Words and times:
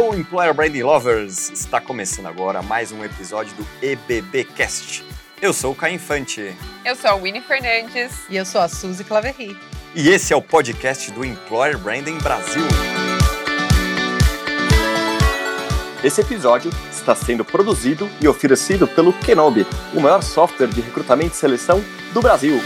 Alô, 0.00 0.14
Employer 0.14 0.54
Branding 0.54 0.82
Lovers! 0.82 1.50
Está 1.50 1.78
começando 1.78 2.24
agora 2.24 2.62
mais 2.62 2.90
um 2.90 3.04
episódio 3.04 3.54
do 3.54 3.66
EBBcast. 3.82 5.04
Eu 5.42 5.52
sou 5.52 5.72
o 5.72 5.74
Caio 5.74 5.96
Infante. 5.96 6.56
Eu 6.86 6.96
sou 6.96 7.10
a 7.10 7.16
Winnie 7.16 7.42
Fernandes. 7.42 8.10
E 8.30 8.34
eu 8.34 8.46
sou 8.46 8.62
a 8.62 8.66
Suzy 8.66 9.04
Claverry. 9.04 9.54
E 9.94 10.08
esse 10.08 10.32
é 10.32 10.36
o 10.36 10.40
podcast 10.40 11.10
do 11.10 11.22
Employer 11.22 11.76
Branding 11.76 12.16
Brasil. 12.16 12.62
Esse 16.02 16.22
episódio 16.22 16.70
está 16.90 17.14
sendo 17.14 17.44
produzido 17.44 18.08
e 18.22 18.26
oferecido 18.26 18.88
pelo 18.88 19.12
Kenobi, 19.12 19.66
o 19.92 20.00
maior 20.00 20.22
software 20.22 20.68
de 20.68 20.80
recrutamento 20.80 21.34
e 21.34 21.36
seleção 21.36 21.84
do 22.14 22.22
Brasil. 22.22 22.58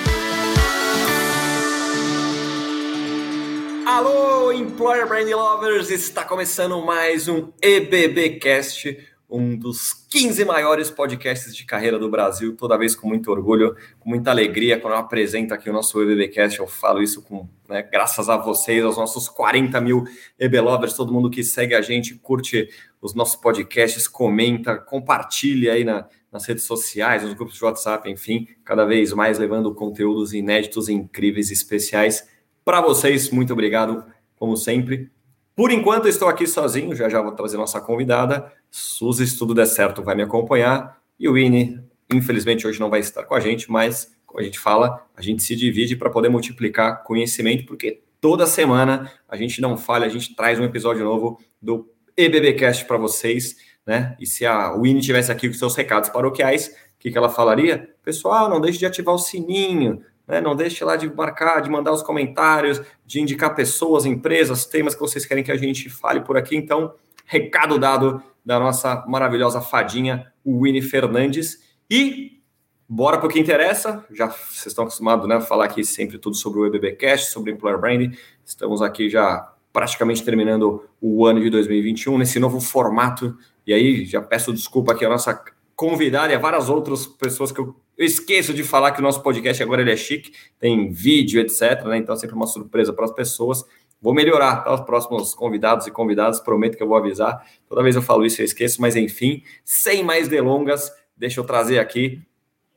Alô, 3.87 4.51
Employer 4.51 5.07
Branding 5.07 5.35
Lovers! 5.35 5.91
Está 5.91 6.25
começando 6.25 6.81
mais 6.83 7.29
um 7.29 7.53
EBBcast, 7.61 8.99
um 9.29 9.55
dos 9.55 9.93
15 10.11 10.43
maiores 10.47 10.91
podcasts 10.91 11.55
de 11.55 11.67
carreira 11.67 11.99
do 11.99 12.09
Brasil, 12.09 12.57
toda 12.57 12.79
vez 12.79 12.97
com 12.97 13.07
muito 13.07 13.31
orgulho, 13.31 13.77
com 14.01 14.09
muita 14.09 14.31
alegria. 14.31 14.81
Quando 14.81 14.95
eu 14.95 15.01
apresento 15.01 15.53
aqui 15.53 15.69
o 15.69 15.73
nosso 15.73 16.01
EBBcast, 16.03 16.61
eu 16.61 16.67
falo 16.67 17.03
isso 17.03 17.21
com, 17.21 17.47
né, 17.69 17.83
graças 17.83 18.31
a 18.31 18.39
vocês, 18.39 18.83
aos 18.83 18.97
nossos 18.97 19.29
40 19.29 19.79
mil 19.83 20.05
EB 20.39 20.61
Lovers, 20.61 20.95
todo 20.95 21.13
mundo 21.13 21.29
que 21.29 21.45
segue 21.45 21.75
a 21.75 21.83
gente, 21.83 22.15
curte 22.15 22.71
os 23.03 23.15
nossos 23.15 23.37
podcasts, 23.37 24.09
comenta, 24.09 24.77
compartilha 24.79 25.75
aí 25.75 25.85
na, 25.85 26.09
nas 26.33 26.47
redes 26.47 26.65
sociais, 26.65 27.23
nos 27.23 27.35
grupos 27.35 27.57
de 27.57 27.65
WhatsApp, 27.65 28.11
enfim, 28.11 28.49
cada 28.65 28.87
vez 28.87 29.13
mais 29.13 29.39
levando 29.39 29.75
conteúdos 29.75 30.33
inéditos, 30.33 30.89
incríveis, 30.89 31.51
especiais 31.51 32.33
para 32.65 32.81
vocês. 32.81 33.31
Muito 33.31 33.53
obrigado, 33.53 34.05
como 34.37 34.57
sempre. 34.57 35.11
Por 35.55 35.71
enquanto, 35.71 36.09
estou 36.09 36.29
aqui 36.29 36.47
sozinho, 36.47 36.97
já 36.97 37.09
já 37.09 37.23
vou 37.23 37.33
trazer 37.33 37.57
nossa 37.57 37.81
convidada. 37.81 38.53
Suzy, 38.71 39.27
se 39.27 39.39
tudo 39.39 39.55
der 39.55 39.67
certo, 39.67 40.03
vai 40.03 40.17
me 40.17 40.23
acompanhar. 40.23 40.99
E 41.19 41.29
o 41.29 41.35
Winnie, 41.35 41.81
infelizmente, 42.13 42.67
hoje 42.67 42.81
não 42.81 42.91
vai 42.91 43.01
estar 43.01 43.23
com 43.23 43.35
a 43.35 43.41
gente, 43.41 43.71
mas, 43.71 44.13
como 44.27 44.41
a 44.41 44.43
gente 44.43 44.59
fala, 44.59 45.07
a 45.17 45.23
gente 45.23 45.45
se 45.45 45.55
divide 45.55 45.95
para 45.95 46.11
poder 46.11 46.29
multiplicar 46.29 47.05
conhecimento, 47.05 47.67
porque 47.67 48.03
toda 48.21 48.47
semana 48.47 49.13
a 49.29 49.37
gente 49.37 49.61
não 49.61 49.77
falha, 49.77 50.07
a 50.07 50.09
gente 50.09 50.35
traz 50.35 50.59
um 50.59 50.65
episódio 50.65 51.05
novo 51.05 51.41
do 51.63 51.89
EBBcast 52.17 52.85
para 52.87 52.97
vocês, 52.97 53.57
né? 53.87 54.17
E 54.19 54.27
se 54.27 54.45
a 54.45 54.73
Winnie 54.73 55.03
tivesse 55.03 55.31
aqui 55.31 55.47
com 55.47 55.55
seus 55.55 55.77
recados 55.77 56.09
paroquiais, 56.09 56.69
o 56.69 56.99
que, 56.99 57.13
que 57.13 57.19
ela 57.19 57.29
falaria? 57.29 57.95
Pessoal, 58.03 58.49
não 58.49 58.61
deixe 58.61 58.79
de 58.79 58.87
ativar 58.87 59.15
o 59.15 59.19
sininho, 59.19 60.03
né? 60.27 60.41
Não 60.41 60.57
deixe 60.57 60.85
lá 60.85 60.97
de 60.97 61.13
marcar, 61.15 61.61
de 61.61 61.71
mandar 61.71 61.93
os 61.93 62.03
comentários, 62.03 62.81
de 63.05 63.21
indicar 63.21 63.55
pessoas, 63.55 64.05
empresas, 64.05 64.65
temas 64.65 64.95
que 64.95 65.01
vocês 65.01 65.25
querem 65.27 65.45
que 65.45 65.53
a 65.53 65.57
gente 65.57 65.89
fale 65.91 66.21
por 66.21 66.37
aqui. 66.37 66.57
Então, 66.57 66.95
recado 67.25 67.79
dado 67.79 68.23
da 68.45 68.59
nossa 68.59 69.05
maravilhosa 69.07 69.61
fadinha, 69.61 70.33
Winnie 70.45 70.83
Fernandes. 70.83 71.63
E 71.91 72.41
bora 72.89 73.19
para 73.19 73.27
o 73.27 73.31
que 73.31 73.39
interessa. 73.39 74.05
Já 74.11 74.29
vocês 74.29 74.67
estão 74.67 74.85
acostumados 74.85 75.29
né, 75.29 75.37
a 75.37 75.41
falar 75.41 75.67
aqui 75.67 75.85
sempre 75.85 76.19
tudo 76.19 76.37
sobre 76.37 76.61
o 76.61 76.67
EBBcast, 76.67 77.31
sobre 77.31 77.53
Employer 77.53 77.79
Branding. 77.79 78.17
Estamos 78.45 78.83
aqui 78.83 79.09
já 79.09 79.51
praticamente 79.73 80.23
terminando 80.23 80.85
o 81.01 81.27
ano 81.27 81.41
de 81.41 81.51
2021 81.51 82.19
nesse 82.19 82.39
novo 82.39 82.61
formato. 82.61 83.37
E 83.67 83.73
aí, 83.73 84.05
já 84.05 84.21
peço 84.21 84.53
desculpa 84.53 84.93
aqui 84.93 85.05
a 85.05 85.09
nossa 85.09 85.35
convidada 85.77 86.33
e 86.33 86.37
a 86.37 86.39
várias 86.39 86.69
outras 86.69 87.07
pessoas 87.07 87.53
que 87.53 87.61
eu 87.61 87.75
eu 87.97 88.05
esqueço 88.05 88.53
de 88.53 88.65
falar 88.65 88.91
que 88.91 89.01
o 89.01 89.03
nosso 89.03 89.23
podcast 89.23 89.63
agora 89.63 89.81
ele 89.81 89.93
é 89.93 89.97
chique, 89.97 90.33
tem 90.59 90.91
vídeo, 90.91 91.41
etc. 91.41 91.85
Né? 91.85 91.99
Então, 91.99 92.15
é 92.15 92.19
sempre 92.19 92.35
uma 92.35 92.47
surpresa 92.47 92.93
para 92.93 93.05
as 93.05 93.13
pessoas. 93.13 93.65
Vou 94.03 94.13
melhorar, 94.13 94.65
tá? 94.65 94.75
Os 94.75 94.81
próximos 94.81 95.35
convidados 95.35 95.87
e 95.87 95.91
convidadas, 95.91 96.41
prometo 96.41 96.77
que 96.77 96.83
eu 96.83 96.89
vou 96.89 96.97
avisar. 96.97 97.47
Toda 97.69 97.83
vez 97.83 97.95
eu 97.95 98.03
falo 98.03 98.27
isso, 98.27 98.41
eu 98.43 98.45
esqueço, 98.45 98.81
mas 98.81 98.97
enfim, 98.97 99.43
sem 99.65 100.03
mais 100.03 100.29
delongas, 100.29 100.93
deixa 101.17 101.41
eu 101.41 101.45
trazer 101.45 101.79
aqui 101.79 102.21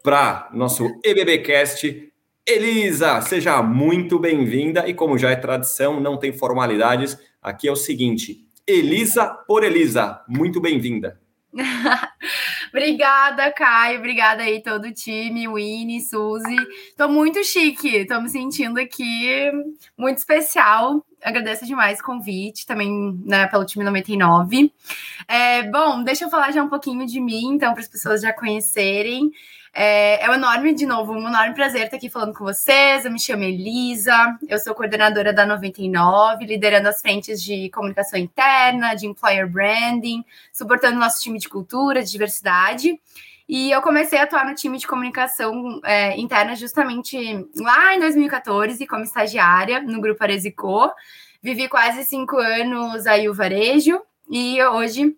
para 0.03 0.49
nosso 0.53 0.87
EBBcast. 1.03 2.13
Elisa, 2.45 3.19
seja 3.19 3.61
muito 3.61 4.19
bem-vinda. 4.19 4.87
E 4.87 4.93
como 4.93 5.17
já 5.17 5.31
é 5.31 5.35
tradição, 5.35 5.99
não 5.99 6.15
tem 6.15 6.31
formalidades. 6.31 7.17
Aqui 7.41 7.67
é 7.67 7.71
o 7.71 7.75
seguinte: 7.75 8.47
Elisa 8.65 9.25
por 9.25 9.63
Elisa, 9.63 10.21
muito 10.29 10.61
bem-vinda. 10.61 11.19
obrigada, 12.69 13.51
Caio. 13.51 13.99
Obrigada 13.99 14.43
aí 14.43 14.61
todo 14.61 14.85
o 14.85 14.93
time, 14.93 15.47
Winnie, 15.47 16.01
Suzy. 16.01 16.55
Tô 16.95 17.07
muito 17.07 17.43
chique, 17.43 18.05
tô 18.05 18.19
me 18.21 18.29
sentindo 18.29 18.79
aqui 18.79 19.51
muito 19.97 20.17
especial. 20.17 21.03
Agradeço 21.27 21.65
demais 21.65 21.99
o 21.99 22.03
convite, 22.03 22.65
também 22.65 23.21
né, 23.25 23.47
pelo 23.47 23.65
time 23.65 23.83
99. 23.83 24.71
É, 25.27 25.63
bom, 25.63 26.01
deixa 26.01 26.23
eu 26.23 26.29
falar 26.29 26.51
já 26.51 26.63
um 26.63 26.69
pouquinho 26.69 27.05
de 27.05 27.19
mim, 27.19 27.49
então, 27.53 27.73
para 27.73 27.81
as 27.81 27.87
pessoas 27.89 28.21
já 28.21 28.31
conhecerem. 28.31 29.29
É, 29.73 30.23
é 30.23 30.29
um 30.29 30.35
enorme, 30.35 30.73
de 30.73 30.85
novo, 30.85 31.11
um 31.11 31.27
enorme 31.27 31.53
prazer 31.53 31.83
estar 31.83 31.97
aqui 31.97 32.09
falando 32.09 32.33
com 32.33 32.45
vocês. 32.45 33.03
Eu 33.03 33.11
me 33.11 33.19
chamo 33.19 33.43
Elisa, 33.43 34.37
eu 34.47 34.57
sou 34.57 34.73
coordenadora 34.73 35.33
da 35.33 35.45
99, 35.45 36.45
liderando 36.45 36.87
as 36.87 37.01
frentes 37.01 37.43
de 37.43 37.69
comunicação 37.71 38.17
interna, 38.17 38.95
de 38.95 39.05
employer 39.05 39.49
branding, 39.49 40.23
suportando 40.53 40.97
nosso 40.97 41.21
time 41.21 41.37
de 41.39 41.49
cultura, 41.49 42.01
de 42.01 42.09
diversidade. 42.09 42.97
E 43.47 43.71
eu 43.71 43.81
comecei 43.81 44.19
a 44.19 44.23
atuar 44.23 44.45
no 44.45 44.53
time 44.53 44.77
de 44.77 44.85
comunicação 44.85 45.79
é, 45.83 46.19
interna 46.19 46.53
justamente 46.55 47.17
lá 47.55 47.95
em 47.95 47.99
2014, 47.99 48.85
como 48.85 49.03
estagiária 49.03 49.81
no 49.81 50.01
Grupo 50.01 50.21
Aresico. 50.21 50.91
Vivi 51.41 51.69
quase 51.69 52.03
cinco 52.03 52.37
anos 52.37 53.07
aí 53.07 53.29
o 53.29 53.33
varejo 53.33 54.01
e 54.29 54.61
hoje 54.61 55.15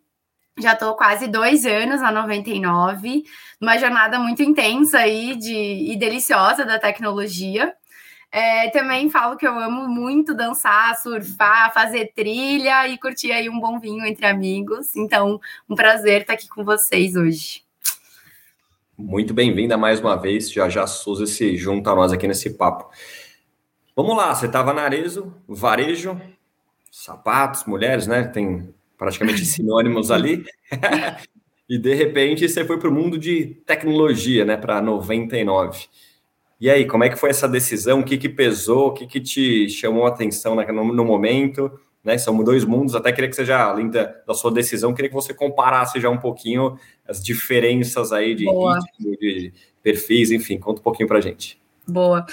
já 0.59 0.73
estou 0.73 0.95
quase 0.95 1.27
dois 1.27 1.65
anos 1.65 2.01
na 2.01 2.11
99, 2.11 3.23
uma 3.59 3.77
jornada 3.77 4.19
muito 4.19 4.43
intensa 4.43 4.99
aí 4.99 5.35
de, 5.35 5.91
e 5.91 5.95
deliciosa 5.97 6.65
da 6.65 6.77
tecnologia. 6.77 7.73
É, 8.31 8.69
também 8.69 9.09
falo 9.09 9.37
que 9.37 9.47
eu 9.47 9.57
amo 9.57 9.87
muito 9.87 10.35
dançar, 10.35 10.95
surfar, 10.97 11.73
fazer 11.73 12.11
trilha 12.13 12.87
e 12.87 12.97
curtir 12.97 13.31
aí 13.31 13.49
um 13.49 13.59
bom 13.59 13.79
vinho 13.79 14.05
entre 14.05 14.27
amigos. 14.27 14.95
Então, 14.95 15.39
um 15.67 15.75
prazer 15.75 16.21
estar 16.21 16.33
aqui 16.33 16.47
com 16.47 16.63
vocês 16.63 17.15
hoje. 17.15 17.68
Muito 19.01 19.33
bem-vinda 19.33 19.77
mais 19.77 20.01
uma 20.01 20.17
vez. 20.17 20.51
Já 20.51 20.67
já 20.67 20.83
a 20.83 20.87
Suzy 20.87 21.25
se 21.25 21.55
junta 21.55 21.89
a 21.89 21.95
nós 21.95 22.11
aqui 22.11 22.27
nesse 22.27 22.49
papo. 22.49 22.93
Vamos 23.95 24.17
lá, 24.17 24.35
você 24.35 24.45
estava 24.45 24.73
na 24.73 24.81
Arezo, 24.81 25.33
varejo, 25.47 26.19
sapatos, 26.91 27.63
mulheres, 27.63 28.07
né? 28.07 28.23
Tem 28.23 28.73
praticamente 28.97 29.43
sinônimos 29.47 30.11
ali. 30.11 30.43
e 31.69 31.77
de 31.77 31.93
repente 31.93 32.47
você 32.47 32.65
foi 32.65 32.77
para 32.77 32.89
o 32.89 32.93
mundo 32.93 33.17
de 33.17 33.61
tecnologia, 33.65 34.43
né, 34.43 34.57
para 34.57 34.81
99. 34.81 35.87
E 36.59 36.69
aí, 36.69 36.85
como 36.85 37.05
é 37.05 37.09
que 37.09 37.15
foi 37.15 37.29
essa 37.29 37.47
decisão? 37.47 38.01
O 38.01 38.03
que, 38.03 38.17
que 38.17 38.27
pesou? 38.27 38.87
O 38.87 38.93
que, 38.93 39.07
que 39.07 39.21
te 39.21 39.69
chamou 39.69 40.07
a 40.07 40.09
atenção 40.09 40.55
no 40.55 41.05
momento? 41.05 41.71
Né? 42.09 42.17
São 42.17 42.43
dois 42.43 42.65
mundos. 42.65 42.95
Até 42.95 43.11
queria 43.11 43.29
que 43.29 43.35
você 43.35 43.45
já, 43.45 43.65
além 43.65 43.87
da, 43.87 44.05
da, 44.25 44.33
sua 44.33 44.51
decisão, 44.51 44.95
queria 44.95 45.09
que 45.09 45.15
você 45.15 45.31
comparasse 45.31 46.01
já 46.01 46.09
um 46.09 46.17
pouquinho 46.17 46.75
as 47.07 47.23
diferenças 47.23 48.11
aí 48.11 48.33
de 48.33 48.45
ritmo, 48.45 49.17
de 49.19 49.53
perfis, 49.83 50.31
enfim, 50.31 50.57
conta 50.57 50.79
um 50.79 50.83
pouquinho 50.83 51.07
para 51.07 51.21
gente. 51.21 51.61
Boa. 51.87 52.25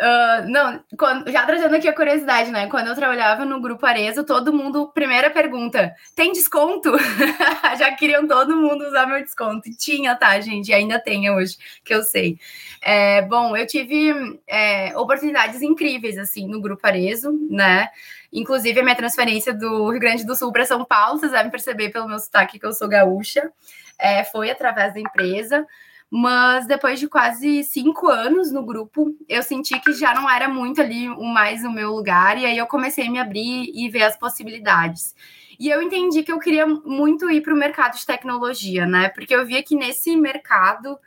Uh, 0.00 0.48
não, 0.48 0.82
quando, 0.96 1.30
já 1.30 1.44
trazendo 1.44 1.76
aqui 1.76 1.86
a 1.86 1.94
curiosidade, 1.94 2.50
né? 2.50 2.66
Quando 2.68 2.86
eu 2.86 2.94
trabalhava 2.94 3.44
no 3.44 3.60
Grupo 3.60 3.84
Arezo, 3.84 4.24
todo 4.24 4.50
mundo, 4.50 4.88
primeira 4.94 5.28
pergunta, 5.28 5.94
tem 6.16 6.32
desconto? 6.32 6.96
já 7.78 7.94
queriam 7.94 8.26
todo 8.26 8.56
mundo 8.56 8.86
usar 8.86 9.06
meu 9.06 9.22
desconto. 9.22 9.68
E 9.68 9.76
tinha, 9.76 10.16
tá, 10.16 10.40
gente? 10.40 10.68
E 10.68 10.72
ainda 10.72 10.98
tem 10.98 11.30
hoje, 11.30 11.58
que 11.84 11.92
eu 11.92 12.02
sei. 12.02 12.38
É, 12.80 13.20
bom, 13.20 13.54
eu 13.54 13.66
tive 13.66 14.40
é, 14.48 14.96
oportunidades 14.96 15.60
incríveis, 15.60 16.16
assim, 16.16 16.48
no 16.48 16.62
Grupo 16.62 16.86
Arezo, 16.86 17.30
né? 17.50 17.90
Inclusive, 18.32 18.80
a 18.80 18.82
minha 18.82 18.96
transferência 18.96 19.52
do 19.52 19.90
Rio 19.90 20.00
Grande 20.00 20.24
do 20.24 20.34
Sul 20.34 20.50
para 20.50 20.64
São 20.64 20.82
Paulo, 20.82 21.18
vocês 21.18 21.32
devem 21.32 21.50
perceber 21.50 21.90
pelo 21.90 22.08
meu 22.08 22.18
sotaque 22.18 22.58
que 22.58 22.64
eu 22.64 22.72
sou 22.72 22.88
gaúcha, 22.88 23.52
é, 23.98 24.24
foi 24.24 24.50
através 24.50 24.94
da 24.94 25.00
empresa. 25.00 25.66
Mas 26.10 26.66
depois 26.66 26.98
de 26.98 27.06
quase 27.06 27.62
cinco 27.62 28.08
anos 28.08 28.50
no 28.50 28.64
grupo, 28.64 29.14
eu 29.28 29.42
senti 29.44 29.78
que 29.78 29.92
já 29.92 30.12
não 30.12 30.28
era 30.28 30.48
muito 30.48 30.80
ali 30.80 31.08
mais 31.08 31.62
o 31.64 31.70
meu 31.70 31.92
lugar, 31.92 32.36
e 32.36 32.44
aí 32.44 32.58
eu 32.58 32.66
comecei 32.66 33.06
a 33.06 33.10
me 33.10 33.20
abrir 33.20 33.70
e 33.72 33.88
ver 33.88 34.02
as 34.02 34.18
possibilidades. 34.18 35.14
E 35.58 35.68
eu 35.68 35.80
entendi 35.80 36.24
que 36.24 36.32
eu 36.32 36.40
queria 36.40 36.66
muito 36.66 37.30
ir 37.30 37.42
para 37.42 37.54
o 37.54 37.56
mercado 37.56 37.96
de 37.96 38.04
tecnologia, 38.04 38.86
né? 38.86 39.08
Porque 39.10 39.34
eu 39.34 39.46
via 39.46 39.62
que 39.62 39.76
nesse 39.76 40.16
mercado 40.16 40.98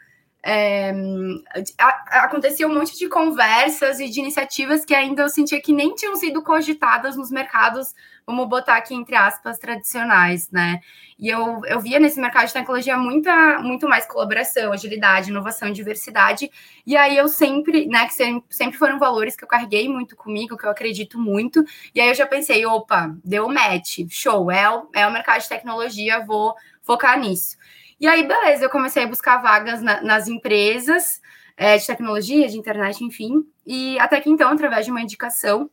é, 0.45 0.93
acontecia 2.11 2.67
um 2.67 2.73
monte 2.73 2.97
de 2.97 3.09
conversas 3.09 3.99
e 3.99 4.09
de 4.09 4.19
iniciativas 4.19 4.85
que 4.85 4.93
ainda 4.93 5.23
eu 5.23 5.29
sentia 5.29 5.61
que 5.61 5.73
nem 5.73 5.95
tinham 5.95 6.15
sido 6.15 6.43
cogitadas 6.43 7.15
nos 7.15 7.31
mercados, 7.31 7.93
vamos 8.25 8.47
botar 8.47 8.77
aqui 8.77 8.93
entre 8.93 9.15
aspas, 9.15 9.57
tradicionais, 9.59 10.49
né? 10.49 10.79
E 11.17 11.29
eu, 11.29 11.61
eu 11.65 11.79
via 11.79 11.99
nesse 11.99 12.19
mercado 12.19 12.47
de 12.47 12.53
tecnologia 12.53 12.97
muita, 12.97 13.59
muito 13.59 13.87
mais 13.87 14.05
colaboração, 14.05 14.73
agilidade, 14.73 15.29
inovação 15.29 15.71
diversidade. 15.71 16.49
E 16.85 16.97
aí 16.97 17.15
eu 17.17 17.27
sempre, 17.27 17.85
né, 17.85 18.05
que 18.07 18.13
sempre, 18.13 18.43
sempre 18.49 18.77
foram 18.77 18.99
valores 18.99 19.35
que 19.35 19.43
eu 19.43 19.47
carreguei 19.47 19.87
muito 19.87 20.15
comigo, 20.15 20.57
que 20.57 20.65
eu 20.65 20.69
acredito 20.69 21.19
muito. 21.19 21.63
E 21.93 22.01
aí 22.01 22.09
eu 22.09 22.15
já 22.15 22.25
pensei, 22.25 22.65
opa, 22.65 23.15
deu 23.23 23.47
match, 23.47 23.99
show, 24.09 24.51
é 24.51 24.69
o, 24.69 24.89
é 24.93 25.07
o 25.07 25.13
mercado 25.13 25.41
de 25.41 25.49
tecnologia, 25.49 26.25
vou 26.25 26.55
focar 26.81 27.19
nisso. 27.19 27.57
E 27.99 28.07
aí, 28.07 28.27
beleza, 28.27 28.65
eu 28.65 28.69
comecei 28.69 29.03
a 29.03 29.07
buscar 29.07 29.37
vagas 29.37 29.81
na, 29.81 30.01
nas 30.01 30.27
empresas 30.27 31.21
é, 31.55 31.77
de 31.77 31.85
tecnologia, 31.85 32.49
de 32.49 32.57
internet, 32.57 33.03
enfim. 33.03 33.45
E 33.65 33.97
até 33.99 34.19
que 34.19 34.29
então, 34.29 34.49
através 34.51 34.85
de 34.85 34.91
uma 34.91 35.01
indicação, 35.01 35.69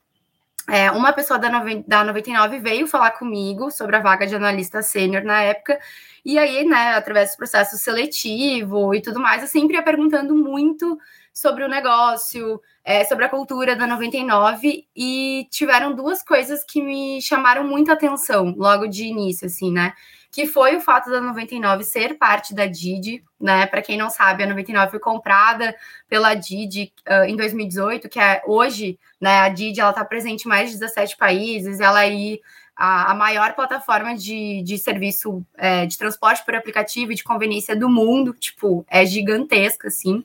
é, 0.68 0.90
uma 0.90 1.12
pessoa 1.12 1.38
da, 1.38 1.48
da 1.86 2.04
99 2.04 2.58
veio 2.58 2.86
falar 2.86 3.12
comigo 3.12 3.70
sobre 3.70 3.96
a 3.96 4.00
vaga 4.00 4.26
de 4.26 4.34
analista 4.34 4.82
sênior 4.82 5.22
na 5.24 5.42
época. 5.42 5.78
E 6.24 6.38
aí, 6.38 6.64
né, 6.64 6.94
através 6.94 7.32
do 7.32 7.38
processo 7.38 7.76
seletivo 7.78 8.94
e 8.94 9.00
tudo 9.00 9.20
mais, 9.20 9.42
eu 9.42 9.48
sempre 9.48 9.76
ia 9.76 9.82
perguntando 9.82 10.34
muito 10.34 10.98
sobre 11.32 11.64
o 11.64 11.68
negócio, 11.68 12.60
é, 12.84 13.04
sobre 13.04 13.24
a 13.24 13.28
cultura 13.28 13.74
da 13.74 13.86
99, 13.86 14.86
e 14.94 15.46
tiveram 15.50 15.94
duas 15.94 16.22
coisas 16.22 16.62
que 16.64 16.82
me 16.82 17.20
chamaram 17.22 17.66
muita 17.66 17.92
atenção 17.92 18.54
logo 18.56 18.86
de 18.86 19.04
início, 19.04 19.46
assim, 19.46 19.72
né? 19.72 19.94
Que 20.30 20.46
foi 20.46 20.76
o 20.76 20.80
fato 20.80 21.10
da 21.10 21.20
99 21.20 21.82
ser 21.82 22.16
parte 22.16 22.54
da 22.54 22.66
Didi, 22.66 23.24
né? 23.40 23.66
Para 23.66 23.82
quem 23.82 23.98
não 23.98 24.08
sabe, 24.08 24.44
a 24.44 24.46
99 24.46 24.90
foi 24.90 25.00
comprada 25.00 25.74
pela 26.08 26.34
Didi 26.34 26.92
uh, 27.08 27.24
em 27.24 27.34
2018, 27.36 28.08
que 28.08 28.20
é 28.20 28.42
hoje, 28.46 28.98
né? 29.20 29.40
A 29.40 29.48
Didi 29.48 29.80
ela 29.80 29.90
está 29.90 30.04
presente 30.04 30.44
em 30.44 30.48
mais 30.48 30.70
de 30.70 30.78
17 30.78 31.16
países, 31.16 31.80
ela 31.80 31.98
aí 31.98 32.40
a, 32.76 33.10
a 33.10 33.14
maior 33.14 33.54
plataforma 33.54 34.14
de, 34.14 34.62
de 34.62 34.78
serviço 34.78 35.44
é, 35.58 35.84
de 35.84 35.98
transporte 35.98 36.44
por 36.44 36.54
aplicativo 36.54 37.12
e 37.12 37.14
de 37.16 37.24
conveniência 37.24 37.74
do 37.74 37.88
mundo, 37.88 38.32
tipo, 38.32 38.86
é 38.88 39.04
gigantesca, 39.04 39.88
assim. 39.88 40.24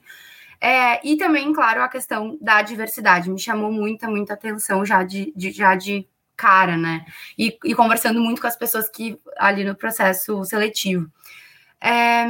É, 0.62 1.06
e 1.06 1.18
também, 1.18 1.52
claro, 1.52 1.82
a 1.82 1.90
questão 1.90 2.38
da 2.40 2.62
diversidade 2.62 3.30
me 3.30 3.40
chamou 3.40 3.72
muita, 3.72 4.08
muita 4.08 4.34
atenção 4.36 4.86
já 4.86 5.04
de, 5.04 5.34
de 5.36 5.52
já 5.52 5.76
de 5.76 6.08
cara, 6.36 6.78
né? 6.78 7.06
E, 7.38 7.58
e, 7.64 7.76
conversando 7.76 8.20
muito 8.20 8.42
com 8.42 8.48
as 8.48 8.58
pessoas 8.58 8.90
que 8.90 9.20
ali 9.38 9.64
no 9.64 9.76
processo 9.76 10.44
seletivo. 10.44 11.10
É, 11.82 12.26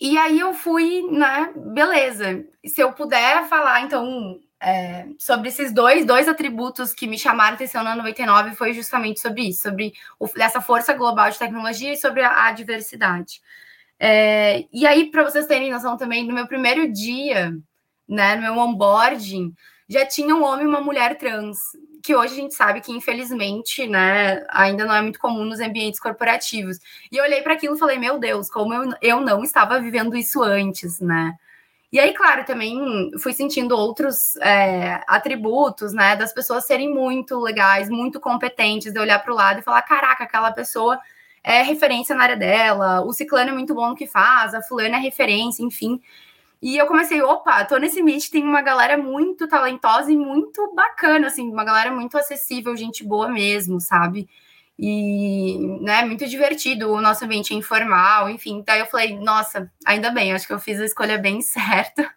e 0.00 0.16
aí 0.16 0.38
eu 0.38 0.54
fui, 0.54 1.02
né? 1.10 1.52
Beleza. 1.56 2.44
Se 2.64 2.80
eu 2.80 2.92
puder 2.92 3.48
falar, 3.48 3.82
então, 3.82 4.38
é, 4.60 5.06
sobre 5.18 5.48
esses 5.48 5.72
dois, 5.72 6.04
dois 6.04 6.28
atributos 6.28 6.92
que 6.92 7.06
me 7.06 7.18
chamaram 7.18 7.54
atenção 7.54 7.82
na 7.82 7.94
99 7.96 8.54
foi 8.56 8.72
justamente 8.72 9.20
sobre 9.20 9.42
isso, 9.48 9.62
sobre 9.62 9.92
o, 10.18 10.28
essa 10.38 10.60
força 10.60 10.92
global 10.92 11.30
de 11.30 11.38
tecnologia 11.38 11.92
e 11.92 11.96
sobre 11.96 12.22
a, 12.22 12.46
a 12.46 12.52
diversidade. 12.52 13.40
É, 14.00 14.64
e 14.72 14.86
aí, 14.86 15.10
para 15.10 15.24
vocês 15.24 15.46
terem 15.46 15.70
noção 15.70 15.96
também, 15.96 16.26
no 16.26 16.34
meu 16.34 16.46
primeiro 16.46 16.90
dia, 16.92 17.52
né, 18.08 18.36
no 18.36 18.42
meu 18.42 18.58
onboarding, 18.58 19.52
já 19.88 20.04
tinha 20.06 20.34
um 20.34 20.44
homem 20.44 20.64
e 20.64 20.68
uma 20.68 20.80
mulher 20.80 21.16
trans 21.16 21.58
que 22.02 22.14
hoje 22.14 22.34
a 22.34 22.36
gente 22.36 22.54
sabe 22.54 22.80
que, 22.80 22.92
infelizmente, 22.92 23.86
né, 23.86 24.44
ainda 24.50 24.84
não 24.84 24.94
é 24.94 25.02
muito 25.02 25.18
comum 25.18 25.44
nos 25.44 25.60
ambientes 25.60 26.00
corporativos. 26.00 26.78
E 27.10 27.16
eu 27.16 27.24
olhei 27.24 27.42
para 27.42 27.54
aquilo 27.54 27.74
e 27.74 27.78
falei, 27.78 27.98
meu 27.98 28.18
Deus, 28.18 28.48
como 28.50 28.72
eu, 28.72 28.92
eu 29.02 29.20
não 29.20 29.42
estava 29.42 29.80
vivendo 29.80 30.16
isso 30.16 30.42
antes, 30.42 31.00
né? 31.00 31.34
E 31.90 31.98
aí, 31.98 32.12
claro, 32.12 32.44
também 32.44 33.10
fui 33.18 33.32
sentindo 33.32 33.74
outros 33.74 34.36
é, 34.36 35.02
atributos, 35.06 35.92
né, 35.94 36.16
das 36.16 36.32
pessoas 36.32 36.66
serem 36.66 36.92
muito 36.92 37.38
legais, 37.40 37.88
muito 37.88 38.20
competentes, 38.20 38.92
de 38.92 38.98
olhar 39.00 39.22
para 39.22 39.32
o 39.32 39.36
lado 39.36 39.60
e 39.60 39.62
falar: 39.62 39.82
caraca, 39.82 40.24
aquela 40.24 40.50
pessoa 40.52 40.98
é 41.42 41.62
referência 41.62 42.14
na 42.14 42.24
área 42.24 42.36
dela, 42.36 43.00
o 43.02 43.12
ciclano 43.12 43.50
é 43.50 43.54
muito 43.54 43.74
bom 43.74 43.88
no 43.88 43.94
que 43.96 44.06
faz, 44.06 44.54
a 44.54 44.62
fulana 44.62 44.96
é 44.96 45.00
referência, 45.00 45.62
enfim. 45.62 46.00
E 46.60 46.76
eu 46.76 46.86
comecei, 46.86 47.22
opa, 47.22 47.64
tô 47.64 47.76
nesse 47.76 48.02
Meet, 48.02 48.30
tem 48.30 48.42
uma 48.42 48.62
galera 48.62 48.98
muito 48.98 49.46
talentosa 49.46 50.10
e 50.10 50.16
muito 50.16 50.74
bacana, 50.74 51.28
assim, 51.28 51.48
uma 51.48 51.64
galera 51.64 51.92
muito 51.92 52.18
acessível, 52.18 52.76
gente 52.76 53.04
boa 53.04 53.28
mesmo, 53.28 53.80
sabe? 53.80 54.28
E, 54.78 55.56
né, 55.80 56.04
muito 56.04 56.26
divertido, 56.26 56.90
o 56.90 57.00
nosso 57.00 57.24
ambiente 57.24 57.52
é 57.52 57.56
informal, 57.56 58.28
enfim. 58.28 58.62
Daí 58.66 58.80
eu 58.80 58.86
falei, 58.86 59.18
nossa, 59.18 59.70
ainda 59.84 60.10
bem, 60.10 60.32
acho 60.32 60.46
que 60.46 60.52
eu 60.52 60.58
fiz 60.58 60.80
a 60.80 60.84
escolha 60.84 61.18
bem 61.18 61.40
certa. 61.42 62.10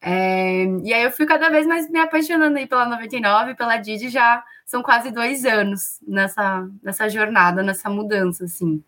É, 0.00 0.64
e 0.84 0.94
aí 0.94 1.02
eu 1.02 1.10
fui 1.10 1.26
cada 1.26 1.48
vez 1.48 1.66
mais 1.66 1.90
me 1.90 1.98
apaixonando 1.98 2.56
aí 2.56 2.66
pela 2.66 2.86
99, 2.86 3.54
pela 3.54 3.76
Didi, 3.76 4.08
já 4.08 4.44
são 4.64 4.82
quase 4.82 5.10
dois 5.10 5.44
anos 5.44 5.98
nessa, 6.06 6.68
nessa 6.82 7.08
jornada, 7.08 7.62
nessa 7.62 7.90
mudança, 7.90 8.44
assim. 8.44 8.82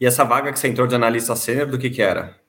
E 0.00 0.06
essa 0.06 0.24
vaga 0.24 0.52
que 0.52 0.58
você 0.58 0.66
entrou 0.66 0.86
de 0.86 0.96
analista 0.96 1.36
sênior, 1.36 1.66
do 1.66 1.78
que 1.78 1.90
que 1.90 2.02
era? 2.02 2.41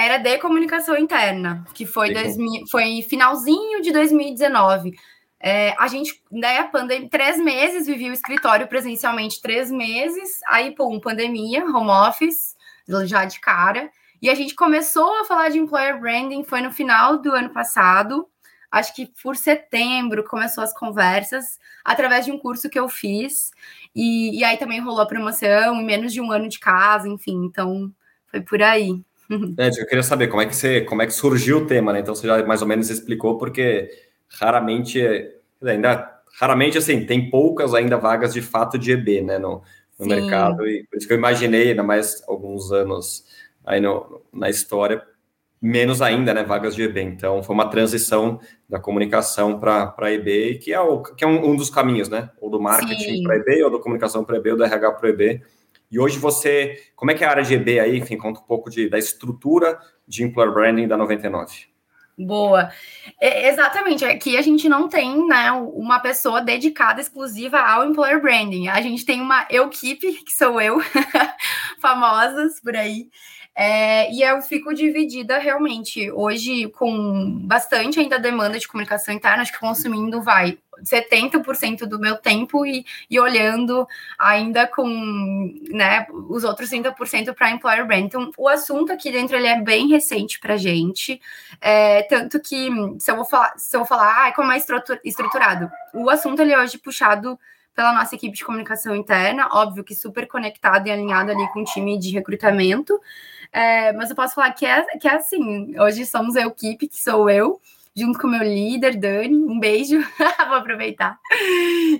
Era 0.00 0.18
de 0.18 0.38
comunicação 0.38 0.96
interna, 0.96 1.64
que 1.74 1.84
foi, 1.84 2.12
dois, 2.12 2.36
foi 2.70 3.02
finalzinho 3.02 3.82
de 3.82 3.92
2019. 3.92 4.94
É, 5.42 5.74
a 5.78 5.88
gente, 5.88 6.22
né, 6.30 6.62
pandemia, 6.64 7.08
três 7.08 7.38
meses, 7.38 7.86
vivia 7.86 8.10
o 8.10 8.14
escritório 8.14 8.68
presencialmente 8.68 9.40
três 9.40 9.70
meses, 9.70 10.38
aí, 10.46 10.74
pum, 10.74 11.00
pandemia, 11.00 11.64
home 11.64 11.90
office, 11.90 12.54
já 13.06 13.24
de 13.24 13.40
cara. 13.40 13.90
E 14.20 14.28
a 14.28 14.34
gente 14.34 14.54
começou 14.54 15.20
a 15.20 15.24
falar 15.24 15.48
de 15.48 15.58
employer 15.58 15.98
branding, 15.98 16.44
foi 16.44 16.60
no 16.60 16.70
final 16.70 17.18
do 17.18 17.32
ano 17.32 17.50
passado, 17.50 18.28
acho 18.70 18.94
que 18.94 19.06
por 19.22 19.34
setembro 19.34 20.24
começou 20.24 20.62
as 20.62 20.74
conversas, 20.74 21.58
através 21.82 22.26
de 22.26 22.32
um 22.32 22.38
curso 22.38 22.68
que 22.68 22.78
eu 22.78 22.88
fiz, 22.88 23.50
e, 23.94 24.38
e 24.38 24.44
aí 24.44 24.58
também 24.58 24.78
rolou 24.80 25.00
a 25.00 25.06
promoção, 25.06 25.76
em 25.76 25.84
menos 25.84 26.12
de 26.12 26.20
um 26.20 26.30
ano 26.30 26.48
de 26.48 26.58
casa, 26.58 27.08
enfim, 27.08 27.44
então 27.46 27.90
foi 28.30 28.42
por 28.42 28.62
aí. 28.62 29.02
É, 29.58 29.68
eu 29.68 29.86
queria 29.86 30.02
saber 30.02 30.28
como 30.28 30.42
é 30.42 30.46
que 30.46 30.56
você, 30.56 30.80
como 30.80 31.02
é 31.02 31.06
que 31.06 31.12
surgiu 31.12 31.58
o 31.58 31.66
tema, 31.66 31.92
né? 31.92 32.00
Então 32.00 32.14
você 32.14 32.26
já 32.26 32.44
mais 32.44 32.62
ou 32.62 32.68
menos 32.68 32.90
explicou, 32.90 33.38
porque 33.38 33.88
raramente, 34.28 35.00
ainda 35.62 36.20
raramente 36.38 36.78
assim, 36.78 37.04
tem 37.04 37.30
poucas 37.30 37.74
ainda 37.74 37.96
vagas 37.96 38.32
de 38.32 38.42
fato 38.42 38.78
de 38.78 38.92
EB, 38.92 39.22
né, 39.22 39.38
no, 39.38 39.62
no 39.98 40.06
mercado, 40.06 40.66
e 40.66 40.84
por 40.84 40.96
isso 40.96 41.06
que 41.06 41.12
eu 41.12 41.18
imaginei, 41.18 41.70
ainda 41.70 41.82
mais 41.82 42.22
alguns 42.26 42.72
anos 42.72 43.24
aí 43.64 43.80
no, 43.80 44.22
na 44.32 44.48
história, 44.48 45.02
menos 45.60 46.00
ainda, 46.00 46.32
né, 46.32 46.42
vagas 46.42 46.74
de 46.74 46.82
EB. 46.82 47.00
Então 47.00 47.42
foi 47.42 47.54
uma 47.54 47.68
transição 47.68 48.40
da 48.68 48.78
comunicação 48.78 49.60
para 49.60 50.12
EB, 50.12 50.58
que 50.58 50.72
é, 50.72 50.80
o, 50.80 51.02
que 51.02 51.22
é 51.22 51.26
um, 51.26 51.50
um 51.50 51.56
dos 51.56 51.68
caminhos, 51.68 52.08
né? 52.08 52.30
Ou 52.40 52.48
do 52.48 52.60
marketing 52.60 53.22
para 53.22 53.36
EB, 53.36 53.64
ou 53.64 53.70
da 53.70 53.78
comunicação 53.78 54.24
para 54.24 54.38
EB, 54.38 54.52
ou 54.52 54.56
do 54.56 54.64
RH 54.64 54.92
para 54.92 55.08
EB. 55.10 55.42
E 55.90 55.98
hoje 55.98 56.18
você, 56.18 56.80
como 56.94 57.10
é 57.10 57.14
que 57.14 57.24
é 57.24 57.26
a 57.26 57.30
área 57.30 57.42
de 57.42 57.54
EB 57.54 57.80
aí? 57.80 57.98
Enfim, 57.98 58.16
conta 58.16 58.40
um 58.40 58.44
pouco 58.44 58.70
de, 58.70 58.88
da 58.88 58.98
estrutura 58.98 59.78
de 60.06 60.22
employer 60.22 60.52
branding 60.52 60.86
da 60.86 60.96
99. 60.96 61.70
Boa. 62.16 62.70
É, 63.20 63.48
exatamente. 63.48 64.04
Aqui 64.04 64.36
a 64.36 64.42
gente 64.42 64.68
não 64.68 64.88
tem 64.88 65.26
né, 65.26 65.50
uma 65.52 65.98
pessoa 66.00 66.40
dedicada 66.42 67.00
exclusiva 67.00 67.58
ao 67.58 67.84
employer 67.84 68.20
branding. 68.20 68.68
A 68.68 68.80
gente 68.80 69.04
tem 69.04 69.20
uma 69.20 69.46
equipe, 69.50 70.22
que 70.24 70.32
sou 70.32 70.60
eu, 70.60 70.78
famosas 71.80 72.60
por 72.60 72.76
aí, 72.76 73.08
é, 73.54 74.10
e 74.12 74.22
eu 74.22 74.40
fico 74.42 74.72
dividida 74.72 75.38
realmente. 75.38 76.10
Hoje 76.10 76.68
com 76.70 77.40
bastante 77.46 78.00
ainda 78.00 78.18
demanda 78.18 78.58
de 78.58 78.68
comunicação 78.68 79.12
interna, 79.12 79.42
acho 79.42 79.52
que 79.52 79.58
consumindo 79.58 80.22
vai 80.22 80.58
70% 80.82 81.80
do 81.80 81.98
meu 81.98 82.16
tempo 82.16 82.64
e, 82.64 82.84
e 83.10 83.20
olhando 83.20 83.86
ainda 84.18 84.66
com 84.66 84.88
né, 85.70 86.06
os 86.10 86.44
outros 86.44 86.70
30% 86.70 87.34
para 87.34 87.50
employer 87.50 87.86
brand. 87.86 88.04
Então, 88.04 88.30
o 88.38 88.48
assunto 88.48 88.92
aqui 88.92 89.10
dentro 89.10 89.36
ele 89.36 89.46
é 89.46 89.60
bem 89.60 89.88
recente 89.88 90.40
para 90.40 90.56
gente, 90.56 91.20
é, 91.60 92.02
tanto 92.04 92.40
que 92.40 92.70
se 92.98 93.10
eu 93.10 93.16
vou 93.16 93.24
falar, 93.24 93.54
se 93.58 93.76
eu 93.76 93.84
falar 93.84 94.28
ah, 94.28 94.32
como 94.32 94.52
é 94.52 94.58
estruturado, 95.04 95.70
o 95.92 96.08
assunto 96.08 96.40
ele 96.40 96.52
é 96.52 96.58
hoje 96.58 96.78
puxado 96.78 97.38
pela 97.74 97.92
nossa 97.92 98.14
equipe 98.14 98.36
de 98.36 98.44
comunicação 98.44 98.94
interna, 98.94 99.48
óbvio 99.52 99.84
que 99.84 99.94
super 99.94 100.26
conectado 100.26 100.86
e 100.86 100.90
alinhado 100.90 101.30
ali 101.30 101.46
com 101.52 101.60
o 101.60 101.64
time 101.64 101.98
de 101.98 102.10
recrutamento, 102.10 103.00
é, 103.52 103.92
mas 103.92 104.10
eu 104.10 104.16
posso 104.16 104.34
falar 104.34 104.52
que 104.52 104.66
é, 104.66 104.82
que 104.98 105.08
é 105.08 105.16
assim, 105.16 105.78
hoje 105.78 106.04
somos 106.06 106.36
a 106.36 106.42
equipe, 106.42 106.88
que 106.88 107.02
sou 107.02 107.28
eu, 107.28 107.60
junto 107.94 108.18
com 108.18 108.26
o 108.26 108.30
meu 108.30 108.42
líder, 108.42 108.96
Dani, 108.96 109.34
um 109.34 109.58
beijo, 109.58 109.98
vou 110.48 110.56
aproveitar, 110.56 111.18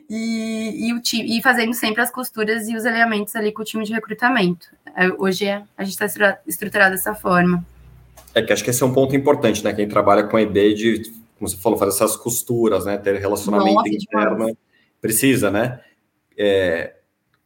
e, 0.08 0.88
e, 0.88 0.92
o 0.92 1.00
time, 1.00 1.38
e 1.38 1.42
fazendo 1.42 1.74
sempre 1.74 2.02
as 2.02 2.10
costuras 2.10 2.68
e 2.68 2.76
os 2.76 2.86
alinhamentos 2.86 3.34
ali 3.34 3.52
com 3.52 3.62
o 3.62 3.64
time 3.64 3.84
de 3.84 3.92
recrutamento. 3.92 4.68
É, 4.96 5.08
hoje 5.18 5.46
é, 5.46 5.62
a 5.76 5.84
gente 5.84 6.00
está 6.00 6.38
estruturado 6.46 6.92
dessa 6.92 7.14
forma. 7.14 7.64
É 8.34 8.42
que 8.42 8.52
acho 8.52 8.62
que 8.62 8.70
esse 8.70 8.82
é 8.82 8.86
um 8.86 8.92
ponto 8.92 9.14
importante, 9.14 9.64
né? 9.64 9.72
Quem 9.72 9.88
trabalha 9.88 10.22
com 10.22 10.36
a 10.36 10.42
ideia 10.42 10.72
de, 10.72 11.02
como 11.36 11.48
você 11.48 11.56
falou, 11.56 11.76
fazer 11.78 11.90
essas 11.90 12.16
costuras, 12.16 12.84
né? 12.84 12.96
Ter 12.96 13.16
relacionamento 13.16 13.74
Nossa, 13.74 13.88
interno, 13.88 14.56
precisa, 15.00 15.50
né? 15.50 15.80
É, 16.36 16.94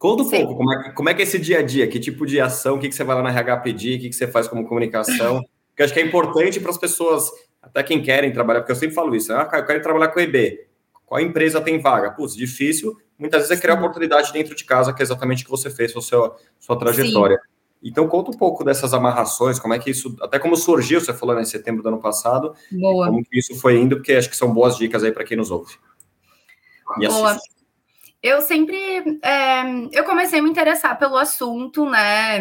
Conta 0.04 0.22
um 0.22 0.28
pouco, 0.28 0.56
como 0.56 0.72
é, 0.72 0.92
como 0.92 1.08
é 1.08 1.14
que 1.14 1.22
é 1.22 1.24
esse 1.24 1.38
dia 1.38 1.60
a 1.60 1.62
dia? 1.62 1.86
Que 1.88 1.98
tipo 1.98 2.26
de 2.26 2.38
ação? 2.38 2.76
O 2.76 2.78
que, 2.78 2.90
que 2.90 2.94
você 2.94 3.02
vai 3.02 3.16
lá 3.16 3.22
na 3.22 3.30
RH 3.30 3.56
pedir? 3.58 3.96
O 3.96 4.00
que, 4.02 4.08
que 4.10 4.14
você 4.14 4.26
faz 4.26 4.46
como 4.46 4.66
comunicação? 4.68 5.42
Porque 5.70 5.82
acho 5.82 5.94
que 5.94 6.00
é 6.00 6.04
importante 6.04 6.60
para 6.60 6.70
as 6.70 6.76
pessoas, 6.76 7.30
até 7.62 7.82
quem 7.82 8.02
querem 8.02 8.30
trabalhar, 8.30 8.60
porque 8.60 8.72
eu 8.72 8.76
sempre 8.76 8.94
falo 8.94 9.16
isso, 9.16 9.32
né? 9.32 9.48
ah, 9.50 9.58
eu 9.58 9.64
quero 9.64 9.82
trabalhar 9.82 10.08
com 10.08 10.20
EB. 10.20 10.66
Qual 11.06 11.18
empresa 11.20 11.58
tem 11.58 11.80
vaga? 11.80 12.10
Putz, 12.10 12.36
difícil. 12.36 12.94
Muitas 13.18 13.42
vezes 13.42 13.56
é 13.56 13.60
criar 13.60 13.76
oportunidade 13.76 14.30
dentro 14.30 14.54
de 14.54 14.64
casa, 14.64 14.92
que 14.92 15.00
é 15.00 15.04
exatamente 15.04 15.42
o 15.42 15.46
que 15.46 15.50
você 15.50 15.70
fez, 15.70 15.96
a 15.96 16.00
sua, 16.02 16.36
sua 16.60 16.78
trajetória. 16.78 17.36
Sim. 17.36 17.88
Então, 17.90 18.06
conta 18.06 18.30
um 18.30 18.36
pouco 18.36 18.62
dessas 18.62 18.92
amarrações, 18.92 19.58
como 19.58 19.72
é 19.72 19.78
que 19.78 19.90
isso, 19.90 20.16
até 20.20 20.38
como 20.38 20.54
surgiu, 20.54 21.00
você 21.00 21.14
falou 21.14 21.34
né, 21.34 21.42
em 21.42 21.46
setembro 21.46 21.82
do 21.82 21.88
ano 21.88 22.00
passado, 22.00 22.54
Boa. 22.70 23.06
como 23.06 23.24
que 23.24 23.38
isso 23.38 23.54
foi 23.56 23.78
indo, 23.78 23.96
porque 23.96 24.12
acho 24.12 24.28
que 24.28 24.36
são 24.36 24.52
boas 24.52 24.76
dicas 24.76 25.02
aí 25.02 25.12
para 25.12 25.24
quem 25.24 25.36
nos 25.36 25.50
ouve. 25.50 25.76
E 27.00 27.08
Boa. 27.08 27.32
Assiste 27.32 27.54
eu 28.24 28.40
sempre 28.40 29.18
é, 29.22 29.62
eu 29.92 30.02
comecei 30.02 30.38
a 30.38 30.42
me 30.42 30.48
interessar 30.48 30.98
pelo 30.98 31.18
assunto, 31.18 31.84
né? 31.84 32.38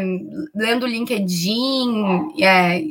Lendo 0.55 0.87
LinkedIn, 0.87 2.41
é, 2.41 2.83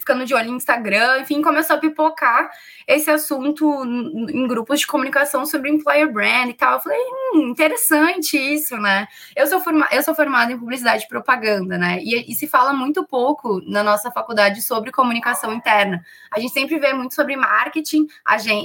ficando 0.00 0.26
de 0.26 0.34
olho 0.34 0.50
no 0.50 0.56
Instagram, 0.56 1.20
enfim, 1.20 1.40
começou 1.40 1.76
a 1.76 1.78
pipocar 1.78 2.50
esse 2.88 3.08
assunto 3.08 3.84
em 3.84 4.48
grupos 4.48 4.80
de 4.80 4.86
comunicação 4.88 5.46
sobre 5.46 5.70
employer 5.70 6.12
brand 6.12 6.50
e 6.50 6.54
tal. 6.54 6.72
Eu 6.72 6.80
falei, 6.80 6.98
hum, 6.98 7.50
interessante 7.50 8.36
isso, 8.36 8.76
né? 8.78 9.06
Eu 9.36 9.46
sou, 9.46 9.60
forma, 9.60 9.86
eu 9.92 10.02
sou 10.02 10.12
formada 10.12 10.50
em 10.50 10.58
publicidade 10.58 11.04
e 11.04 11.08
propaganda, 11.08 11.78
né? 11.78 12.00
E, 12.02 12.32
e 12.32 12.34
se 12.34 12.48
fala 12.48 12.72
muito 12.72 13.06
pouco 13.06 13.60
na 13.64 13.84
nossa 13.84 14.10
faculdade 14.10 14.60
sobre 14.60 14.90
comunicação 14.90 15.54
interna. 15.54 16.04
A 16.32 16.40
gente 16.40 16.52
sempre 16.52 16.80
vê 16.80 16.92
muito 16.94 17.14
sobre 17.14 17.36
marketing, 17.36 18.08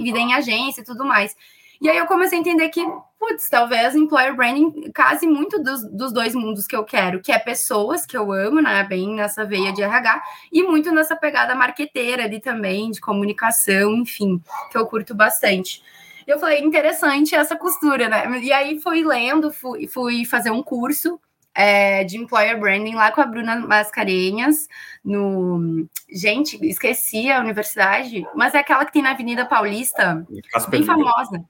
vida 0.02 0.18
em 0.18 0.34
agência 0.34 0.82
e 0.82 0.84
tudo 0.84 1.06
mais. 1.06 1.36
E 1.82 1.90
aí 1.90 1.98
eu 1.98 2.06
comecei 2.08 2.38
a 2.38 2.42
entender 2.42 2.68
que, 2.70 2.86
putz, 3.18 3.48
talvez 3.50 3.96
employer 3.96 4.36
branding 4.36 4.92
case 4.92 5.26
muito 5.26 5.62
dos, 5.64 5.82
dos 5.90 6.12
dois 6.12 6.36
mundos 6.36 6.68
que 6.68 6.76
eu 6.76 6.84
quero, 6.84 7.22
que 7.22 7.32
é 7.32 7.40
pessoas, 7.40 8.06
que 8.06 8.18
eu 8.18 8.32
amo, 8.34 8.62
né? 8.62 8.84
Bem 8.84 9.16
nessa 9.16 9.46
veia 9.46 9.72
de 9.72 9.82
RH, 9.82 10.22
e 10.52 10.62
muito 10.62 10.92
nessa 10.92 11.16
pegada 11.16 11.56
marqueteira 11.56 12.24
ali 12.26 12.42
também, 12.42 12.92
de 12.92 13.00
comunicação, 13.00 13.94
enfim, 13.96 14.42
que 14.70 14.78
eu 14.78 14.86
curto 14.86 15.16
bastante. 15.16 15.82
E 16.28 16.32
eu 16.32 16.38
falei, 16.38 16.60
interessante 16.62 17.34
essa 17.34 17.56
costura, 17.56 18.10
né? 18.10 18.40
E 18.42 18.52
aí 18.52 18.80
fui 18.80 19.04
lendo, 19.04 19.52
fui, 19.52 19.88
fui 19.88 20.26
fazer 20.26 20.52
um 20.52 20.62
curso 20.62 21.20
é, 21.56 22.04
de 22.04 22.18
employer 22.18 22.60
branding 22.60 22.96
lá 22.96 23.12
com 23.12 23.22
a 23.22 23.26
Bruna 23.26 23.56
Mascarenhas, 23.56 24.68
no. 25.04 25.88
Gente, 26.12 26.60
esqueci 26.68 27.32
a 27.32 27.40
universidade, 27.40 28.28
mas 28.36 28.54
é 28.54 28.60
aquela 28.60 28.86
que 28.86 28.92
tem 28.92 29.02
na 29.02 29.12
Avenida 29.12 29.46
Paulista, 29.46 30.26
bem 30.70 30.84
famosa. 30.84 31.44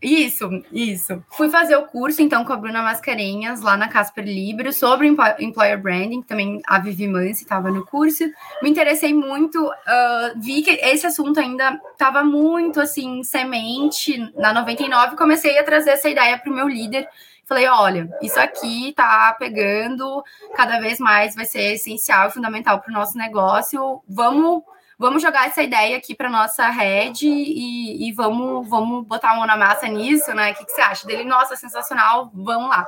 Isso, 0.00 0.62
isso. 0.70 1.24
Fui 1.30 1.48
fazer 1.48 1.74
o 1.76 1.86
curso, 1.86 2.20
então, 2.20 2.44
com 2.44 2.52
a 2.52 2.56
Bruna 2.56 2.82
Mascarenhas, 2.82 3.62
lá 3.62 3.76
na 3.76 3.88
Casper 3.88 4.24
Libro, 4.24 4.70
sobre 4.72 5.08
Employer 5.08 5.80
Branding, 5.80 6.20
também 6.22 6.60
a 6.66 6.78
Vivi 6.78 7.08
Mansi 7.08 7.44
estava 7.44 7.70
no 7.70 7.84
curso. 7.84 8.24
Me 8.62 8.68
interessei 8.68 9.14
muito, 9.14 9.66
uh, 9.66 10.40
vi 10.40 10.62
que 10.62 10.70
esse 10.70 11.06
assunto 11.06 11.40
ainda 11.40 11.80
estava 11.92 12.22
muito, 12.22 12.78
assim, 12.78 13.22
semente 13.22 14.18
na 14.36 14.52
99, 14.52 15.16
comecei 15.16 15.58
a 15.58 15.64
trazer 15.64 15.90
essa 15.90 16.10
ideia 16.10 16.36
para 16.38 16.52
o 16.52 16.54
meu 16.54 16.68
líder. 16.68 17.08
Falei, 17.46 17.66
olha, 17.66 18.10
isso 18.20 18.38
aqui 18.38 18.92
tá 18.94 19.34
pegando, 19.38 20.22
cada 20.54 20.78
vez 20.78 20.98
mais 20.98 21.34
vai 21.34 21.46
ser 21.46 21.74
essencial 21.74 22.28
e 22.28 22.32
fundamental 22.32 22.80
para 22.80 22.90
o 22.90 22.94
nosso 22.94 23.16
negócio. 23.16 24.02
Vamos 24.06 24.62
vamos 24.98 25.22
jogar 25.22 25.46
essa 25.46 25.62
ideia 25.62 25.96
aqui 25.96 26.14
para 26.14 26.30
nossa 26.30 26.68
rede 26.68 27.26
e, 27.26 28.08
e, 28.08 28.12
vamos, 28.12 28.68
vamos 28.68 29.06
botar 29.06 29.32
a 29.32 29.36
mão 29.36 29.46
na 29.46 29.56
massa 29.56 29.86
nisso, 29.86 30.32
né? 30.34 30.52
O 30.52 30.54
que, 30.54 30.64
que, 30.64 30.72
você 30.72 30.80
acha 30.80 31.06
dele? 31.06 31.24
Nossa, 31.24 31.56
sensacional, 31.56 32.30
vamos 32.34 32.68
lá. 32.68 32.86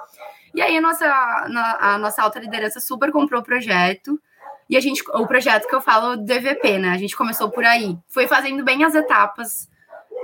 E 0.55 0.63
aí 0.63 0.77
a 0.77 0.81
nossa, 0.81 1.07
a 1.07 1.99
nossa 1.99 2.23
alta 2.23 2.39
liderança 2.39 2.81
super 2.81 3.13
comprou 3.13 3.41
o 3.41 3.45
projeto. 3.45 4.21
E 4.69 4.77
a 4.77 4.81
gente, 4.81 5.03
o 5.15 5.27
projeto 5.27 5.67
que 5.67 5.75
eu 5.75 5.81
falo 5.81 6.17
do 6.17 6.31
EVP, 6.31 6.79
né? 6.79 6.91
A 6.91 6.99
gente 6.99 7.17
começou 7.17 7.51
por 7.51 7.65
aí. 7.65 7.97
Foi 8.09 8.27
fazendo 8.27 8.65
bem 8.65 8.85
as 8.85 8.95
etapas 8.95 9.69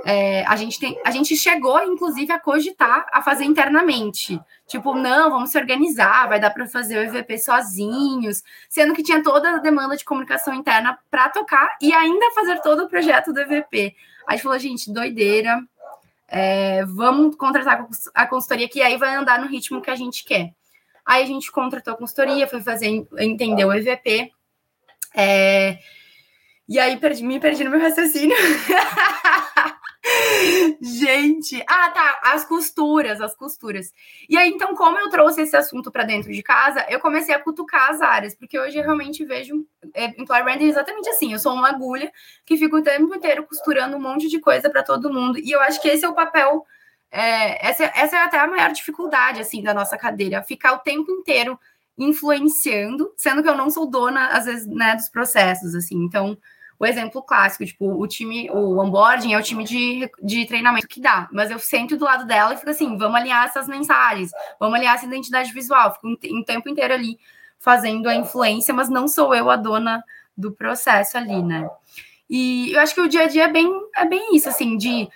é, 0.05 0.45
a, 0.45 0.55
gente 0.55 0.79
tem, 0.79 1.01
a 1.03 1.11
gente 1.11 1.35
chegou, 1.35 1.83
inclusive, 1.83 2.31
a 2.31 2.39
cogitar 2.39 3.07
a 3.11 3.23
fazer 3.23 3.45
internamente. 3.45 4.39
Tipo, 4.67 4.95
não, 4.95 5.31
vamos 5.31 5.51
se 5.51 5.57
organizar, 5.57 6.29
vai 6.29 6.39
dar 6.39 6.51
para 6.51 6.67
fazer 6.67 6.99
o 6.99 7.03
EVP 7.03 7.39
sozinhos, 7.39 8.43
sendo 8.69 8.93
que 8.93 9.03
tinha 9.03 9.23
toda 9.23 9.57
a 9.57 9.59
demanda 9.59 9.97
de 9.97 10.05
comunicação 10.05 10.53
interna 10.53 10.99
para 11.11 11.31
tocar 11.31 11.77
e 11.81 11.93
ainda 11.95 12.31
fazer 12.35 12.61
todo 12.61 12.85
o 12.85 12.89
projeto 12.89 13.33
do 13.33 13.41
EVP. 13.41 13.79
Aí 13.79 13.95
a 14.27 14.33
gente 14.33 14.43
falou, 14.43 14.59
gente, 14.59 14.93
doideira, 14.93 15.63
é, 16.29 16.85
vamos 16.85 17.35
contratar 17.37 17.87
a 18.15 18.27
consultoria 18.27 18.69
que 18.69 18.83
aí 18.83 18.99
vai 18.99 19.15
andar 19.15 19.39
no 19.39 19.47
ritmo 19.47 19.81
que 19.81 19.91
a 19.91 19.97
gente 19.97 20.23
quer. 20.23 20.53
Aí 21.07 21.23
a 21.23 21.27
gente 21.27 21.51
contratou 21.51 21.95
a 21.95 21.97
consultoria, 21.97 22.47
foi 22.47 22.61
fazer 22.61 23.07
entender 23.19 23.65
o 23.65 23.73
EVP. 23.73 24.31
É, 25.17 25.79
e 26.69 26.79
aí 26.79 26.97
perdi, 26.99 27.23
me 27.23 27.41
perdi 27.41 27.65
no 27.65 27.71
meu 27.71 27.81
raciocínio. 27.81 28.37
Gente, 30.81 31.63
ah, 31.67 31.91
tá, 31.91 32.21
as 32.25 32.45
costuras, 32.45 33.21
as 33.21 33.35
costuras. 33.35 33.93
E 34.29 34.37
aí, 34.37 34.51
então, 34.51 34.75
como 34.75 34.99
eu 34.99 35.09
trouxe 35.09 35.43
esse 35.43 35.57
assunto 35.57 35.91
para 35.91 36.05
dentro 36.05 36.31
de 36.31 36.43
casa, 36.43 36.85
eu 36.89 37.01
comecei 37.01 37.35
a 37.35 37.43
cutucar 37.43 37.91
as 37.91 38.03
áreas, 38.03 38.35
porque 38.35 38.59
hoje 38.59 38.77
eu 38.77 38.83
realmente 38.83 39.25
vejo 39.25 39.67
é, 39.95 40.09
branding 40.09 40.67
exatamente 40.67 41.09
assim. 41.09 41.33
Eu 41.33 41.39
sou 41.39 41.55
uma 41.55 41.71
agulha 41.71 42.13
que 42.45 42.57
fico 42.57 42.77
o 42.77 42.83
tempo 42.83 43.15
inteiro 43.15 43.45
costurando 43.45 43.97
um 43.97 44.01
monte 44.01 44.29
de 44.29 44.39
coisa 44.39 44.69
para 44.69 44.83
todo 44.83 45.13
mundo. 45.13 45.39
E 45.39 45.51
eu 45.51 45.61
acho 45.61 45.81
que 45.81 45.89
esse 45.89 46.05
é 46.05 46.09
o 46.09 46.15
papel, 46.15 46.67
é, 47.11 47.67
essa, 47.67 47.85
essa 47.95 48.17
é 48.17 48.23
até 48.23 48.39
a 48.39 48.47
maior 48.47 48.73
dificuldade, 48.73 49.41
assim, 49.41 49.63
da 49.63 49.73
nossa 49.73 49.97
cadeira, 49.97 50.43
ficar 50.43 50.75
o 50.75 50.81
tempo 50.81 51.11
inteiro 51.11 51.59
influenciando, 51.97 53.13
sendo 53.17 53.43
que 53.43 53.49
eu 53.49 53.57
não 53.57 53.71
sou 53.71 53.89
dona, 53.89 54.29
às 54.29 54.45
vezes, 54.45 54.67
né, 54.67 54.97
dos 54.97 55.09
processos, 55.09 55.75
assim. 55.75 55.97
Então, 55.97 56.37
o 56.85 56.87
exemplo 56.87 57.23
clássico, 57.23 57.65
tipo, 57.65 57.87
o 57.87 58.07
time, 58.07 58.51
o 58.51 58.79
onboarding 58.79 59.33
é 59.33 59.39
o 59.39 59.43
time 59.43 59.65
de, 59.65 60.11
de 60.23 60.45
treinamento 60.45 60.87
que 60.87 61.01
dá, 61.01 61.29
mas 61.33 61.51
eu 61.51 61.59
sento 61.59 61.97
do 61.97 62.05
lado 62.05 62.27
dela 62.27 62.53
e 62.53 62.59
fico 62.59 62.71
assim, 62.71 62.97
vamos 62.99 63.17
alinhar 63.17 63.47
essas 63.47 63.67
mensagens, 63.67 64.31
vamos 64.61 64.75
alinhar 64.75 64.95
essa 64.95 65.07
identidade 65.07 65.53
visual, 65.53 65.95
fico 65.95 66.09
um, 66.09 66.39
um 66.39 66.45
tempo 66.45 66.69
inteiro 66.69 66.93
ali 66.93 67.19
fazendo 67.59 68.07
a 68.07 68.15
influência, 68.15 68.75
mas 68.75 68.91
não 68.91 69.09
sou 69.09 69.35
eu 69.35 69.49
a 69.49 69.57
dona 69.57 70.05
do 70.37 70.53
processo 70.53 71.17
ali, 71.17 71.43
né? 71.43 71.67
E 72.29 72.73
eu 72.73 72.81
acho 72.81 72.95
que 72.95 73.01
o 73.01 73.09
dia 73.09 73.23
a 73.23 73.29
dia 73.29 73.45
é 73.45 73.49
bem, 73.49 73.71
é 73.97 74.05
bem 74.05 74.37
isso, 74.37 74.49
assim, 74.49 74.77
de 74.77 75.09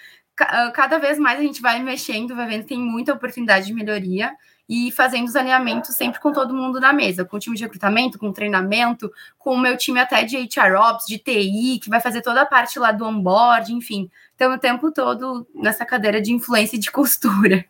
cada 0.73 0.99
vez 0.99 1.19
mais 1.19 1.39
a 1.39 1.43
gente 1.43 1.61
vai 1.61 1.83
mexendo, 1.83 2.35
vai 2.35 2.47
vendo 2.47 2.63
que 2.63 2.69
tem 2.69 2.79
muita 2.79 3.13
oportunidade 3.13 3.67
de 3.67 3.75
melhoria 3.75 4.33
e 4.69 4.93
fazendo 4.93 5.27
os 5.27 5.35
alinhamentos 5.35 5.95
sempre 5.95 6.21
com 6.21 6.31
todo 6.31 6.53
mundo 6.53 6.79
na 6.79 6.93
mesa, 6.93 7.25
com 7.25 7.37
o 7.37 7.41
time 7.41 7.57
de 7.57 7.63
recrutamento, 7.63 8.19
com 8.19 8.33
treinamento, 8.33 9.11
com 9.39 9.55
o 9.55 9.59
meu 9.59 9.77
time 9.77 9.99
até 9.99 10.23
de 10.25 10.37
HR 10.37 10.75
Ops, 10.77 11.07
de 11.07 11.19
TI, 11.19 11.81
que 11.83 11.89
vai 11.89 12.01
fazer 12.01 12.21
toda 12.21 12.43
a 12.43 12.47
parte 12.47 12.79
lá 12.79 12.93
do 12.93 13.07
onboard, 13.07 13.73
enfim. 13.73 14.11
Então, 14.35 14.55
o 14.55 14.59
tempo 14.59 14.93
todo 14.93 15.47
nessa 15.55 15.87
cadeira 15.87 16.21
de 16.21 16.33
influência 16.33 16.77
e 16.77 16.79
de 16.79 16.91
costura. 16.91 17.65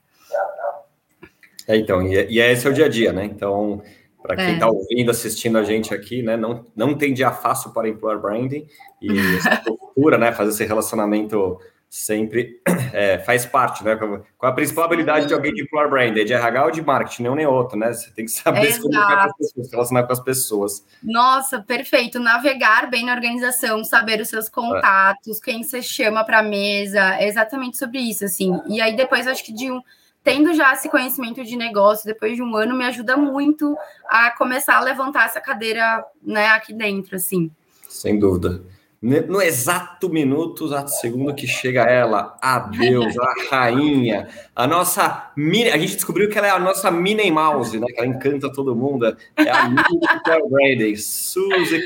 É, 1.69 1.77
então, 1.77 2.03
e, 2.03 2.15
e 2.31 2.41
esse 2.41 2.67
é 2.67 2.71
o 2.71 2.75
dia 2.75 2.87
a 2.87 2.89
dia, 2.89 3.13
né? 3.13 3.25
Então, 3.25 3.81
para 4.21 4.37
quem 4.37 4.55
está 4.55 4.67
é. 4.67 4.71
ouvindo, 4.71 5.11
assistindo 5.11 5.57
a 5.57 5.63
gente 5.63 5.95
aqui, 5.95 6.23
né? 6.23 6.37
Não, 6.37 6.67
não 6.75 6.97
tem 6.97 7.15
dia 7.15 7.31
fácil 7.31 7.71
para 7.71 7.89
employer 7.89 8.21
branding 8.21 8.67
e 9.01 9.37
essa 9.37 9.57
postura, 9.65 10.19
né? 10.19 10.33
Fazer 10.33 10.51
esse 10.51 10.65
relacionamento 10.65 11.61
sempre 11.91 12.61
é, 12.93 13.19
faz 13.19 13.47
parte, 13.47 13.83
né? 13.83 13.97
Qual 13.97 14.53
a 14.53 14.55
principal 14.55 14.85
habilidade 14.85 15.27
de 15.27 15.35
alguém 15.35 15.53
de 15.55 15.63
employer 15.63 15.91
brand? 15.91 16.17
É 16.17 16.25
de 16.25 16.33
RH 16.33 16.65
ou 16.65 16.71
de 16.71 16.83
marketing? 16.83 17.23
Nenhum 17.23 17.35
nem 17.35 17.47
outro, 17.47 17.79
né? 17.79 17.93
Você 17.93 18.11
tem 18.11 18.25
que 18.25 18.31
saber 18.31 18.73
se 18.73 18.81
comunicar 18.81 19.29
com 19.29 19.45
as 19.45 19.53
pessoas, 19.53 19.73
relacionar 19.73 20.03
com 20.05 20.13
as 20.13 20.21
pessoas. 20.21 20.87
Nossa, 21.03 21.61
perfeito. 21.61 22.19
Navegar 22.19 22.91
bem 22.91 23.07
na 23.07 23.15
organização, 23.15 23.83
saber 23.85 24.21
os 24.21 24.29
seus 24.29 24.49
contatos, 24.49 25.39
é. 25.39 25.45
quem 25.45 25.63
você 25.63 25.81
chama 25.81 26.25
para 26.25 26.41
a 26.41 26.43
mesa, 26.43 27.17
é 27.17 27.27
exatamente 27.27 27.79
sobre 27.79 27.99
isso, 27.99 28.25
assim. 28.25 28.61
E 28.67 28.81
aí 28.81 28.95
depois 28.95 29.27
acho 29.27 29.45
que 29.45 29.53
de 29.53 29.71
um 29.71 29.81
tendo 30.23 30.53
já 30.53 30.75
esse 30.75 30.91
conhecimento 30.91 31.43
de 31.43 31.57
negócio 31.57 32.05
depois 32.05 32.37
de 32.37 32.43
um 32.43 32.55
ano 32.55 32.77
me 32.77 32.85
ajuda 32.85 33.17
muito 33.17 33.75
a 34.07 34.31
começar 34.33 34.77
a 34.77 34.81
levantar 34.81 35.25
essa 35.25 35.41
cadeira, 35.41 36.05
né, 36.23 36.49
aqui 36.49 36.75
dentro, 36.75 37.17
assim. 37.17 37.51
Sem 37.89 38.19
dúvida. 38.19 38.61
No 39.01 39.41
exato 39.41 40.09
minuto, 40.09 40.67
exato 40.67 40.91
segundo 40.91 41.33
que 41.33 41.47
chega 41.47 41.83
ela, 41.83 42.37
a 42.43 42.59
Deus, 42.59 43.17
a 43.17 43.35
rainha, 43.49 44.27
a 44.57 44.67
nossa 44.67 45.31
mini, 45.37 45.71
a 45.71 45.79
gente 45.79 45.95
descobriu 45.95 46.29
que 46.29 46.37
ela 46.37 46.49
é 46.49 46.51
a 46.51 46.59
nossa 46.59 46.91
Minnie 46.91 47.31
Mouse, 47.31 47.79
né? 47.79 47.87
Que 47.87 48.01
ela 48.01 48.09
encanta 48.09 48.53
todo 48.53 48.75
mundo. 48.75 49.17
É 49.37 49.49
a 49.49 49.69
Minnie 49.69 49.85
Brady, 50.51 50.97
Suzy 50.97 51.81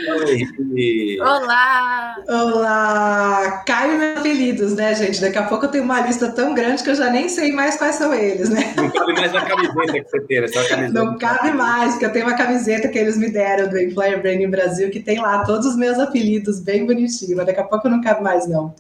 Olá! 1.21 2.17
Olá! 2.27 3.63
Caio 3.67 3.99
meus 3.99 4.19
apelidos, 4.19 4.75
né, 4.75 4.95
gente? 4.95 5.21
Daqui 5.21 5.37
a 5.37 5.43
pouco 5.43 5.67
eu 5.67 5.71
tenho 5.71 5.85
uma 5.85 6.01
lista 6.01 6.33
tão 6.33 6.55
grande 6.55 6.83
que 6.83 6.89
eu 6.89 6.95
já 6.95 7.11
nem 7.11 7.29
sei 7.29 7.53
mais 7.53 7.77
quais 7.77 7.97
são 7.97 8.15
eles, 8.15 8.49
né? 8.49 8.73
Não 8.75 8.91
cabe 8.91 9.13
mais 9.13 9.33
na 9.35 9.45
camiseta 9.45 9.93
que 9.93 10.11
você 10.11 10.21
tem, 10.23 10.39
essa 10.39 10.63
né? 10.63 10.69
camiseta. 10.69 11.05
Não 11.05 11.19
cabe 11.19 11.53
mais, 11.53 11.91
porque 11.91 12.07
eu 12.07 12.13
tenho 12.13 12.27
uma 12.27 12.37
camiseta 12.39 12.89
que 12.89 12.99
eles 12.99 13.19
me 13.19 13.29
deram 13.29 13.69
do 13.69 13.79
Employer 13.79 14.23
Branding 14.23 14.49
Brasil, 14.49 14.91
que 14.91 15.01
tem 15.01 15.21
lá 15.21 15.45
todos 15.45 15.67
os 15.67 15.77
meus 15.77 15.99
apelidos 15.99 16.59
bem 16.59 16.87
bonitinhos 16.87 17.02
mas 17.35 17.47
daqui 17.47 17.61
a 17.61 17.65
pouco 17.65 17.87
eu 17.87 17.91
não 17.91 18.01
quero 18.01 18.23
mais, 18.23 18.47
não. 18.49 18.75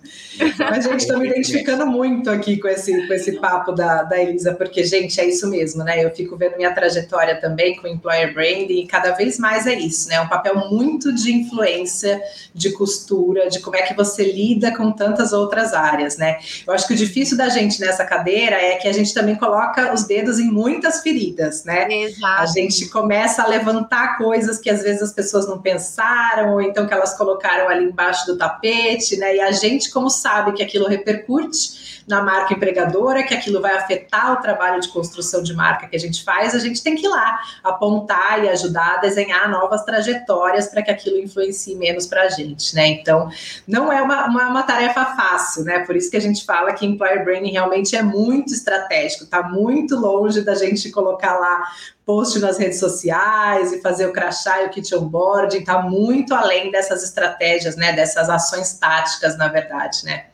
Mas, 0.59 0.85
gente, 0.85 1.01
estou 1.01 1.19
me 1.19 1.29
identificando 1.29 1.87
muito 1.87 2.31
aqui 2.31 2.59
com 2.59 2.69
esse, 2.69 3.07
com 3.07 3.15
esse 3.15 3.33
papo 3.33 3.73
da, 3.73 4.03
da 4.03 4.21
Elisa, 4.21 4.55
porque, 4.55 4.85
gente, 4.85 5.21
é 5.21 5.27
isso 5.27 5.49
mesmo, 5.49 5.85
né? 5.85 6.05
Eu 6.05 6.11
fico 6.11 6.37
vendo 6.37 6.57
minha 6.57 6.73
trajetória 6.75 7.41
também 7.41 7.77
com 7.77 7.87
employer 7.87 8.33
branding 8.33 8.83
e 8.83 8.87
cada 8.87 9.13
vez 9.13 9.39
mais 9.39 9.67
é 9.67 9.75
isso, 9.75 10.09
né? 10.09 10.21
Um 10.21 10.29
papel 10.29 10.57
muito 10.71 11.13
de 11.13 11.33
influência, 11.33 12.21
de 12.55 12.71
costura, 12.73 13.49
de 13.49 13.61
como 13.61 13.77
é 13.77 13.83
que 13.83 13.95
você 13.95 14.25
lida 14.25 14.77
com 14.77 14.93
tantas 14.93 15.33
outras 15.33 15.73
áreas, 15.73 16.17
né? 16.17 16.39
Eu 16.67 16.73
acho 16.73 16.87
que 16.87 16.95
o 16.95 16.97
difícil 16.97 17.37
da 17.37 17.49
gente 17.49 17.81
nessa 17.81 18.05
cadeira 18.05 18.57
é 18.57 18.77
que 18.77 18.89
a 18.89 18.93
gente 18.93 19.13
também 19.13 19.37
coloca 19.37 19.93
os 19.93 20.05
dedos 20.05 20.39
em 20.39 20.51
muitas 20.51 21.01
feridas, 21.01 21.65
né? 21.65 21.87
Exato. 21.91 22.43
A 22.43 22.47
gente 22.47 22.89
começa 22.89 23.43
a 23.43 23.47
levantar 23.49 24.19
coisas 24.19 24.59
que 24.59 24.71
às 24.71 24.83
vezes 24.83 25.03
as 25.03 25.13
pessoas 25.13 25.47
não 25.49 25.61
pensaram, 25.61 26.55
ou 26.55 26.61
então 26.61 26.87
que 26.87 26.95
elas 26.95 27.17
colocaram 27.17 27.69
ali 27.69 27.85
embaixo 27.85 28.12
do 28.27 28.37
tapete, 28.37 29.17
né? 29.17 29.37
E 29.37 29.41
a 29.41 29.51
gente, 29.53 29.91
como 29.91 30.11
sabe 30.11 30.53
que 30.53 30.63
aquilo 30.63 30.87
repercute 30.87 32.02
na 32.07 32.23
marca 32.23 32.55
empregadora, 32.55 33.23
que 33.23 33.35
aquilo 33.35 33.61
vai 33.61 33.77
afetar 33.77 34.33
o 34.33 34.37
trabalho 34.37 34.81
de 34.81 34.89
construção 34.89 35.43
de 35.43 35.55
marca 35.55 35.87
que 35.87 35.97
a 35.97 35.99
gente 35.99 36.25
faz, 36.25 36.55
a 36.55 36.59
gente 36.59 36.83
tem 36.83 36.95
que 36.95 37.07
ir 37.07 37.09
lá 37.09 37.41
apontar 37.63 38.45
e 38.45 38.49
ajudar 38.49 38.95
a 38.95 38.97
desenhar 38.99 39.51
novas 39.51 39.85
trajetórias 39.85 40.69
para 40.69 40.83
que 40.83 40.91
aquilo 40.91 41.19
influencie 41.19 41.77
menos 41.77 42.07
para 42.07 42.23
a 42.23 42.29
gente, 42.29 42.75
né? 42.75 42.89
Então, 42.89 43.31
não 43.67 43.93
é 43.93 44.03
uma, 44.03 44.27
uma, 44.27 44.49
uma, 44.49 44.63
tarefa 44.63 45.05
fácil, 45.05 45.65
né? 45.65 45.81
Por 45.81 45.97
isso 45.97 46.11
que 46.11 46.17
a 46.17 46.21
gente 46.21 46.45
fala 46.45 46.73
que 46.73 46.87
employer 46.87 47.25
branding 47.25 47.53
realmente 47.53 47.97
é 47.97 48.03
muito 48.03 48.53
estratégico, 48.53 49.25
está 49.25 49.43
muito 49.43 49.97
longe 49.97 50.43
da 50.43 50.55
gente 50.55 50.91
colocar 50.91 51.39
lá 51.39 51.65
post 52.05 52.39
nas 52.41 52.59
redes 52.59 52.81
sociais 52.81 53.73
e 53.73 53.81
fazer 53.81 54.07
o 54.07 54.13
crachá 54.13 54.63
e 54.63 54.67
o 54.67 54.71
kit 54.71 54.93
onboarding, 54.95 55.59
está 55.59 55.81
muito 55.83 56.35
além 56.35 56.71
dessas 56.71 57.03
estratégias, 57.05 57.77
né? 57.77 57.93
Dessas 57.93 58.29
ações 58.29 58.75
táticas, 58.75 59.37
na 59.39 59.49
verdade, 59.49 60.05
né? 60.05 60.27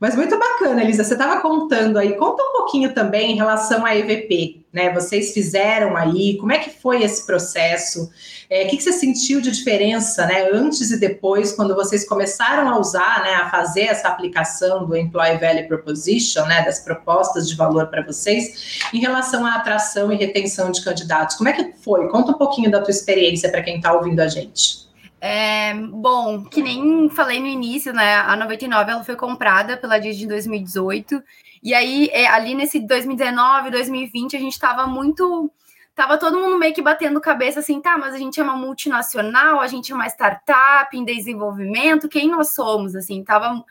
Mas 0.00 0.16
muito 0.16 0.38
bacana, 0.38 0.82
Elisa. 0.82 1.04
Você 1.04 1.12
estava 1.12 1.42
contando 1.42 1.98
aí, 1.98 2.16
conta 2.16 2.42
um 2.42 2.52
pouquinho 2.52 2.94
também 2.94 3.32
em 3.32 3.36
relação 3.36 3.84
à 3.84 3.94
EVP, 3.94 4.64
né? 4.72 4.90
Vocês 4.94 5.34
fizeram 5.34 5.94
aí, 5.94 6.38
como 6.38 6.52
é 6.52 6.58
que 6.58 6.70
foi 6.70 7.02
esse 7.02 7.26
processo? 7.26 8.10
É, 8.48 8.64
o 8.64 8.68
que, 8.68 8.78
que 8.78 8.82
você 8.82 8.94
sentiu 8.94 9.42
de 9.42 9.50
diferença, 9.50 10.24
né? 10.24 10.48
Antes 10.54 10.90
e 10.90 10.98
depois, 10.98 11.52
quando 11.52 11.74
vocês 11.74 12.08
começaram 12.08 12.66
a 12.70 12.78
usar, 12.78 13.22
né? 13.24 13.34
A 13.34 13.50
fazer 13.50 13.82
essa 13.82 14.08
aplicação 14.08 14.86
do 14.86 14.96
Employee 14.96 15.36
Value 15.36 15.68
Proposition, 15.68 16.46
né? 16.46 16.64
Das 16.64 16.80
propostas 16.80 17.46
de 17.46 17.54
valor 17.54 17.88
para 17.88 18.02
vocês, 18.02 18.80
em 18.94 19.00
relação 19.00 19.44
à 19.44 19.56
atração 19.56 20.10
e 20.10 20.16
retenção 20.16 20.70
de 20.70 20.82
candidatos. 20.82 21.36
Como 21.36 21.50
é 21.50 21.52
que 21.52 21.74
foi? 21.84 22.08
Conta 22.08 22.32
um 22.32 22.38
pouquinho 22.38 22.70
da 22.70 22.80
tua 22.80 22.90
experiência 22.90 23.50
para 23.50 23.62
quem 23.62 23.76
está 23.76 23.92
ouvindo 23.92 24.20
a 24.20 24.28
gente. 24.28 24.88
É, 25.20 25.74
bom, 25.74 26.44
que 26.44 26.62
nem 26.62 27.08
falei 27.10 27.40
no 27.40 27.46
início, 27.46 27.92
né? 27.92 28.16
A 28.16 28.34
99 28.36 28.90
ela 28.90 29.04
foi 29.04 29.16
comprada 29.16 29.76
pela 29.76 29.98
Disney 29.98 30.24
em 30.24 30.28
2018. 30.28 31.22
E 31.62 31.74
aí, 31.74 32.08
é, 32.12 32.26
ali 32.26 32.54
nesse 32.54 32.80
2019, 32.80 33.70
2020, 33.70 34.36
a 34.36 34.40
gente 34.40 34.52
estava 34.52 34.86
muito. 34.86 35.52
Tava 35.94 36.16
todo 36.16 36.38
mundo 36.38 36.58
meio 36.58 36.72
que 36.72 36.80
batendo 36.80 37.20
cabeça 37.20 37.60
assim, 37.60 37.80
tá, 37.80 37.98
mas 37.98 38.14
a 38.14 38.18
gente 38.18 38.40
é 38.40 38.42
uma 38.42 38.56
multinacional, 38.56 39.60
a 39.60 39.66
gente 39.66 39.92
é 39.92 39.94
uma 39.94 40.06
startup 40.06 40.96
em 40.96 41.04
desenvolvimento, 41.04 42.08
quem 42.08 42.30
nós 42.30 42.54
somos? 42.54 42.94
Assim, 42.96 43.22
tava 43.22 43.62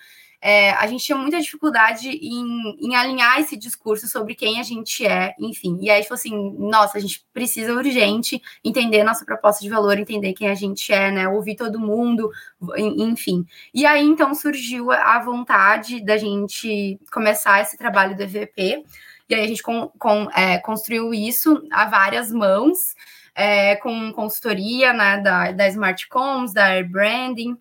é, 0.41 0.71
a 0.71 0.87
gente 0.87 1.03
tinha 1.03 1.17
muita 1.17 1.39
dificuldade 1.41 2.09
em, 2.09 2.77
em, 2.79 2.95
alinhar 2.95 3.39
esse 3.39 3.57
discurso 3.57 4.07
sobre 4.07 4.35
quem 4.35 4.59
a 4.59 4.63
gente 4.63 5.05
é, 5.05 5.35
enfim. 5.37 5.77
E 5.81 5.89
aí, 5.89 6.01
tipo 6.01 6.13
assim, 6.13 6.55
nossa, 6.57 6.97
a 6.97 7.01
gente 7.01 7.25
precisa 7.33 7.73
urgente 7.73 8.41
entender 8.63 9.03
nossa 9.03 9.25
proposta 9.25 9.61
de 9.61 9.69
valor, 9.69 9.97
entender 9.99 10.33
quem 10.33 10.47
a 10.47 10.55
gente 10.55 10.93
é, 10.93 11.11
né? 11.11 11.27
Ouvir 11.27 11.55
todo 11.55 11.79
mundo, 11.79 12.31
enfim. 12.77 13.45
E 13.73 13.85
aí, 13.85 14.05
então, 14.05 14.33
surgiu 14.33 14.91
a 14.91 15.19
vontade 15.19 16.03
da 16.03 16.17
gente 16.17 16.97
começar 17.11 17.61
esse 17.61 17.77
trabalho 17.77 18.15
do 18.15 18.23
EVP. 18.23 18.85
E 19.27 19.35
aí 19.35 19.43
a 19.43 19.47
gente 19.47 19.61
com, 19.61 19.89
com, 19.99 20.29
é, 20.31 20.57
construiu 20.59 21.13
isso 21.13 21.61
a 21.69 21.85
várias 21.85 22.31
mãos, 22.31 22.95
é, 23.35 23.75
com 23.75 24.11
consultoria 24.13 24.93
né, 24.93 25.17
da, 25.17 25.51
da 25.51 25.67
Smart 25.67 26.07
Comms, 26.07 26.53
da 26.53 26.65
Air 26.65 26.89
Branding, 26.89 27.57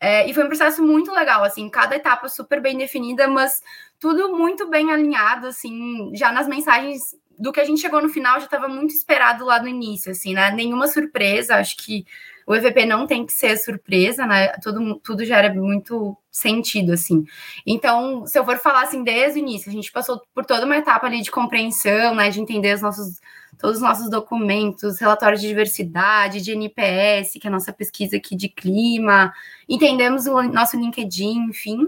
é, 0.00 0.28
e 0.28 0.34
foi 0.34 0.44
um 0.44 0.48
processo 0.48 0.82
muito 0.82 1.12
legal, 1.12 1.42
assim, 1.42 1.68
cada 1.68 1.96
etapa 1.96 2.28
super 2.28 2.60
bem 2.60 2.76
definida, 2.78 3.26
mas 3.26 3.60
tudo 3.98 4.36
muito 4.36 4.68
bem 4.68 4.92
alinhado, 4.92 5.48
assim, 5.48 6.12
já 6.14 6.30
nas 6.30 6.46
mensagens 6.46 7.16
do 7.38 7.52
que 7.52 7.60
a 7.60 7.64
gente 7.64 7.80
chegou 7.80 8.02
no 8.02 8.08
final 8.08 8.38
já 8.38 8.46
estava 8.46 8.68
muito 8.68 8.92
esperado 8.92 9.44
lá 9.44 9.60
no 9.60 9.68
início, 9.68 10.10
assim, 10.10 10.34
né? 10.34 10.50
Nenhuma 10.50 10.88
surpresa, 10.88 11.56
acho 11.56 11.76
que 11.76 12.04
o 12.48 12.56
EVP 12.56 12.86
não 12.86 13.06
tem 13.06 13.26
que 13.26 13.32
ser 13.34 13.58
surpresa, 13.58 14.26
né? 14.26 14.48
Tudo, 14.62 14.98
tudo 15.00 15.22
já 15.22 15.36
era 15.36 15.52
muito 15.52 16.16
sentido, 16.30 16.94
assim. 16.94 17.26
Então, 17.66 18.26
se 18.26 18.38
eu 18.38 18.44
for 18.44 18.56
falar 18.56 18.84
assim 18.84 19.04
desde 19.04 19.38
o 19.38 19.42
início, 19.42 19.68
a 19.68 19.72
gente 19.72 19.92
passou 19.92 20.22
por 20.34 20.46
toda 20.46 20.64
uma 20.64 20.78
etapa 20.78 21.06
ali 21.06 21.20
de 21.20 21.30
compreensão, 21.30 22.14
né? 22.14 22.30
De 22.30 22.40
entender 22.40 22.74
os 22.74 22.80
nossos 22.80 23.20
todos 23.58 23.76
os 23.76 23.82
nossos 23.82 24.08
documentos, 24.08 24.98
relatórios 24.98 25.42
de 25.42 25.48
diversidade, 25.48 26.40
de 26.40 26.52
NPS, 26.52 27.32
que 27.32 27.46
é 27.46 27.48
a 27.48 27.52
nossa 27.52 27.72
pesquisa 27.72 28.16
aqui 28.16 28.34
de 28.34 28.48
clima, 28.48 29.30
entendemos 29.68 30.26
o 30.26 30.42
nosso 30.44 30.78
LinkedIn, 30.78 31.50
enfim. 31.50 31.86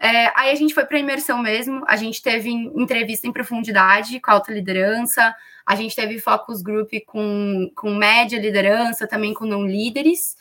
É, 0.00 0.32
aí 0.34 0.50
a 0.50 0.54
gente 0.56 0.74
foi 0.74 0.86
para 0.86 0.98
imersão 0.98 1.38
mesmo, 1.38 1.84
a 1.86 1.96
gente 1.96 2.20
teve 2.20 2.50
entrevista 2.50 3.28
em 3.28 3.32
profundidade 3.32 4.18
com 4.18 4.30
a 4.30 4.34
alta 4.34 4.52
liderança, 4.52 5.34
a 5.66 5.74
gente 5.76 5.96
teve 5.96 6.18
focus 6.18 6.62
group 6.62 6.92
com, 7.06 7.70
com 7.74 7.94
média 7.94 8.38
liderança, 8.38 9.06
também 9.06 9.32
com 9.32 9.44
não 9.44 9.66
líderes, 9.66 10.36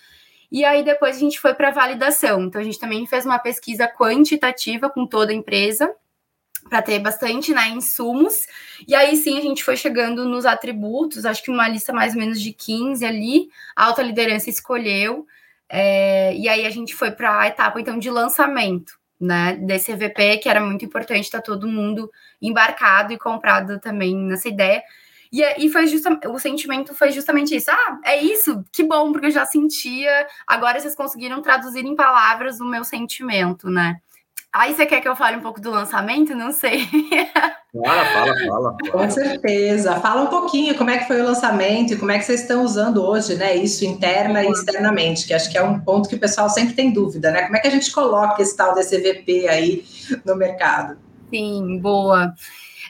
e 0.51 0.63
aí 0.63 0.83
depois 0.83 1.15
a 1.15 1.19
gente 1.19 1.39
foi 1.39 1.53
para 1.53 1.71
validação. 1.71 2.43
Então 2.43 2.61
a 2.61 2.63
gente 2.63 2.79
também 2.79 3.07
fez 3.07 3.25
uma 3.25 3.39
pesquisa 3.39 3.87
quantitativa 3.87 4.89
com 4.89 5.07
toda 5.07 5.31
a 5.31 5.35
empresa, 5.35 5.93
para 6.69 6.81
ter 6.81 6.99
bastante 6.99 7.53
né, 7.53 7.69
insumos. 7.69 8.45
E 8.87 8.95
aí 8.95 9.15
sim 9.15 9.37
a 9.37 9.41
gente 9.41 9.63
foi 9.63 9.75
chegando 9.75 10.25
nos 10.25 10.45
atributos, 10.45 11.25
acho 11.25 11.43
que 11.43 11.51
uma 11.51 11.67
lista 11.67 11.93
mais 11.93 12.13
ou 12.13 12.19
menos 12.19 12.41
de 12.41 12.53
15 12.53 13.05
ali, 13.05 13.49
a 13.75 13.85
alta 13.85 14.01
liderança 14.01 14.49
escolheu. 14.49 15.25
É, 15.69 16.35
e 16.35 16.47
aí 16.47 16.65
a 16.65 16.69
gente 16.69 16.93
foi 16.93 17.11
para 17.11 17.39
a 17.39 17.47
etapa 17.47 17.79
então 17.81 17.97
de 17.97 18.09
lançamento 18.09 18.93
né, 19.19 19.57
desse 19.61 19.91
EVP, 19.91 20.37
que 20.37 20.49
era 20.49 20.61
muito 20.61 20.85
importante 20.85 21.23
estar 21.23 21.39
tá 21.39 21.45
todo 21.45 21.67
mundo 21.67 22.11
embarcado 22.41 23.13
e 23.13 23.17
comprado 23.17 23.79
também 23.79 24.15
nessa 24.15 24.47
ideia. 24.47 24.83
E, 25.33 25.65
e 25.65 25.69
foi 25.69 25.87
justamente 25.87 26.27
o 26.27 26.37
sentimento 26.37 26.93
foi 26.93 27.11
justamente 27.11 27.55
isso. 27.55 27.71
Ah, 27.71 27.97
é 28.05 28.21
isso, 28.21 28.63
que 28.71 28.83
bom, 28.83 29.11
porque 29.11 29.25
eu 29.25 29.31
já 29.31 29.47
sentia. 29.47 30.27
Agora 30.45 30.79
vocês 30.79 30.95
conseguiram 30.95 31.41
traduzir 31.41 31.83
em 31.83 31.95
palavras 31.95 32.59
o 32.59 32.65
meu 32.65 32.83
sentimento, 32.83 33.67
né? 33.67 33.97
Aí 34.53 34.75
você 34.75 34.85
quer 34.85 35.01
que 35.01 35.07
eu 35.07 35.15
fale 35.15 35.37
um 35.37 35.41
pouco 35.41 35.59
do 35.59 35.71
lançamento? 35.71 36.35
Não 36.35 36.51
sei. 36.51 36.87
Fala, 37.73 38.05
fala, 38.05 38.35
fala. 38.45 38.77
Com 38.91 39.09
certeza. 39.09 39.99
Fala 39.99 40.21
um 40.21 40.27
pouquinho 40.27 40.77
como 40.77 40.91
é 40.91 40.99
que 40.99 41.07
foi 41.07 41.19
o 41.19 41.25
lançamento 41.25 41.91
e 41.91 41.97
como 41.97 42.11
é 42.11 42.19
que 42.19 42.23
vocês 42.23 42.41
estão 42.41 42.63
usando 42.63 43.03
hoje, 43.03 43.33
né? 43.33 43.55
Isso 43.55 43.83
interna 43.83 44.43
e 44.43 44.47
externamente, 44.47 45.25
que 45.25 45.33
acho 45.33 45.49
que 45.49 45.57
é 45.57 45.63
um 45.63 45.79
ponto 45.79 46.07
que 46.07 46.13
o 46.13 46.19
pessoal 46.19 46.51
sempre 46.51 46.75
tem 46.75 46.93
dúvida, 46.93 47.31
né? 47.31 47.41
Como 47.41 47.57
é 47.57 47.59
que 47.59 47.67
a 47.67 47.71
gente 47.71 47.91
coloca 47.91 48.43
esse 48.43 48.55
tal 48.55 48.75
desse 48.75 48.95
EVP 48.95 49.47
aí 49.47 49.83
no 50.23 50.35
mercado? 50.35 50.99
Sim, 51.31 51.79
boa. 51.79 52.35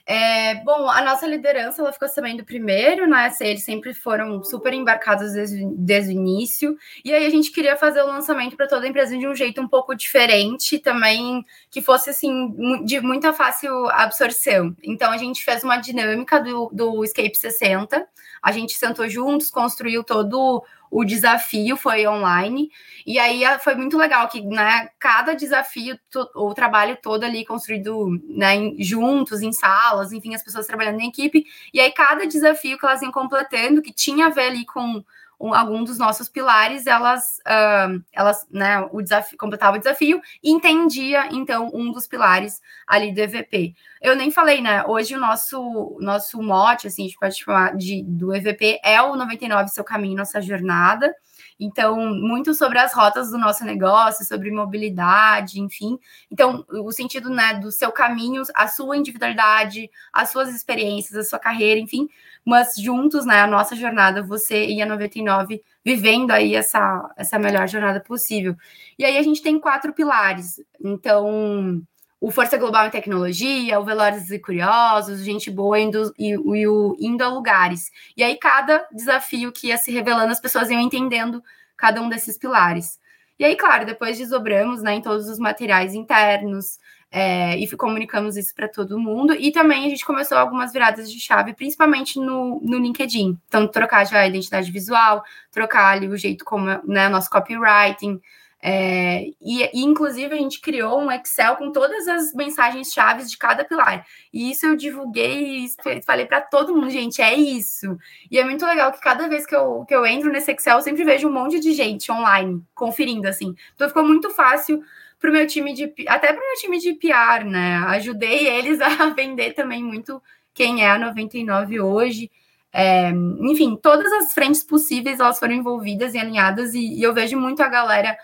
É, 0.06 0.56
bom, 0.66 0.90
a 0.90 1.02
nossa 1.02 1.26
liderança 1.26 1.82
ela 1.82 1.94
ficou 1.94 2.10
sabendo 2.10 2.44
primeiro, 2.44 3.08
né? 3.08 3.32
Eles 3.40 3.64
sempre 3.64 3.94
foram 3.94 4.44
super 4.44 4.74
embarcados 4.74 5.32
desde, 5.32 5.66
desde 5.78 6.12
o 6.12 6.14
início. 6.14 6.78
E 7.06 7.14
aí 7.14 7.26
a 7.26 7.30
gente 7.30 7.52
queria 7.52 7.78
fazer 7.78 8.02
o 8.02 8.08
lançamento 8.08 8.58
para 8.58 8.68
toda 8.68 8.86
a 8.86 8.90
empresa 8.90 9.18
de 9.18 9.26
um 9.26 9.34
jeito 9.34 9.62
um 9.62 9.68
pouco 9.68 9.96
diferente, 9.96 10.78
também 10.78 11.46
que 11.72 11.82
fosse 11.82 12.10
assim 12.10 12.84
de 12.84 13.00
muita 13.00 13.32
fácil 13.32 13.88
absorção. 13.92 14.76
Então 14.84 15.10
a 15.10 15.18
gente 15.18 15.44
fez 15.44 15.64
uma 15.64 15.78
dinâmica 15.78 16.42
do, 16.42 16.70
do 16.74 17.04
Escape 17.06 17.38
60. 17.38 18.06
A 18.42 18.52
gente 18.52 18.74
sentou 18.74 19.08
juntos, 19.08 19.50
construiu 19.50 20.04
todo 20.04 20.66
o 20.94 21.04
desafio 21.04 21.76
foi 21.76 22.08
online. 22.08 22.70
E 23.06 23.18
aí 23.18 23.42
foi 23.60 23.74
muito 23.74 23.98
legal 23.98 24.28
que, 24.28 24.42
né, 24.42 24.90
cada 25.00 25.34
desafio, 25.34 25.98
o 26.36 26.54
trabalho 26.54 26.96
todo 27.02 27.24
ali 27.24 27.44
construído, 27.44 28.22
né, 28.30 28.56
juntos, 28.78 29.42
em 29.42 29.52
salas, 29.52 30.12
enfim, 30.12 30.36
as 30.36 30.44
pessoas 30.44 30.68
trabalhando 30.68 31.00
em 31.02 31.10
equipe. 31.10 31.46
E 31.74 31.80
aí 31.80 31.92
cada 31.92 32.28
desafio 32.28 32.78
que 32.78 32.86
elas 32.86 33.02
iam 33.02 33.12
completando, 33.12 33.82
que 33.82 33.92
tinha 33.92 34.28
a 34.28 34.30
ver 34.30 34.46
ali 34.50 34.66
com 34.66 35.04
um, 35.40 35.54
algum 35.54 35.84
dos 35.84 35.98
nossos 35.98 36.30
pilares, 36.30 36.88
elas, 36.88 37.38
uh, 37.40 38.04
elas 38.12 38.46
né, 38.52 38.88
o 38.92 39.02
desafio, 39.02 39.38
completava 39.38 39.78
o 39.78 39.80
desafio 39.80 40.22
e 40.44 40.52
entendia, 40.52 41.28
então, 41.32 41.70
um 41.74 41.92
dos 41.92 42.08
pilares 42.08 42.62
ali 42.88 43.14
do 43.14 43.20
EVP. 43.20 43.76
Eu 44.02 44.16
nem 44.16 44.32
falei, 44.32 44.62
né? 44.62 44.84
Hoje 44.86 45.16
o 45.16 45.20
nosso, 45.20 45.98
nosso 46.00 46.42
mote, 46.42 46.88
assim, 46.88 47.04
a 47.04 47.08
gente 47.08 47.20
pode 47.20 47.38
chamar 47.38 47.76
de, 47.76 48.04
do 48.04 48.34
EVP, 48.34 48.80
é 48.84 49.02
o 49.02 49.16
99 49.16 49.70
Seu 49.70 49.84
Caminho, 49.84 50.18
Nossa 50.18 50.42
Jornada. 50.42 51.14
Então, 51.60 51.98
muito 51.98 52.54
sobre 52.54 52.80
as 52.80 52.94
rotas 52.94 53.30
do 53.30 53.38
nosso 53.38 53.64
negócio, 53.64 54.26
sobre 54.26 54.52
mobilidade, 54.52 55.60
enfim. 55.60 55.98
Então, 56.32 56.66
o 56.70 56.92
sentido 56.92 57.30
né, 57.30 57.54
do 57.56 57.72
seu 57.72 57.92
caminho, 57.92 58.44
a 58.56 58.68
sua 58.68 58.98
individualidade, 58.98 59.90
as 60.12 60.32
suas 60.32 60.54
experiências, 60.54 61.16
a 61.18 61.24
sua 61.24 61.40
carreira, 61.40 61.80
enfim. 61.80 62.08
Mas 62.46 62.74
juntos, 62.76 63.26
né, 63.26 63.42
a 63.42 63.48
nossa 63.48 63.76
jornada, 63.76 64.22
você 64.22 64.66
e 64.66 64.82
a 64.82 64.86
99 64.86 65.62
vivendo 65.86 66.32
aí 66.32 66.56
essa, 66.56 67.14
essa 67.18 67.38
melhor 67.38 67.68
jornada 67.68 68.00
possível. 68.00 68.56
E 68.98 69.04
aí 69.04 69.18
a 69.18 69.22
gente 69.24 69.42
tem 69.42 69.60
quatro 69.60 69.94
pilares. 69.94 70.62
Então, 70.82 71.82
o 72.24 72.32
Força 72.32 72.58
Global 72.58 72.88
em 72.88 72.90
Tecnologia, 72.90 73.78
o 73.78 73.84
Velozes 73.84 74.32
e 74.32 74.40
Curiosos, 74.40 75.26
Gente 75.26 75.52
Boa 75.52 75.78
indo, 75.78 76.14
e, 76.18 76.30
e, 76.30 76.68
o 76.70 76.96
Indo 76.98 77.22
a 77.22 77.28
Lugares. 77.28 77.92
E 78.16 78.24
aí, 78.24 78.38
cada 78.38 78.88
desafio 78.94 79.52
que 79.52 79.68
ia 79.68 79.78
se 79.78 79.92
revelando, 79.92 80.32
as 80.32 80.40
pessoas 80.40 80.70
iam 80.70 80.80
entendendo 80.80 81.44
cada 81.76 82.02
um 82.02 82.08
desses 82.08 82.38
pilares. 82.38 82.98
E 83.38 83.44
aí, 83.44 83.58
claro, 83.58 83.86
depois 83.86 84.18
desdobramos 84.18 84.82
né, 84.82 84.94
em 84.94 85.02
todos 85.02 85.28
os 85.28 85.38
materiais 85.38 85.94
internos 85.94 86.80
é, 87.12 87.58
e 87.58 87.70
comunicamos 87.76 88.38
isso 88.38 88.56
para 88.56 88.70
todo 88.70 88.98
mundo. 88.98 89.34
E 89.34 89.52
também 89.52 89.86
a 89.86 89.90
gente 89.90 90.06
começou 90.06 90.38
algumas 90.38 90.72
viradas 90.72 91.12
de 91.12 91.20
chave, 91.20 91.54
principalmente 91.54 92.18
no, 92.22 92.62
no 92.64 92.78
LinkedIn. 92.78 93.38
Então, 93.50 93.68
trocar 93.68 94.06
já 94.06 94.20
a 94.20 94.28
identidade 94.28 94.72
visual, 94.72 95.26
trocar 95.52 95.90
ali 95.90 96.08
o 96.08 96.16
jeito 96.16 96.46
como 96.46 96.68
né, 96.86 97.10
nosso 97.10 97.30
copywriting, 97.30 98.22
é, 98.66 99.26
e, 99.42 99.62
e, 99.74 99.84
inclusive, 99.84 100.34
a 100.34 100.38
gente 100.38 100.62
criou 100.62 100.98
um 101.02 101.12
Excel 101.12 101.58
com 101.58 101.70
todas 101.70 102.08
as 102.08 102.34
mensagens 102.34 102.94
chaves 102.94 103.30
de 103.30 103.38
cada 103.38 103.66
pilar. 103.66 104.08
E 104.32 104.52
isso 104.52 104.66
eu 104.66 104.78
divulguei 104.78 105.66
e 105.66 106.02
falei 106.02 106.26
para 106.26 106.40
todo 106.40 106.74
mundo, 106.74 106.90
gente, 106.90 107.22
é 107.22 107.36
isso. 107.36 107.98
E 108.32 108.40
é 108.40 108.46
muito 108.46 108.66
legal 108.66 108.94
que 108.94 109.02
cada 109.02 109.28
vez 109.28 109.46
que 109.46 109.54
eu, 109.54 109.84
que 109.86 109.94
eu 109.94 110.06
entro 110.06 110.32
nesse 110.32 110.50
Excel, 110.54 110.78
eu 110.78 110.82
sempre 110.82 111.04
vejo 111.04 111.28
um 111.28 111.34
monte 111.34 111.60
de 111.60 111.74
gente 111.74 112.10
online 112.10 112.64
conferindo, 112.74 113.28
assim. 113.28 113.54
Então 113.76 113.90
ficou 113.90 114.06
muito 114.06 114.30
fácil 114.30 114.82
para 115.20 115.30
o 115.30 115.34
meu 115.34 115.46
time 115.46 115.74
de. 115.74 115.94
Até 116.08 116.28
para 116.28 116.42
o 116.42 116.48
meu 116.48 116.56
time 116.56 116.80
de 116.80 116.94
PR, 116.94 117.44
né? 117.46 117.84
Ajudei 117.88 118.48
eles 118.48 118.80
a 118.82 119.10
vender 119.10 119.52
também 119.56 119.84
muito 119.84 120.24
quem 120.54 120.86
é 120.86 120.90
a 120.90 120.98
99 120.98 121.82
hoje. 121.82 122.32
É, 122.72 123.10
enfim, 123.42 123.76
todas 123.76 124.12
as 124.14 124.34
frentes 124.34 124.64
possíveis 124.64 125.20
elas 125.20 125.38
foram 125.38 125.54
envolvidas 125.54 126.14
e 126.14 126.18
alinhadas, 126.18 126.74
e, 126.74 126.98
e 126.98 127.04
eu 127.04 127.14
vejo 127.14 127.38
muito 127.38 127.62
a 127.62 127.68
galera 127.68 128.18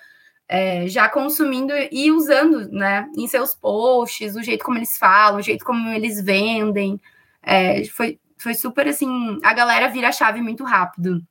é, 0.49 0.87
já 0.87 1.07
consumindo 1.07 1.71
e 1.91 2.11
usando, 2.11 2.67
né, 2.71 3.07
em 3.15 3.27
seus 3.27 3.53
posts, 3.53 4.35
o 4.35 4.41
jeito 4.41 4.65
como 4.65 4.79
eles 4.79 4.97
falam, 4.97 5.39
o 5.39 5.43
jeito 5.43 5.63
como 5.63 5.89
eles 5.89 6.19
vendem. 6.23 6.99
É, 7.43 7.85
foi, 7.85 8.19
foi 8.35 8.55
super 8.55 8.87
assim, 8.87 9.39
a 9.43 9.53
galera 9.53 9.87
vira 9.89 10.09
a 10.09 10.11
chave 10.11 10.41
muito 10.41 10.63
rápido. 10.63 11.21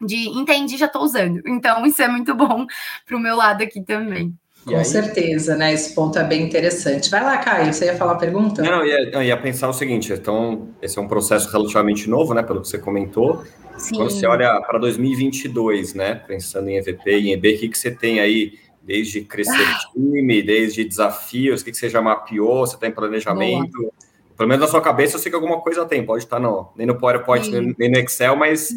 De 0.00 0.28
entendi, 0.28 0.76
já 0.76 0.86
estou 0.86 1.02
usando. 1.02 1.40
Então, 1.46 1.86
isso 1.86 2.02
é 2.02 2.08
muito 2.08 2.34
bom 2.34 2.66
para 3.06 3.16
o 3.16 3.20
meu 3.20 3.36
lado 3.36 3.62
aqui 3.62 3.80
também. 3.80 4.36
Com 4.64 4.84
certeza, 4.84 5.56
né? 5.56 5.72
Esse 5.72 5.94
ponto 5.94 6.18
é 6.18 6.24
bem 6.24 6.42
interessante. 6.42 7.10
Vai 7.10 7.22
lá, 7.22 7.38
Caio, 7.38 7.72
você 7.72 7.86
ia 7.86 7.96
falar 7.96 8.12
a 8.12 8.16
pergunta? 8.16 8.62
Não, 8.62 8.84
ia, 8.84 9.10
eu 9.10 9.22
ia 9.22 9.36
pensar 9.36 9.68
o 9.68 9.72
seguinte: 9.72 10.12
então, 10.12 10.68
esse 10.82 10.98
é 10.98 11.02
um 11.02 11.08
processo 11.08 11.50
relativamente 11.50 12.08
novo, 12.08 12.34
né? 12.34 12.42
Pelo 12.42 12.60
que 12.60 12.68
você 12.68 12.78
comentou. 12.78 13.44
Sim. 13.78 13.96
Quando 13.96 14.10
você 14.10 14.26
olha 14.26 14.60
para 14.60 14.78
2022, 14.78 15.94
né? 15.94 16.16
Pensando 16.16 16.68
em 16.68 16.76
EVP 16.76 17.18
e 17.18 17.28
em 17.28 17.32
EB, 17.32 17.54
o 17.54 17.58
que, 17.58 17.68
que 17.68 17.78
você 17.78 17.90
tem 17.90 18.20
aí 18.20 18.58
desde 18.82 19.20
crescer 19.22 19.52
ah. 19.52 19.78
time, 19.92 20.42
desde 20.42 20.84
desafios, 20.84 21.60
o 21.60 21.64
que, 21.64 21.70
que 21.70 21.76
você 21.76 21.88
já 21.88 22.00
mapeou, 22.00 22.66
você 22.66 22.76
tem 22.76 22.90
planejamento? 22.90 23.78
Boa. 23.78 23.92
Pelo 24.38 24.48
menos 24.48 24.64
na 24.64 24.70
sua 24.70 24.80
cabeça 24.80 25.16
eu 25.16 25.18
sei 25.18 25.32
que 25.32 25.34
alguma 25.34 25.60
coisa 25.60 25.84
tem, 25.84 26.06
pode 26.06 26.22
estar 26.22 26.38
no, 26.38 26.72
nem 26.76 26.86
no 26.86 26.96
PowerPoint, 26.96 27.44
Sim. 27.44 27.74
nem 27.76 27.90
no 27.90 27.98
Excel, 27.98 28.36
mas 28.38 28.70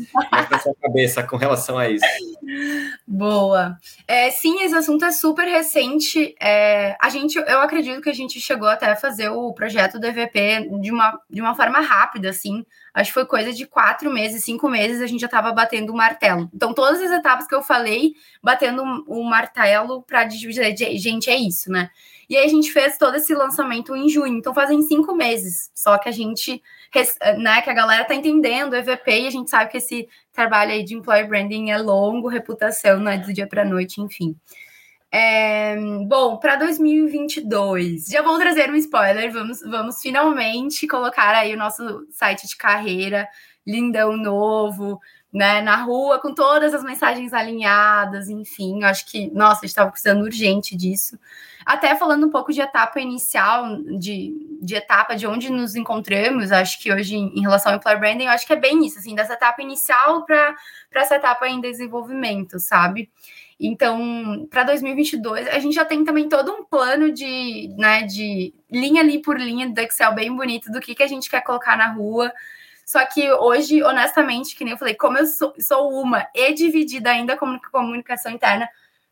na 0.49 0.57
sua 0.57 0.73
cabeça 0.81 1.21
com 1.21 1.37
relação 1.37 1.77
a 1.77 1.87
isso. 1.87 2.03
Boa. 3.05 3.77
É, 4.07 4.31
sim, 4.31 4.63
esse 4.63 4.73
assunto 4.73 5.05
é 5.05 5.11
super 5.11 5.47
recente. 5.47 6.35
É, 6.41 6.97
a 6.99 7.09
gente, 7.09 7.37
eu 7.37 7.61
acredito 7.61 8.01
que 8.01 8.09
a 8.09 8.13
gente 8.13 8.41
chegou 8.41 8.67
até 8.67 8.87
a 8.87 8.95
fazer 8.95 9.29
o 9.29 9.53
projeto 9.53 9.99
do 9.99 10.07
EVP 10.07 10.67
de 10.81 10.91
uma, 10.91 11.19
de 11.29 11.39
uma 11.39 11.53
forma 11.53 11.79
rápida, 11.79 12.31
assim. 12.31 12.65
Acho 12.91 13.11
que 13.11 13.13
foi 13.13 13.25
coisa 13.25 13.53
de 13.53 13.67
quatro 13.67 14.11
meses, 14.11 14.43
cinco 14.43 14.67
meses, 14.67 14.99
a 14.99 15.05
gente 15.07 15.21
já 15.21 15.27
estava 15.27 15.51
batendo 15.53 15.93
o 15.93 15.95
martelo. 15.95 16.49
Então, 16.53 16.73
todas 16.73 16.99
as 16.99 17.11
etapas 17.11 17.45
que 17.45 17.53
eu 17.53 17.61
falei, 17.61 18.13
batendo 18.41 18.81
o 19.07 19.23
martelo 19.23 20.01
para 20.01 20.23
dizer, 20.23 20.75
gente, 20.97 21.29
é 21.29 21.35
isso, 21.35 21.71
né? 21.71 21.91
E 22.31 22.37
aí 22.37 22.45
a 22.45 22.47
gente 22.47 22.71
fez 22.71 22.97
todo 22.97 23.17
esse 23.17 23.33
lançamento 23.33 23.93
em 23.93 24.07
junho. 24.07 24.37
Então 24.37 24.53
fazem 24.53 24.81
cinco 24.83 25.13
meses. 25.13 25.69
Só 25.75 25.97
que 25.97 26.07
a 26.07 26.13
gente, 26.13 26.63
né, 27.37 27.61
que 27.61 27.69
a 27.69 27.73
galera 27.73 28.05
tá 28.05 28.15
entendendo 28.15 28.71
o 28.71 28.75
EVP 28.77 29.23
e 29.23 29.27
a 29.27 29.29
gente 29.29 29.49
sabe 29.49 29.69
que 29.69 29.77
esse 29.77 30.07
trabalho 30.31 30.71
aí 30.71 30.81
de 30.81 30.95
employer 30.95 31.27
branding 31.27 31.71
é 31.71 31.77
longo, 31.77 32.29
reputação, 32.29 33.01
não 33.01 33.11
é 33.11 33.17
do 33.17 33.33
dia 33.33 33.45
para 33.45 33.65
noite, 33.65 33.99
enfim. 33.99 34.33
É, 35.11 35.75
bom, 36.07 36.37
para 36.37 36.55
2022, 36.55 38.05
já 38.05 38.21
vou 38.21 38.39
trazer 38.39 38.71
um 38.71 38.75
spoiler. 38.77 39.29
Vamos, 39.29 39.59
vamos 39.63 40.01
finalmente 40.01 40.87
colocar 40.87 41.35
aí 41.35 41.53
o 41.53 41.57
nosso 41.57 42.07
site 42.11 42.47
de 42.47 42.55
carreira, 42.55 43.27
lindão 43.67 44.15
novo, 44.15 45.01
né, 45.33 45.61
na 45.61 45.75
rua, 45.75 46.17
com 46.17 46.33
todas 46.33 46.73
as 46.73 46.81
mensagens 46.81 47.33
alinhadas, 47.33 48.29
enfim. 48.29 48.85
Acho 48.85 49.05
que, 49.05 49.29
nossa, 49.31 49.57
a 49.57 49.61
gente 49.63 49.71
estava 49.71 49.91
precisando 49.91 50.23
urgente 50.23 50.77
disso. 50.77 51.19
Até 51.65 51.95
falando 51.95 52.27
um 52.27 52.29
pouco 52.29 52.51
de 52.51 52.61
etapa 52.61 52.99
inicial, 52.99 53.81
de, 53.99 54.35
de 54.61 54.75
etapa 54.75 55.15
de 55.15 55.27
onde 55.27 55.51
nos 55.51 55.75
encontramos, 55.75 56.51
acho 56.51 56.79
que 56.81 56.91
hoje, 56.91 57.15
em 57.15 57.41
relação 57.41 57.71
ao 57.71 57.77
employer 57.77 57.99
branding, 57.99 58.25
eu 58.25 58.31
acho 58.31 58.45
que 58.45 58.53
é 58.53 58.57
bem 58.57 58.85
isso, 58.85 58.99
assim, 58.99 59.15
dessa 59.15 59.33
etapa 59.33 59.61
inicial 59.61 60.25
para 60.25 60.55
essa 60.93 61.15
etapa 61.15 61.47
em 61.47 61.61
desenvolvimento, 61.61 62.59
sabe? 62.59 63.09
Então, 63.63 64.47
para 64.49 64.63
2022, 64.63 65.47
a 65.47 65.59
gente 65.59 65.75
já 65.75 65.85
tem 65.85 66.03
também 66.03 66.27
todo 66.27 66.51
um 66.51 66.63
plano 66.63 67.11
de, 67.11 67.71
né, 67.77 68.01
de 68.03 68.55
linha 68.71 69.01
ali 69.01 69.21
por 69.21 69.39
linha 69.39 69.69
do 69.69 69.79
Excel 69.79 70.15
bem 70.15 70.35
bonito 70.35 70.71
do 70.71 70.79
que, 70.79 70.95
que 70.95 71.03
a 71.03 71.07
gente 71.07 71.29
quer 71.29 71.41
colocar 71.41 71.77
na 71.77 71.93
rua. 71.93 72.33
Só 72.83 73.05
que 73.05 73.31
hoje, 73.31 73.83
honestamente, 73.83 74.55
que 74.55 74.63
nem 74.63 74.73
eu 74.73 74.79
falei, 74.79 74.95
como 74.95 75.17
eu 75.19 75.27
sou, 75.27 75.53
sou 75.59 75.91
uma 75.91 76.27
e 76.33 76.53
dividida 76.53 77.11
ainda 77.11 77.37
com 77.37 77.59
comunicação 77.71 78.31
interna, 78.31 78.67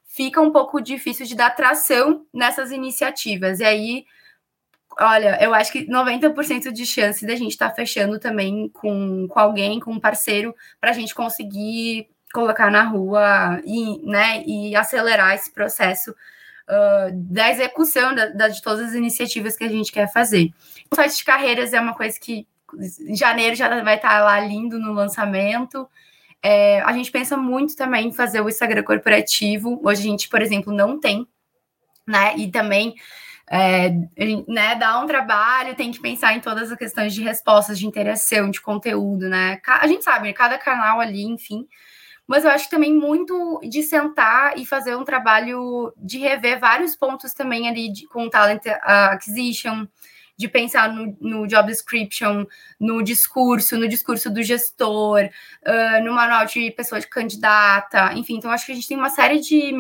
fica 0.10 0.42
um 0.42 0.52
pouco 0.52 0.82
difícil 0.82 1.26
de 1.26 1.36
dar 1.36 1.52
tração 1.52 2.26
nessas 2.34 2.72
iniciativas. 2.72 3.60
E 3.60 3.64
aí, 3.64 4.06
olha, 5.00 5.38
eu 5.40 5.54
acho 5.54 5.72
que 5.72 5.86
90% 5.88 6.72
de 6.72 6.86
chance 6.86 7.26
da 7.26 7.36
gente 7.36 7.52
estar 7.52 7.70
tá 7.70 7.76
fechando 7.76 8.20
também 8.20 8.68
com, 8.70 9.28
com 9.28 9.40
alguém, 9.40 9.80
com 9.80 9.92
um 9.94 10.00
parceiro, 10.00 10.54
para 10.82 10.90
a 10.90 10.94
gente 10.94 11.14
conseguir 11.14 12.10
colocar 12.34 12.72
na 12.72 12.84
rua 12.84 13.62
e, 13.64 14.04
né, 14.04 14.44
e 14.46 14.76
acelerar 14.76 15.36
esse 15.36 15.54
processo 15.54 16.12
uh, 16.12 17.12
da 17.14 17.52
execução 17.52 18.14
da, 18.14 18.26
da, 18.30 18.48
de 18.48 18.64
todas 18.64 18.90
as 18.90 18.94
iniciativas 18.96 19.56
que 19.56 19.64
a 19.64 19.70
gente 19.70 19.92
quer 19.92 20.12
fazer. 20.12 20.50
O 20.92 20.96
site 20.96 21.18
de 21.18 21.24
carreiras 21.24 21.72
é 21.72 21.80
uma 21.80 21.94
coisa 21.94 22.20
que 22.20 22.48
em 23.02 23.16
janeiro 23.16 23.56
já 23.56 23.68
vai 23.84 23.96
estar 23.96 24.10
tá 24.10 24.24
lá 24.24 24.40
lindo 24.40 24.80
no 24.80 24.92
lançamento. 24.92 25.88
É, 26.44 26.82
a 26.82 26.94
gente 26.94 27.12
pensa 27.12 27.36
muito 27.36 27.76
também 27.76 28.08
em 28.08 28.14
fazer 28.14 28.42
o 28.42 28.50
Instagram 28.50 28.84
corporativo. 28.84 29.80
Hoje 29.84 30.02
a 30.02 30.04
gente, 30.12 30.30
por 30.30 30.42
exemplo, 30.42 30.74
não 30.74 31.00
tem, 31.00 31.28
né? 32.08 32.36
E 32.38 32.50
também 32.50 32.96
é, 33.50 33.90
né, 34.48 34.76
dá 34.76 35.00
um 35.00 35.08
trabalho, 35.08 35.76
tem 35.76 35.92
que 35.92 36.00
pensar 36.00 36.36
em 36.36 36.40
todas 36.40 36.72
as 36.72 36.78
questões 36.78 37.14
de 37.14 37.24
respostas, 37.24 37.80
de 37.80 37.88
interação, 37.88 38.52
de 38.52 38.62
conteúdo, 38.62 39.28
né? 39.28 39.60
A 39.66 39.88
gente 39.88 40.04
sabe, 40.04 40.32
cada 40.34 40.58
canal 40.58 41.00
ali, 41.00 41.24
enfim. 41.24 41.68
Mas 42.28 42.46
eu 42.46 42.52
acho 42.52 42.70
também 42.70 42.94
muito 42.94 43.60
de 43.64 43.82
sentar 43.82 44.56
e 44.56 44.64
fazer 44.64 44.96
um 44.96 45.04
trabalho 45.04 45.92
de 45.98 46.20
rever 46.20 46.60
vários 46.60 46.96
pontos 46.96 47.34
também 47.34 47.68
ali 47.68 47.92
de, 47.92 48.06
com 48.08 48.30
talent 48.30 48.62
acquisition, 48.84 49.88
de 50.40 50.48
pensar 50.48 50.94
no, 50.94 51.18
no, 51.20 51.46
job 51.46 51.68
description, 51.68 52.46
no 52.80 53.04
discurso, 53.04 53.78
no 53.78 53.90
discurso 53.90 54.30
do 54.30 54.42
gestor, 54.42 55.26
uh, 55.26 56.02
no 56.02 56.14
manual 56.14 56.46
de 56.46 56.72
pessoa 56.72 57.02
de 57.02 57.08
candidata, 57.08 58.14
enfim. 58.14 58.38
Então, 58.38 58.50
acho 58.50 58.66
que 58.66 58.72
a 58.72 58.76
gente 58.76 58.88
tem 58.88 58.96
uma 58.96 59.10
série 59.10 59.42
de, 59.42 59.74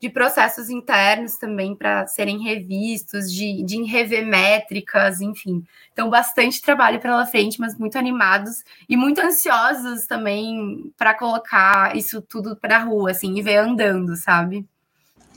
de 0.00 0.08
processos 0.08 0.70
internos 0.70 1.36
também 1.36 1.76
para 1.76 2.06
serem 2.06 2.42
revistos, 2.42 3.30
de, 3.30 3.62
de 3.62 3.82
rever 3.82 4.24
métricas, 4.24 5.20
enfim. 5.20 5.62
Então, 5.92 6.08
bastante 6.08 6.62
trabalho 6.62 6.98
pela 6.98 7.26
frente, 7.26 7.60
mas 7.60 7.78
muito 7.78 7.98
animados 7.98 8.64
e 8.88 8.96
muito 8.96 9.20
ansiosos 9.20 10.06
também 10.06 10.90
para 10.96 11.12
colocar 11.12 11.94
isso 11.94 12.22
tudo 12.22 12.56
para 12.56 12.76
a 12.76 12.84
rua, 12.84 13.10
assim, 13.10 13.38
e 13.38 13.42
ver 13.42 13.58
andando, 13.58 14.16
sabe? 14.16 14.66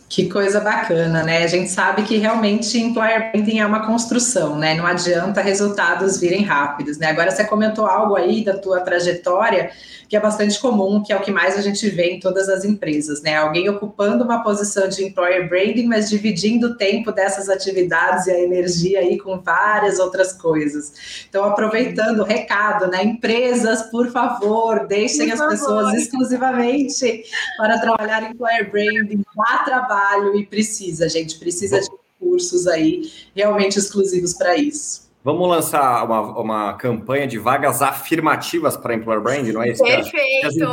Que 0.10 0.30
coisa 0.30 0.62
bacana, 0.62 1.22
né? 1.24 1.44
A 1.44 1.48
gente 1.48 1.70
sabe 1.70 2.04
que 2.04 2.16
realmente 2.16 2.78
employer 2.80 3.30
branding 3.32 3.60
é 3.60 3.66
uma 3.66 3.86
construção, 3.86 4.58
né? 4.58 4.74
Não 4.74 4.86
adianta 4.86 5.42
resultados 5.42 6.18
virem 6.18 6.44
rápidos, 6.44 6.98
né? 6.98 7.08
Agora 7.08 7.30
você 7.30 7.44
comentou 7.44 7.86
algo 7.86 8.16
aí 8.16 8.44
da 8.44 8.58
tua 8.58 8.80
trajetória 8.80 9.70
que 10.08 10.16
é 10.16 10.20
bastante 10.20 10.60
comum, 10.60 11.04
que 11.04 11.12
é 11.12 11.18
o 11.18 11.22
que 11.22 11.32
mais 11.32 11.58
a 11.58 11.62
gente 11.62 11.90
vê 11.90 12.12
em 12.12 12.20
todas 12.20 12.48
as 12.48 12.64
empresas, 12.64 13.22
né? 13.22 13.36
Alguém 13.36 13.68
ocupando 13.70 14.24
uma 14.24 14.44
posição 14.44 14.88
de 14.88 15.04
employer 15.04 15.50
branding, 15.50 15.86
mas 15.86 16.10
dividindo 16.10 16.68
o 16.68 16.76
tempo 16.76 17.12
dessas 17.12 17.50
atividades 17.50 18.28
e 18.28 18.32
a 18.32 18.40
energia 18.40 19.00
aí 19.00 19.18
com 19.18 19.40
várias 19.40 20.00
outras 20.00 20.34
coisas. 20.34 21.26
Então, 21.28 21.44
aproveitando 21.44 22.20
o 22.20 22.24
recado, 22.24 22.88
né? 22.88 23.04
Empresas, 23.04 23.84
por 23.84 24.10
favor, 24.12 24.88
deixem 24.88 25.28
por 25.28 25.34
as 25.34 25.40
favor. 25.40 25.52
pessoas 25.52 25.94
exclusivamente 25.96 27.24
para 27.58 27.80
trabalhar 27.80 28.24
em 28.24 28.32
employer 28.32 28.72
branding, 28.72 29.24
dá 29.36 29.58
trabalho 29.64 30.38
e 30.38 30.46
precisa, 30.46 31.10
gente, 31.10 31.38
precisa 31.38 31.80
de 31.82 31.88
cursos 32.20 32.68
aí 32.68 33.12
realmente 33.36 33.78
exclusivos 33.78 34.34
para 34.34 34.56
isso. 34.56 35.07
Vamos 35.28 35.50
lançar 35.50 36.06
uma, 36.06 36.22
uma 36.40 36.74
campanha 36.76 37.28
de 37.28 37.38
vagas 37.38 37.82
afirmativas 37.82 38.78
para 38.78 38.94
Employer 38.94 39.22
Brand, 39.22 39.46
não 39.50 39.62
é 39.62 39.72
isso? 39.72 39.84
Perfeito! 39.84 40.66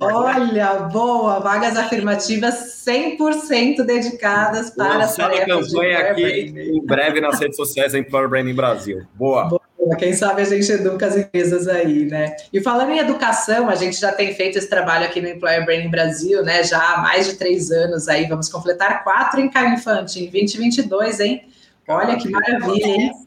Olha, 0.00 0.74
boa! 0.92 1.40
Vagas 1.40 1.76
afirmativas 1.76 2.84
100% 2.86 3.84
dedicadas 3.84 4.70
para 4.70 5.02
as 5.02 5.16
tarefas 5.16 5.72
campanha 5.72 5.98
aqui 5.98 6.54
em 6.56 6.86
breve 6.86 7.20
nas 7.20 7.40
redes 7.40 7.56
sociais 7.56 7.94
da 7.94 7.98
Employer 7.98 8.28
Branding 8.28 8.54
Brasil. 8.54 9.02
Boa! 9.14 9.46
boa. 9.46 9.60
Quem 9.98 10.12
sabe 10.12 10.42
a 10.42 10.44
gente 10.44 10.70
educa 10.70 11.06
as 11.06 11.16
empresas 11.16 11.66
aí, 11.66 12.04
né? 12.04 12.36
E 12.52 12.60
falando 12.60 12.92
em 12.92 13.00
educação, 13.00 13.68
a 13.68 13.74
gente 13.74 14.00
já 14.00 14.12
tem 14.12 14.32
feito 14.36 14.56
esse 14.56 14.70
trabalho 14.70 15.04
aqui 15.04 15.20
no 15.20 15.26
Employer 15.26 15.64
Branding 15.64 15.90
Brasil, 15.90 16.44
né? 16.44 16.62
Já 16.62 16.94
há 16.94 16.98
mais 16.98 17.26
de 17.26 17.34
três 17.34 17.72
anos 17.72 18.06
aí, 18.06 18.28
vamos 18.28 18.48
completar 18.48 19.02
quatro 19.02 19.40
em 19.40 19.50
Caio 19.50 19.74
Infante 19.74 20.20
em 20.20 20.30
2022, 20.30 21.18
hein? 21.18 21.42
Olha 21.88 22.16
que 22.16 22.30
maravilha, 22.30 22.86
hein? 22.86 23.23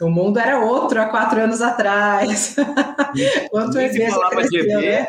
O 0.00 0.10
mundo 0.10 0.38
era 0.38 0.60
outro 0.60 1.00
há 1.00 1.06
quatro 1.06 1.40
anos 1.40 1.62
atrás. 1.62 2.56
Quanto 3.50 3.78
EV 3.78 4.10
você 4.10 4.28
cresceu, 4.30 4.66
né? 4.80 5.06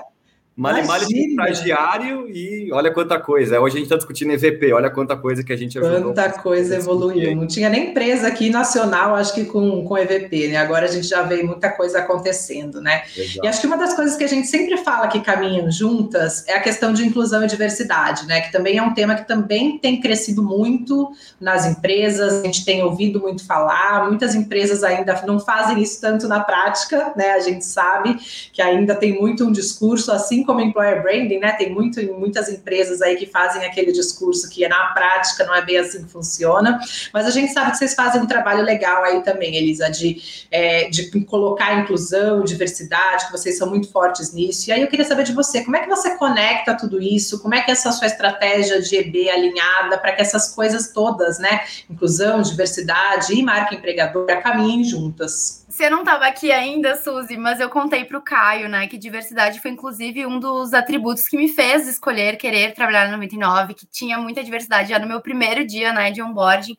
Mali 0.58 0.82
de 1.06 1.30
estagiário 1.30 2.28
e 2.28 2.72
olha 2.74 2.91
quanta 2.91 3.20
coisa. 3.20 3.62
Hoje 3.62 3.76
a 3.76 3.78
gente 3.78 3.86
está 3.86 3.96
discutindo 3.96 4.32
EVP, 4.32 4.74
olha 4.74 4.89
quanta 4.89 5.15
coisa 5.15 5.43
que 5.43 5.54
a 5.54 5.56
gente 5.56 5.78
ajudou. 5.78 6.06
Quanta 6.06 6.32
coisa 6.32 6.78
evoluiu. 6.78 7.36
Não 7.36 7.46
tinha 7.46 7.70
nem 7.70 7.91
empresa 7.91 8.28
aqui 8.28 8.50
nacional, 8.50 9.13
acho 9.13 9.36
que 9.36 9.46
com, 9.46 9.84
com 9.86 9.96
EVP, 9.96 10.48
né? 10.48 10.58
Agora 10.58 10.86
a 10.86 10.88
gente 10.88 11.06
já 11.06 11.22
vê 11.22 11.43
muita 11.43 11.70
coisa 11.70 12.00
acontecendo, 12.00 12.82
né? 12.82 13.04
Exato. 13.15 13.46
E 13.46 13.48
acho 13.48 13.62
que 13.62 13.67
uma 13.67 13.78
das 13.78 13.93
coisas 13.93 14.17
que 14.17 14.24
a 14.24 14.28
gente 14.28 14.48
sempre 14.48 14.78
fala 14.78 15.08
que 15.08 15.20
caminham 15.20 15.70
juntas 15.70 16.43
é 16.48 16.54
a 16.54 16.60
questão 16.60 16.91
de 16.91 17.06
inclusão 17.06 17.43
e 17.43 17.48
diversidade, 17.48 18.26
né? 18.26 18.41
Que 18.41 18.52
também 18.52 18.80
é 18.80 18.82
um 18.82 18.96
tema 18.96 19.13
que 19.13 19.28
também 19.28 19.78
tem 19.78 20.02
crescido 20.02 20.41
muito 20.41 21.12
nas 21.39 21.67
empresas, 21.67 22.41
a 22.41 22.43
gente 22.43 22.65
tem 22.65 22.82
ouvido 22.82 23.20
muito 23.20 23.46
falar, 23.46 24.08
muitas 24.08 24.34
empresas 24.34 24.84
ainda 24.84 25.22
não 25.28 25.39
fazem 25.39 25.80
isso 25.80 26.02
tanto 26.02 26.28
na 26.28 26.39
prática, 26.39 27.13
né? 27.15 27.34
A 27.34 27.41
gente 27.41 27.63
sabe 27.63 28.17
que 28.52 28.60
ainda 28.60 28.96
tem 28.96 29.22
muito 29.22 29.46
um 29.46 29.52
discurso 29.52 30.12
assim 30.12 30.46
como 30.47 30.62
employer 30.62 31.03
branding, 31.03 31.38
né? 31.38 31.51
Tem 31.51 31.71
muito, 31.71 32.01
muitas 32.13 32.49
empresas 32.49 33.01
aí 33.01 33.17
que 33.17 33.27
fazem 33.27 33.63
aquele 33.63 33.91
discurso 33.91 34.49
que 34.49 34.67
na 34.67 34.88
prática 34.88 35.45
não 35.45 35.53
é 35.53 35.63
bem 35.63 35.77
assim 35.77 36.03
que 36.03 36.10
funciona. 36.10 36.79
Mas 37.13 37.27
a 37.27 37.29
gente 37.29 37.51
sabe 37.51 37.71
que 37.71 37.77
vocês 37.77 37.93
fazem 37.93 38.21
um 38.21 38.25
trabalho 38.25 38.63
legal 38.63 39.03
aí 39.03 39.21
também, 39.21 39.55
Elisa, 39.55 39.89
de, 39.89 40.47
é, 40.49 40.89
de 40.89 41.12
colocar 41.25 41.79
inclusão, 41.79 42.43
diversidade, 42.43 43.25
que 43.25 43.31
vocês 43.31 43.57
são 43.57 43.69
muito 43.69 43.91
fortes 43.91 44.33
nisso. 44.33 44.69
E 44.69 44.71
aí 44.71 44.81
eu 44.81 44.88
queria 44.88 45.05
saber 45.05 45.23
de 45.23 45.33
você, 45.33 45.63
como 45.63 45.75
é 45.75 45.81
que 45.81 45.89
você 45.89 46.17
conecta 46.17 46.75
tudo 46.75 47.01
isso? 47.01 47.41
Como 47.41 47.53
é 47.53 47.62
que 47.62 47.69
essa 47.69 47.91
sua 47.91 48.07
estratégia 48.07 48.81
de 48.81 48.95
EB 48.95 49.29
alinhada 49.29 49.97
para 49.97 50.13
que 50.13 50.21
essas 50.21 50.55
coisas 50.55 50.91
todas, 50.93 51.38
né? 51.38 51.62
Inclusão, 51.89 52.41
diversidade 52.41 53.33
e 53.33 53.43
marca 53.43 53.75
empregadora 53.75 54.41
caminhem 54.41 54.83
juntas? 54.83 55.66
Você 55.77 55.91
não 55.91 55.99
estava 55.99 56.25
aqui 56.25 56.51
ainda, 56.51 56.95
Suzy, 56.95 57.37
mas 57.37 57.59
eu 57.59 57.69
contei 57.69 58.03
para 58.03 58.17
o 58.17 58.21
Caio, 58.23 58.67
né, 58.67 58.87
que 58.87 58.97
diversidade 58.97 59.61
foi 59.61 59.69
inclusive 59.69 60.25
um 60.25 60.39
dos 60.39 60.73
atributos 60.73 61.27
que 61.27 61.37
me 61.37 61.47
fez 61.47 61.87
escolher 61.87 62.35
querer 62.35 62.73
trabalhar 62.73 63.05
na 63.05 63.11
99, 63.11 63.75
que 63.75 63.85
tinha 63.85 64.17
muita 64.17 64.43
diversidade 64.43 64.89
já 64.89 64.97
no 64.97 65.05
meu 65.05 65.21
primeiro 65.21 65.63
dia, 65.63 65.93
né, 65.93 66.09
de 66.09 66.19
onboarding. 66.19 66.75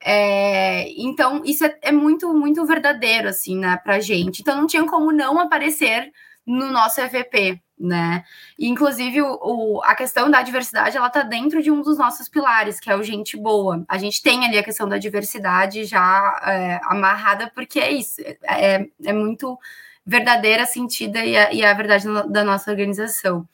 É, 0.00 0.88
então, 0.96 1.42
isso 1.44 1.64
é, 1.64 1.76
é, 1.82 1.90
muito, 1.90 2.32
muito 2.32 2.64
verdadeiro, 2.64 3.28
assim, 3.30 3.58
né, 3.58 3.80
pra 3.82 3.98
gente. 3.98 4.42
Então, 4.42 4.56
não 4.56 4.68
tinha 4.68 4.84
como 4.86 5.10
não 5.10 5.40
aparecer 5.40 6.12
no 6.46 6.70
nosso 6.70 7.00
EVP, 7.00 7.60
né? 7.78 8.24
E, 8.58 8.68
inclusive, 8.68 9.20
o, 9.22 9.38
o, 9.42 9.82
a 9.84 9.94
questão 9.94 10.30
da 10.30 10.42
diversidade, 10.42 10.96
ela 10.96 11.10
tá 11.10 11.22
dentro 11.22 11.62
de 11.62 11.70
um 11.70 11.82
dos 11.82 11.98
nossos 11.98 12.28
pilares, 12.28 12.80
que 12.80 12.90
é 12.90 12.96
o 12.96 13.02
gente 13.02 13.36
boa. 13.36 13.84
A 13.88 13.98
gente 13.98 14.22
tem 14.22 14.44
ali 14.46 14.58
a 14.58 14.64
questão 14.64 14.88
da 14.88 14.98
diversidade 14.98 15.84
já 15.84 16.40
é, 16.46 16.80
amarrada, 16.84 17.50
porque 17.54 17.78
é 17.78 17.92
isso, 17.92 18.20
é, 18.42 18.86
é 19.04 19.12
muito 19.12 19.58
verdadeira, 20.04 20.64
sentida 20.64 21.24
e 21.24 21.36
a, 21.36 21.52
e 21.52 21.64
a 21.64 21.74
verdade 21.74 22.06
da 22.30 22.44
nossa 22.44 22.70
organização. 22.70 23.46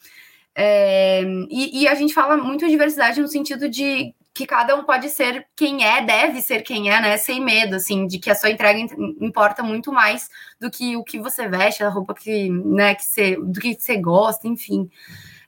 É, 0.54 1.22
e, 1.50 1.82
e, 1.82 1.88
a 1.88 1.94
gente 1.94 2.12
fala 2.12 2.36
muito 2.36 2.66
de 2.66 2.70
diversidade 2.70 3.20
no 3.20 3.28
sentido 3.28 3.70
de 3.70 4.14
que 4.34 4.46
cada 4.46 4.74
um 4.74 4.84
pode 4.84 5.10
ser 5.10 5.46
quem 5.54 5.84
é, 5.84 6.02
deve 6.02 6.40
ser 6.40 6.62
quem 6.62 6.90
é, 6.90 7.00
né? 7.00 7.16
Sem 7.18 7.40
medo, 7.40 7.76
assim, 7.76 8.06
de 8.06 8.18
que 8.18 8.30
a 8.30 8.34
sua 8.34 8.50
entrega 8.50 8.78
importa 9.20 9.62
muito 9.62 9.92
mais 9.92 10.28
do 10.58 10.70
que 10.70 10.96
o 10.96 11.04
que 11.04 11.18
você 11.18 11.48
veste, 11.48 11.84
a 11.84 11.88
roupa 11.88 12.14
que, 12.14 12.48
né, 12.48 12.94
que 12.94 13.04
você, 13.04 13.36
do 13.36 13.60
que 13.60 13.74
você 13.74 13.96
gosta, 13.96 14.48
enfim. 14.48 14.88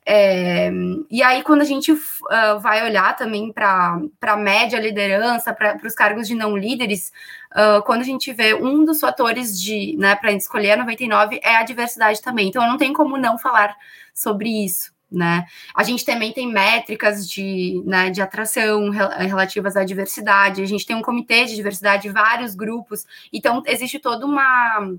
É, 0.06 0.70
e 1.10 1.22
aí, 1.22 1.42
quando 1.42 1.62
a 1.62 1.64
gente 1.64 1.90
uh, 1.90 2.60
vai 2.60 2.84
olhar 2.84 3.16
também 3.16 3.50
para 3.50 3.98
a 4.20 4.36
média 4.36 4.78
liderança, 4.78 5.54
para 5.54 5.78
os 5.82 5.94
cargos 5.94 6.28
de 6.28 6.34
não 6.34 6.54
líderes, 6.54 7.10
uh, 7.52 7.82
quando 7.84 8.02
a 8.02 8.04
gente 8.04 8.30
vê 8.34 8.54
um 8.54 8.84
dos 8.84 9.00
fatores 9.00 9.58
de, 9.58 9.96
né, 9.96 10.14
para 10.14 10.32
escolher 10.32 10.72
a 10.72 10.76
99 10.76 11.40
é 11.42 11.56
a 11.56 11.62
diversidade 11.62 12.20
também. 12.20 12.48
Então, 12.48 12.68
não 12.68 12.76
tem 12.76 12.92
como 12.92 13.16
não 13.16 13.38
falar 13.38 13.74
sobre 14.12 14.50
isso 14.64 14.93
né? 15.10 15.44
A 15.74 15.82
gente 15.82 16.04
também 16.04 16.32
tem 16.32 16.50
métricas 16.50 17.28
de, 17.28 17.82
né, 17.86 18.10
de 18.10 18.20
atração 18.20 18.90
relativas 18.90 19.76
à 19.76 19.84
diversidade, 19.84 20.62
a 20.62 20.66
gente 20.66 20.86
tem 20.86 20.96
um 20.96 21.02
comitê 21.02 21.44
de 21.44 21.54
diversidade, 21.54 22.08
vários 22.08 22.54
grupos, 22.54 23.04
então 23.32 23.62
existe 23.66 23.98
todo 23.98 24.24
uma, 24.26 24.94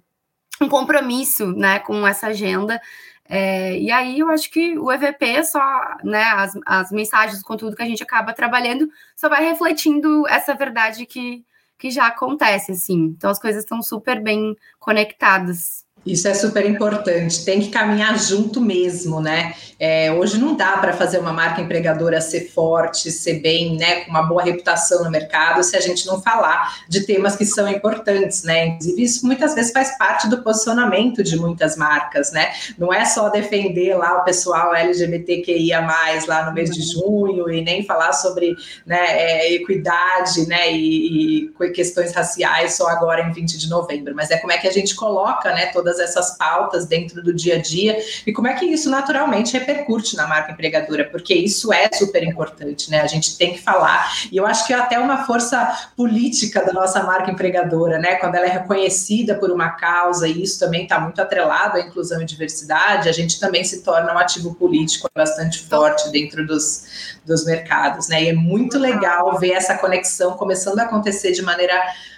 um 0.61 0.69
compromisso 0.69 1.51
né, 1.53 1.79
com 1.79 2.07
essa 2.07 2.27
agenda. 2.27 2.81
É, 3.27 3.77
e 3.79 3.91
aí 3.91 4.19
eu 4.19 4.29
acho 4.29 4.51
que 4.51 4.77
o 4.77 4.91
EVP 4.91 5.43
só, 5.43 5.59
né, 6.03 6.23
as, 6.23 6.53
as 6.65 6.91
mensagens, 6.91 7.41
o 7.41 7.45
conteúdo 7.45 7.75
que 7.75 7.81
a 7.81 7.87
gente 7.87 8.03
acaba 8.03 8.33
trabalhando, 8.33 8.87
só 9.15 9.27
vai 9.27 9.43
refletindo 9.43 10.27
essa 10.27 10.53
verdade 10.53 11.05
que, 11.05 11.43
que 11.77 11.89
já 11.89 12.07
acontece, 12.07 12.71
assim. 12.71 13.15
Então 13.17 13.29
as 13.29 13.39
coisas 13.39 13.63
estão 13.63 13.81
super 13.81 14.21
bem 14.21 14.55
conectadas. 14.79 15.84
Isso 16.05 16.27
é 16.27 16.33
super 16.33 16.69
importante, 16.69 17.43
tem 17.43 17.59
que 17.59 17.69
caminhar 17.69 18.17
junto 18.19 18.61
mesmo, 18.61 19.19
né? 19.19 19.55
É, 19.79 20.11
hoje 20.11 20.37
não 20.37 20.55
dá 20.55 20.77
para 20.77 20.93
fazer 20.93 21.17
uma 21.17 21.33
marca 21.33 21.59
empregadora 21.59 22.21
ser 22.21 22.49
forte, 22.49 23.11
ser 23.11 23.41
bem, 23.41 23.75
né, 23.75 24.01
com 24.01 24.11
uma 24.11 24.23
boa 24.23 24.41
reputação 24.41 25.03
no 25.03 25.11
mercado, 25.11 25.63
se 25.63 25.75
a 25.75 25.81
gente 25.81 26.05
não 26.05 26.21
falar 26.21 26.85
de 26.87 27.05
temas 27.05 27.35
que 27.35 27.45
são 27.45 27.67
importantes, 27.67 28.43
né? 28.43 28.67
Inclusive, 28.67 29.03
isso 29.03 29.25
muitas 29.25 29.55
vezes 29.55 29.71
faz 29.71 29.97
parte 29.97 30.29
do 30.29 30.41
posicionamento 30.43 31.23
de 31.23 31.35
muitas 31.37 31.75
marcas, 31.75 32.31
né? 32.31 32.51
Não 32.77 32.93
é 32.93 33.03
só 33.03 33.29
defender 33.29 33.95
lá 33.95 34.19
o 34.19 34.23
pessoal 34.23 34.73
LGBTQIA, 34.75 35.85
lá 36.27 36.45
no 36.45 36.53
mês 36.53 36.69
de 36.69 36.81
junho, 36.81 37.49
e 37.49 37.61
nem 37.61 37.83
falar 37.83 38.13
sobre 38.13 38.55
né, 38.85 38.97
é, 38.99 39.53
equidade 39.53 40.47
né, 40.47 40.71
e, 40.71 41.49
e 41.59 41.69
questões 41.71 42.13
raciais 42.13 42.73
só 42.73 42.87
agora 42.87 43.21
em 43.21 43.31
20 43.31 43.57
de 43.57 43.69
novembro, 43.69 44.13
mas 44.15 44.31
é 44.31 44.37
como 44.37 44.53
é 44.53 44.57
que 44.57 44.67
a 44.67 44.71
gente 44.71 44.95
coloca 44.95 45.51
né, 45.53 45.67
todas 45.67 45.94
todas 45.95 45.99
essas 45.99 46.37
pautas 46.37 46.85
dentro 46.85 47.23
do 47.23 47.33
dia 47.33 47.55
a 47.55 47.61
dia 47.61 47.97
e 48.27 48.33
como 48.33 48.47
é 48.47 48.53
que 48.53 48.65
isso 48.65 48.89
naturalmente 48.89 49.53
repercute 49.53 50.15
na 50.15 50.27
marca 50.27 50.51
empregadora, 50.51 51.05
porque 51.05 51.33
isso 51.33 51.73
é 51.73 51.89
super 51.93 52.23
importante, 52.23 52.91
né? 52.91 53.01
A 53.01 53.07
gente 53.07 53.37
tem 53.37 53.53
que 53.53 53.61
falar, 53.61 54.11
e 54.31 54.37
eu 54.37 54.45
acho 54.45 54.67
que 54.67 54.73
é 54.73 54.77
até 54.77 54.99
uma 54.99 55.25
força 55.25 55.89
política 55.95 56.63
da 56.63 56.73
nossa 56.73 57.01
marca 57.03 57.31
empregadora, 57.31 57.97
né? 57.97 58.15
Quando 58.15 58.35
ela 58.35 58.45
é 58.45 58.49
reconhecida 58.49 59.35
por 59.35 59.49
uma 59.51 59.69
causa, 59.69 60.27
e 60.27 60.43
isso 60.43 60.59
também 60.59 60.83
está 60.83 60.99
muito 60.99 61.21
atrelado 61.21 61.77
à 61.77 61.81
inclusão 61.81 62.21
e 62.21 62.25
diversidade, 62.25 63.09
a 63.09 63.11
gente 63.11 63.39
também 63.39 63.63
se 63.63 63.81
torna 63.81 64.13
um 64.13 64.17
ativo 64.17 64.53
político 64.53 65.09
bastante 65.15 65.59
forte 65.63 66.09
dentro 66.11 66.45
dos, 66.45 67.19
dos 67.25 67.45
mercados, 67.45 68.07
né? 68.07 68.23
E 68.23 68.29
é 68.29 68.33
muito 68.33 68.77
legal 68.77 69.37
ver 69.39 69.51
essa 69.51 69.77
conexão 69.77 70.33
começando 70.33 70.79
a 70.79 70.83
acontecer 70.83 71.31
de 71.31 71.41
maneira 71.41 71.75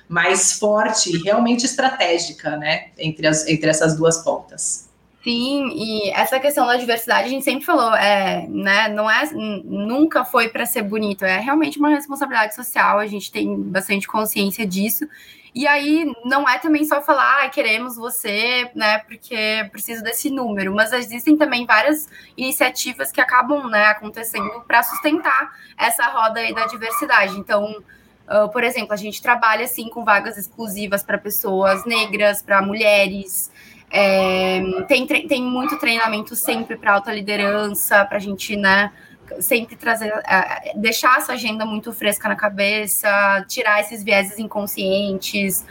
mais 0.08 0.54
forte 0.54 1.16
e 1.16 1.22
realmente 1.22 1.66
estratégica, 1.66 2.56
né, 2.56 2.88
entre, 2.98 3.28
as, 3.28 3.48
entre 3.48 3.70
essas 3.70 3.98
duas 3.98 4.24
pontas. 4.24 4.88
Sim, 5.24 5.72
e 5.74 6.10
essa 6.12 6.40
questão 6.40 6.66
da 6.66 6.78
diversidade 6.78 7.28
a 7.28 7.30
gente 7.30 7.44
sempre 7.44 7.66
falou, 7.66 7.94
é, 7.94 8.48
né, 8.48 8.88
não 8.88 9.12
é, 9.12 9.30
nunca 9.34 10.24
foi 10.24 10.48
para 10.48 10.66
ser 10.66 10.84
bonito, 10.84 11.26
é 11.26 11.38
realmente 11.40 11.78
uma 11.78 11.90
responsabilidade 11.90 12.56
social, 12.56 13.00
a 13.00 13.08
gente 13.08 13.30
tem 13.30 13.62
bastante 13.64 14.08
consciência 14.08 14.66
disso. 14.66 15.06
E 15.54 15.68
aí 15.68 16.10
não 16.24 16.48
é 16.48 16.60
também 16.60 16.86
só 16.86 17.02
falar, 17.02 17.44
ah, 17.44 17.50
queremos 17.50 17.96
você, 17.98 18.70
né, 18.76 19.00
porque 19.00 19.68
preciso 19.72 20.04
desse 20.04 20.30
número, 20.30 20.74
mas 20.74 20.94
existem 20.94 21.36
também 21.36 21.66
várias 21.66 22.08
iniciativas 22.38 23.12
que 23.12 23.20
acabam, 23.20 23.68
né, 23.68 23.88
acontecendo 23.88 24.64
para 24.68 24.84
sustentar 24.84 25.52
essa 25.78 26.06
roda 26.08 26.40
aí 26.40 26.54
da 26.54 26.68
diversidade. 26.68 27.38
Então, 27.38 27.84
uh, 28.30 28.50
por 28.50 28.64
exemplo, 28.64 28.94
a 28.94 28.98
gente 28.98 29.22
trabalha 29.22 29.66
assim 29.66 29.90
com 29.90 30.04
vagas 30.04 30.38
exclusivas 30.38 31.04
para 31.04 31.18
pessoas 31.18 31.86
negras, 31.86 32.42
para 32.42 32.62
mulheres, 32.62 33.52
é, 33.90 34.62
tem, 34.88 35.08
tem 35.08 35.42
muito 35.42 35.78
treinamento 35.78 36.36
sempre 36.36 36.76
para 36.76 36.94
alta 36.94 37.14
liderança, 37.14 38.04
para 38.06 38.18
a 38.18 38.20
gente, 38.20 38.56
né, 38.56 38.92
sempre 39.40 39.76
trazer, 39.76 40.14
deixar 40.76 41.18
essa 41.18 41.34
agenda 41.34 41.66
muito 41.66 41.94
fresca 41.94 42.28
na 42.28 42.36
cabeça, 42.36 43.46
tirar 43.48 43.80
esses 43.80 44.04
vieses 44.04 44.40
inconscientes. 44.40 45.66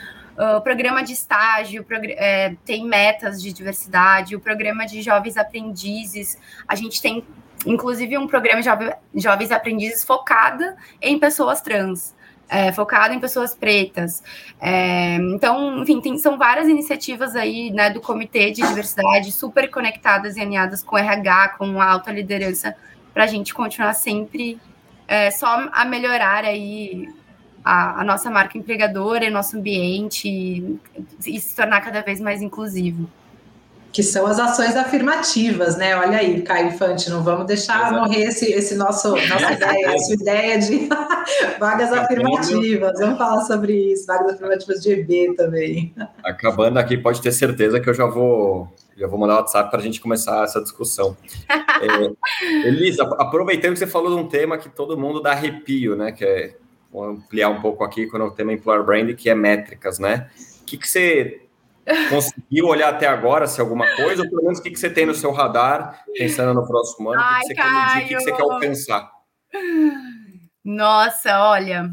O 0.56 0.60
programa 0.60 1.02
de 1.02 1.14
estágio 1.14 1.84
é, 2.16 2.54
tem 2.64 2.86
metas 2.86 3.40
de 3.40 3.52
diversidade, 3.52 4.36
o 4.36 4.40
programa 4.40 4.86
de 4.86 5.00
jovens 5.00 5.36
aprendizes, 5.36 6.38
a 6.68 6.74
gente 6.74 7.00
tem 7.00 7.24
inclusive 7.64 8.16
um 8.18 8.26
programa 8.26 8.60
de 8.60 9.20
jovens 9.20 9.50
aprendizes 9.50 10.04
focado 10.04 10.62
em 11.00 11.18
pessoas 11.18 11.60
trans 11.60 12.14
é, 12.48 12.72
focado 12.72 13.14
em 13.14 13.20
pessoas 13.20 13.54
pretas. 13.54 14.22
É, 14.60 15.16
então, 15.16 15.82
enfim, 15.82 16.00
tem, 16.00 16.18
são 16.18 16.38
várias 16.38 16.68
iniciativas 16.68 17.34
aí 17.34 17.70
né, 17.70 17.90
do 17.90 18.00
Comitê 18.00 18.50
de 18.50 18.62
Diversidade 18.62 19.32
super 19.32 19.70
conectadas 19.70 20.36
e 20.36 20.40
alinhadas 20.40 20.82
com 20.82 20.96
RH, 20.96 21.56
com 21.58 21.80
alta 21.80 22.10
liderança, 22.10 22.74
para 23.12 23.24
a 23.24 23.26
gente 23.26 23.54
continuar 23.54 23.94
sempre 23.94 24.58
é, 25.08 25.30
só 25.30 25.68
a 25.72 25.84
melhorar 25.84 26.44
aí 26.44 27.08
a, 27.64 28.00
a, 28.00 28.04
nossa 28.04 28.30
marca 28.30 28.56
empregadora, 28.58 29.30
nosso 29.30 29.56
ambiente 29.56 30.28
e, 30.28 30.78
e 31.26 31.40
se 31.40 31.56
tornar 31.56 31.80
cada 31.80 32.02
vez 32.02 32.20
mais 32.20 32.42
inclusivo 32.42 33.08
que 33.92 34.02
são 34.02 34.26
as 34.26 34.38
ações 34.38 34.76
afirmativas, 34.76 35.76
né? 35.76 35.96
Olha 35.96 36.18
aí, 36.18 36.42
Caio 36.42 36.68
Infante, 36.68 37.08
não 37.08 37.22
vamos 37.22 37.46
deixar 37.46 37.88
Exato. 37.88 37.94
morrer 37.94 38.24
esse, 38.24 38.52
esse 38.52 38.74
nosso 38.74 39.10
nossa 39.10 39.52
ideia, 39.52 39.94
a 39.94 39.98
sua 39.98 40.14
ideia 40.14 40.58
de 40.58 40.88
vagas 41.58 41.92
afirmativas. 41.92 42.98
Vamos 42.98 43.18
falar 43.18 43.40
sobre 43.42 43.92
isso, 43.92 44.06
vagas 44.06 44.34
afirmativas 44.34 44.82
de 44.82 44.92
EB 44.92 45.34
também. 45.34 45.94
Acabando 46.22 46.78
aqui, 46.78 46.98
pode 46.98 47.22
ter 47.22 47.32
certeza 47.32 47.80
que 47.80 47.88
eu 47.88 47.94
já 47.94 48.06
vou 48.06 48.68
já 48.96 49.06
vou 49.06 49.18
mandar 49.18 49.34
o 49.34 49.36
WhatsApp 49.38 49.70
para 49.70 49.80
a 49.80 49.82
gente 49.82 50.00
começar 50.00 50.44
essa 50.44 50.60
discussão. 50.60 51.16
é, 51.48 52.66
Elisa, 52.68 53.02
aproveitando 53.18 53.74
que 53.74 53.78
você 53.78 53.86
falou 53.86 54.14
de 54.14 54.22
um 54.22 54.28
tema 54.28 54.56
que 54.56 54.68
todo 54.68 54.98
mundo 54.98 55.20
dá 55.20 55.32
arrepio, 55.32 55.96
né? 55.96 56.12
Que 56.12 56.24
é 56.24 56.56
vou 56.92 57.04
ampliar 57.04 57.50
um 57.50 57.60
pouco 57.60 57.84
aqui 57.84 58.06
quando 58.06 58.24
o 58.24 58.30
tema 58.30 58.52
Employer 58.52 58.82
Brand, 58.82 59.14
que 59.14 59.28
é 59.28 59.34
métricas, 59.34 59.98
né? 59.98 60.28
O 60.62 60.64
que, 60.64 60.78
que 60.78 60.88
você 60.88 61.42
conseguiu 62.10 62.66
olhar 62.66 62.88
até 62.88 63.06
agora 63.06 63.46
se 63.46 63.60
alguma 63.60 63.86
coisa, 63.96 64.22
ou 64.22 64.28
pelo 64.28 64.42
menos 64.42 64.58
o 64.58 64.62
que, 64.62 64.70
que 64.70 64.78
você 64.78 64.90
tem 64.90 65.06
no 65.06 65.14
seu 65.14 65.32
radar, 65.32 66.02
pensando 66.14 66.54
no 66.54 66.66
próximo 66.66 67.10
ano, 67.10 67.20
Ai, 67.22 67.42
o 67.42 67.48
que, 67.48 67.54
que 67.54 67.62
você 67.62 67.68
Caio. 67.68 67.72
quer 67.72 67.94
medir, 67.96 68.04
o 68.04 68.08
que, 68.08 68.14
que 68.14 68.20
você 68.20 68.32
quer 68.32 68.42
alcançar? 68.42 69.12
Nossa, 70.64 71.40
olha, 71.44 71.90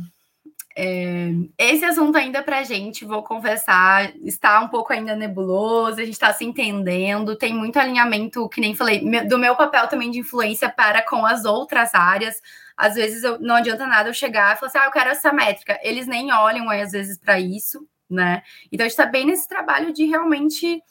é, 0.75 1.29
esse 1.57 1.85
assunto 1.85 2.17
ainda 2.17 2.41
para 2.41 2.63
gente, 2.63 3.05
vou 3.05 3.21
confessar, 3.21 4.11
está 4.23 4.59
um 4.59 4.67
pouco 4.67 4.91
ainda 4.91 5.15
nebuloso, 5.15 6.01
a 6.01 6.03
gente 6.03 6.13
está 6.13 6.33
se 6.33 6.43
entendendo, 6.43 7.35
tem 7.35 7.53
muito 7.53 7.77
alinhamento, 7.77 8.49
que 8.49 8.59
nem 8.59 8.73
falei, 8.73 8.99
do 9.27 9.37
meu 9.37 9.55
papel 9.55 9.87
também 9.87 10.09
de 10.09 10.19
influência 10.19 10.67
para 10.69 11.03
com 11.03 11.25
as 11.25 11.45
outras 11.45 11.93
áreas. 11.93 12.41
Às 12.75 12.95
vezes 12.95 13.23
eu, 13.23 13.39
não 13.39 13.55
adianta 13.55 13.85
nada 13.85 14.09
eu 14.09 14.13
chegar 14.13 14.55
e 14.55 14.59
falar 14.59 14.69
assim, 14.69 14.79
ah, 14.79 14.85
eu 14.85 14.91
quero 14.91 15.09
essa 15.11 15.31
métrica. 15.31 15.79
Eles 15.83 16.07
nem 16.07 16.33
olham 16.33 16.67
às 16.71 16.91
vezes 16.91 17.19
para 17.19 17.39
isso, 17.39 17.87
né? 18.13 18.43
Então 18.71 18.85
a 18.85 18.89
gente 18.89 18.99
está 18.99 19.05
bem 19.05 19.25
nesse 19.25 19.47
trabalho 19.47 19.91
de 19.93 20.05
realmente 20.05 20.81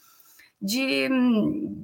de, 0.61 1.09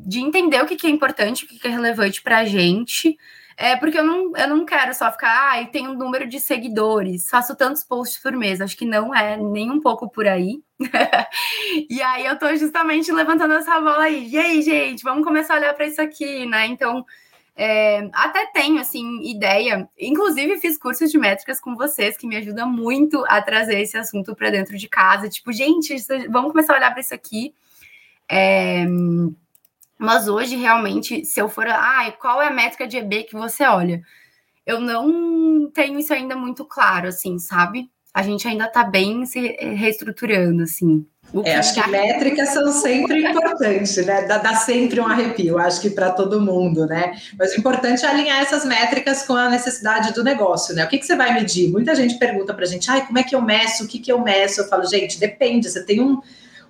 de 0.06 0.19
entender 0.19 0.62
o 0.62 0.65
que, 0.65 0.78
que 0.78 0.88
é 0.88 0.89
importante, 0.89 1.43
o 1.43 1.47
que, 1.47 1.60
que 1.60 1.67
é 1.67 1.71
relevante 1.71 2.21
para 2.21 2.38
a 2.38 2.45
gente. 2.45 3.17
É 3.58 3.75
porque 3.75 3.99
eu 3.99 4.06
não, 4.06 4.32
eu 4.38 4.47
não 4.47 4.65
quero 4.65 4.93
só 4.93 5.12
ficar, 5.12 5.60
ah, 5.60 5.65
tem 5.65 5.86
um 5.86 5.93
número 5.93 6.25
de 6.25 6.39
seguidores, 6.39 7.30
faço 7.30 7.58
tantos 7.58 7.84
posts 7.84 8.17
por 8.17 8.32
mês. 8.32 8.62
Acho 8.62 8.78
que 8.78 8.86
não 8.86 9.13
é 9.13 9.36
nem 9.36 9.69
um 9.69 9.82
pouco 9.82 10.10
por 10.10 10.25
aí. 10.25 10.63
e 11.89 12.02
aí 12.02 12.25
eu 12.25 12.39
tô 12.39 12.56
justamente 12.56 13.12
levantando 13.12 13.56
essa 13.56 13.78
bola 13.82 14.04
aí. 14.04 14.30
E 14.30 14.38
aí, 14.38 14.62
gente, 14.62 15.04
vamos 15.04 15.25
começar 15.25 15.56
a 15.56 15.58
olhar 15.58 15.73
para 15.73 15.88
isso 15.88 16.02
aqui, 16.02 16.45
né? 16.45 16.67
Então, 16.67 17.06
é, 17.62 18.10
até 18.13 18.45
tenho, 18.54 18.80
assim, 18.80 19.22
ideia. 19.30 19.89
Inclusive, 20.00 20.62
fiz 20.62 20.78
cursos 20.78 21.12
de 21.12 21.17
métricas 21.17 21.60
com 21.60 21.76
vocês, 21.76 22.15
que 22.15 22.26
me 22.26 22.38
ajuda 22.38 22.65
muito 22.65 23.22
a 23.28 23.41
trazer 23.41 23.82
esse 23.82 23.98
assunto 23.98 24.34
para 24.34 24.50
dentro 24.50 24.78
de 24.78 24.88
casa. 24.88 25.28
Tipo, 25.28 25.52
gente, 25.52 25.93
vamos 26.30 26.54
começar 26.54 26.72
a 26.72 26.78
olhar 26.78 26.91
para 26.91 27.02
isso 27.02 27.13
aqui. 27.13 27.54
É, 28.32 28.86
mas 29.98 30.30
hoje, 30.30 30.56
realmente, 30.56 31.26
se 31.26 31.41
eu 31.41 31.50
for. 31.50 31.67
Ah, 31.67 32.10
qual 32.17 32.41
é 32.41 32.48
a 32.48 32.54
métrica 32.54 32.88
de 32.88 32.95
EB 32.95 33.26
que 33.26 33.34
você 33.36 33.65
olha? 33.65 34.02
Eu 34.65 34.80
não 34.80 35.69
tenho 35.69 36.00
isso 36.00 36.13
ainda 36.13 36.38
muito 36.38 36.63
claro, 36.63 37.10
assim, 37.10 37.38
sabe? 37.39 37.91
A 38.13 38.24
gente 38.24 38.48
ainda 38.48 38.67
está 38.67 38.86
bem 38.86 39.26
se 39.26 39.38
reestruturando, 39.60 40.63
assim. 40.63 41.06
É, 41.44 41.56
acho 41.56 41.74
que 41.74 41.89
métricas 41.89 42.50
são 42.50 42.72
sempre 42.72 43.22
importantes, 43.30 43.98
né? 44.06 44.24
Dá, 44.24 44.38
dá 44.38 44.56
sempre 44.56 45.00
um 45.00 45.06
arrepio, 45.06 45.58
acho 45.58 45.82
que 45.82 45.89
para 45.89 46.12
todo 46.12 46.42
mundo, 46.42 46.86
né? 46.86 47.13
Mas 47.38 47.54
o 47.54 47.60
importante 47.60 48.06
é 48.06 48.10
alinhar 48.10 48.42
essas 48.42 48.65
métricas 48.65 49.24
com 49.24 49.36
a 49.36 49.50
necessidade 49.50 50.13
do 50.13 50.24
negócio, 50.24 50.74
né? 50.76 50.86
O 50.86 50.88
que, 50.88 50.98
que 50.98 51.06
você 51.06 51.15
vai 51.15 51.34
medir? 51.34 51.70
Muita 51.72 51.94
gente 51.94 52.18
pergunta 52.18 52.54
para 52.54 52.65
a 52.65 52.68
gente, 52.68 52.89
ai, 52.89 53.06
como 53.06 53.20
é 53.20 53.24
que 53.24 53.36
eu 53.36 53.42
meço? 53.42 53.84
O 53.84 53.88
que, 53.88 54.00
que 54.00 54.12
eu 54.12 54.20
meço? 54.22 54.62
Eu 54.62 54.68
falo, 54.68 54.86
gente, 54.86 55.20
depende, 55.20 55.70
você 55.70 55.84
tem 55.84 56.02
um 56.02 56.20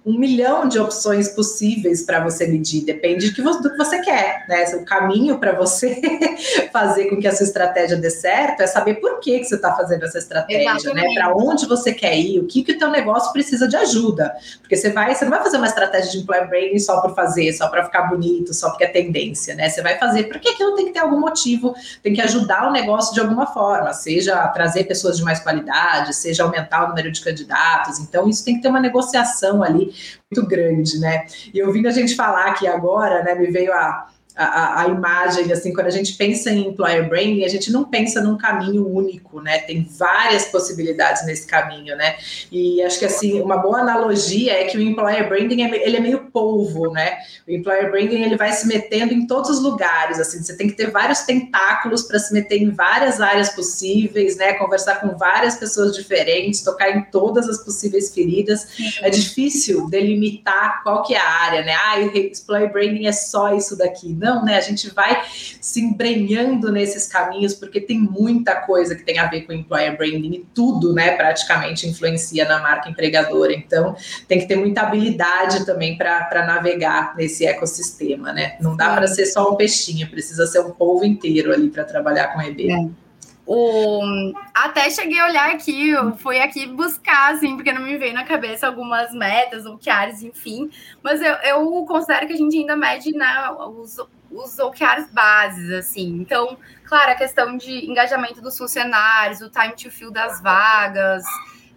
um 0.09 0.17
milhão 0.17 0.67
de 0.67 0.79
opções 0.79 1.29
possíveis 1.29 2.01
para 2.01 2.19
você 2.23 2.47
medir, 2.47 2.83
depende 2.83 3.29
do 3.29 3.35
que 3.35 3.77
você 3.77 4.01
quer, 4.01 4.43
né? 4.49 4.65
O 4.75 4.83
caminho 4.83 5.37
para 5.37 5.51
você 5.51 6.01
fazer 6.73 7.09
com 7.09 7.17
que 7.17 7.27
a 7.27 7.35
sua 7.35 7.43
estratégia 7.43 7.95
dê 7.95 8.09
certo 8.09 8.61
é 8.61 8.67
saber 8.67 8.95
por 8.95 9.19
que, 9.19 9.37
que 9.37 9.45
você 9.45 9.55
está 9.55 9.75
fazendo 9.75 10.03
essa 10.03 10.17
estratégia, 10.17 10.71
né? 10.71 10.77
Exatamente. 10.77 11.07
né? 11.07 11.13
Para 11.13 11.35
onde 11.35 11.67
você 11.67 11.93
quer 11.93 12.17
ir, 12.17 12.39
o 12.39 12.47
que, 12.47 12.63
que 12.63 12.71
o 12.71 12.77
teu 12.79 12.89
negócio 12.89 13.31
precisa 13.31 13.67
de 13.67 13.75
ajuda. 13.75 14.35
Porque 14.61 14.75
você 14.75 14.89
vai, 14.89 15.13
você 15.13 15.25
não 15.25 15.31
vai 15.31 15.43
fazer 15.43 15.57
uma 15.57 15.67
estratégia 15.67 16.11
de 16.11 16.17
employer 16.17 16.49
branding 16.49 16.79
só 16.79 17.01
por 17.01 17.13
fazer, 17.13 17.53
só 17.53 17.67
para 17.67 17.85
ficar 17.85 18.03
bonito, 18.03 18.51
só 18.51 18.69
porque 18.69 18.85
é 18.85 18.87
tendência, 18.87 19.53
né? 19.53 19.69
Você 19.69 19.83
vai 19.83 19.99
fazer 19.99 20.23
porque 20.23 20.49
aquilo 20.49 20.73
tem 20.75 20.87
que 20.87 20.93
ter 20.93 20.99
algum 20.99 21.19
motivo, 21.19 21.75
tem 22.01 22.13
que 22.13 22.21
ajudar 22.21 22.67
o 22.67 22.71
negócio 22.71 23.13
de 23.13 23.19
alguma 23.19 23.45
forma, 23.45 23.93
seja 23.93 24.47
trazer 24.47 24.85
pessoas 24.85 25.17
de 25.17 25.23
mais 25.23 25.39
qualidade, 25.39 26.15
seja 26.15 26.43
aumentar 26.43 26.85
o 26.85 26.87
número 26.89 27.11
de 27.11 27.21
candidatos. 27.21 27.99
Então, 27.99 28.27
isso 28.27 28.43
tem 28.43 28.55
que 28.55 28.61
ter 28.63 28.69
uma 28.69 28.79
negociação 28.79 29.61
ali 29.61 29.93
muito 30.29 30.47
grande, 30.47 30.99
né? 30.99 31.25
E 31.53 31.61
ouvindo 31.63 31.87
a 31.87 31.91
gente 31.91 32.15
falar 32.15 32.47
aqui 32.47 32.67
agora, 32.67 33.23
né, 33.23 33.35
me 33.35 33.47
veio 33.47 33.73
a, 33.73 34.07
a, 34.39 34.83
a, 34.83 34.87
imagem, 34.87 35.51
assim, 35.51 35.73
quando 35.73 35.87
a 35.87 35.91
gente 35.91 36.13
pensa 36.13 36.49
em 36.49 36.67
employer 36.67 37.09
branding, 37.09 37.43
a 37.43 37.49
gente 37.49 37.69
não 37.71 37.83
pensa 37.83 38.21
num 38.21 38.37
caminho 38.37 38.87
único, 38.87 39.41
né? 39.41 39.59
Tem 39.59 39.83
várias 39.83 40.45
possibilidades 40.45 41.25
nesse 41.25 41.45
caminho, 41.45 41.95
né? 41.97 42.15
E 42.49 42.81
acho 42.83 42.97
que, 42.99 43.05
assim, 43.05 43.41
uma 43.41 43.57
boa 43.57 43.79
analogia 43.79 44.53
é 44.53 44.63
que 44.63 44.77
o 44.77 44.81
employer 44.81 45.27
branding, 45.27 45.63
é, 45.63 45.85
ele 45.85 45.97
é 45.97 45.99
meio 45.99 46.31
polvo, 46.31 46.91
né? 46.93 47.17
O 47.45 47.51
employer 47.51 47.91
branding, 47.91 48.21
ele 48.21 48.37
vai 48.37 48.53
se 48.53 48.65
metendo 48.65 49.13
em 49.13 49.27
todos 49.27 49.49
os 49.49 49.59
lugares, 49.59 50.19
assim, 50.19 50.41
você 50.41 50.55
tem 50.55 50.67
que 50.67 50.75
ter 50.75 50.89
vários 50.89 51.19
tentáculos 51.21 52.03
para 52.03 52.17
se 52.17 52.33
meter 52.33 52.61
em 52.61 52.69
várias 52.69 53.19
áreas 53.19 53.49
possíveis, 53.49 54.37
né? 54.37 54.53
Conversar 54.53 55.01
com 55.01 55.17
várias 55.17 55.55
pessoas 55.55 55.93
diferentes, 55.93 56.61
tocar 56.61 56.89
em 56.91 57.03
todas 57.11 57.49
as 57.49 57.63
possíveis 57.63 58.13
feridas. 58.13 58.67
É 59.01 59.09
difícil 59.09 59.89
delimitar 59.89 60.81
qual 60.83 61.03
que 61.03 61.13
é 61.13 61.19
a 61.19 61.29
área, 61.29 61.61
né? 61.63 61.73
Ah, 61.75 61.99
employer 62.01 62.71
branding 62.71 63.05
é 63.05 63.11
só 63.11 63.53
isso 63.53 63.75
daqui. 63.77 64.13
Não, 64.13 64.28
não, 64.29 64.45
né? 64.45 64.57
A 64.57 64.61
gente 64.61 64.93
vai 64.93 65.23
se 65.59 65.81
embrenhando 65.81 66.71
nesses 66.71 67.07
caminhos, 67.07 67.55
porque 67.55 67.81
tem 67.81 67.99
muita 67.99 68.55
coisa 68.55 68.95
que 68.95 69.03
tem 69.03 69.17
a 69.17 69.27
ver 69.27 69.41
com 69.41 69.53
employer 69.53 69.97
branding 69.97 70.33
e 70.33 70.45
tudo, 70.53 70.93
né, 70.93 71.11
praticamente 71.11 71.87
influencia 71.87 72.47
na 72.47 72.59
marca 72.59 72.89
empregadora. 72.89 73.53
Então, 73.53 73.95
tem 74.27 74.39
que 74.39 74.47
ter 74.47 74.55
muita 74.55 74.81
habilidade 74.81 75.65
também 75.65 75.97
para 75.97 76.45
navegar 76.45 77.15
nesse 77.15 77.45
ecossistema, 77.45 78.31
né? 78.31 78.55
Não 78.61 78.75
dá 78.75 78.93
para 78.93 79.07
ser 79.07 79.25
só 79.25 79.51
um 79.51 79.55
peixinho, 79.55 80.09
precisa 80.09 80.45
ser 80.45 80.59
um 80.59 80.71
povo 80.71 81.05
inteiro 81.05 81.51
ali 81.51 81.69
para 81.69 81.83
trabalhar 81.83 82.27
com 82.27 82.41
EB. 82.41 82.71
É. 82.71 83.09
O... 83.51 84.31
Até 84.53 84.91
cheguei 84.91 85.19
a 85.19 85.25
olhar 85.25 85.49
aqui, 85.49 85.91
fui 86.19 86.39
aqui 86.39 86.67
buscar, 86.67 87.33
assim, 87.33 87.55
porque 87.55 87.73
não 87.73 87.81
me 87.81 87.97
veio 87.97 88.13
na 88.13 88.23
cabeça 88.23 88.67
algumas 88.67 89.11
metas, 89.11 89.65
OKRs, 89.65 90.21
enfim. 90.21 90.69
Mas 91.01 91.19
eu, 91.19 91.33
eu 91.33 91.85
considero 91.87 92.27
que 92.27 92.33
a 92.33 92.37
gente 92.37 92.55
ainda 92.55 92.77
mede 92.77 93.11
né, 93.11 93.25
os, 93.57 93.97
os 94.31 94.57
OKRs 94.59 95.11
bases, 95.11 95.71
assim. 95.71 96.17
Então, 96.19 96.57
claro, 96.85 97.11
a 97.11 97.15
questão 97.15 97.57
de 97.57 97.85
engajamento 97.85 98.41
dos 98.41 98.57
funcionários, 98.57 99.41
o 99.41 99.49
time 99.49 99.73
to 99.75 99.89
fill 99.89 100.11
das 100.11 100.41
vagas, 100.41 101.23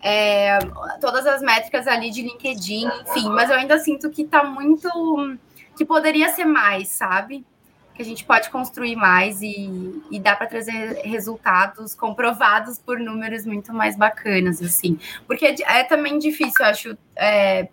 é, 0.02 0.58
todas 1.00 1.26
as 1.26 1.40
métricas 1.40 1.86
ali 1.86 2.10
de 2.10 2.22
LinkedIn, 2.22 2.86
enfim. 2.86 3.28
Mas 3.30 3.50
eu 3.50 3.56
ainda 3.56 3.78
sinto 3.78 4.10
que 4.10 4.22
está 4.22 4.42
muito 4.42 4.88
que 5.76 5.84
poderia 5.84 6.28
ser 6.30 6.44
mais, 6.44 6.88
sabe? 6.88 7.44
Que 7.94 8.02
a 8.02 8.04
gente 8.04 8.24
pode 8.24 8.50
construir 8.50 8.96
mais 8.96 9.40
e, 9.42 10.02
e 10.10 10.18
dá 10.18 10.34
para 10.34 10.46
trazer 10.46 11.02
resultados 11.04 11.94
comprovados 11.94 12.78
por 12.78 12.98
números 12.98 13.46
muito 13.46 13.72
mais 13.72 13.96
bacanas, 13.96 14.60
assim. 14.62 14.98
Porque 15.26 15.46
é, 15.46 15.80
é 15.80 15.84
também 15.84 16.18
difícil, 16.18 16.54
eu 16.60 16.66
acho. 16.66 16.98
É, 17.14 17.68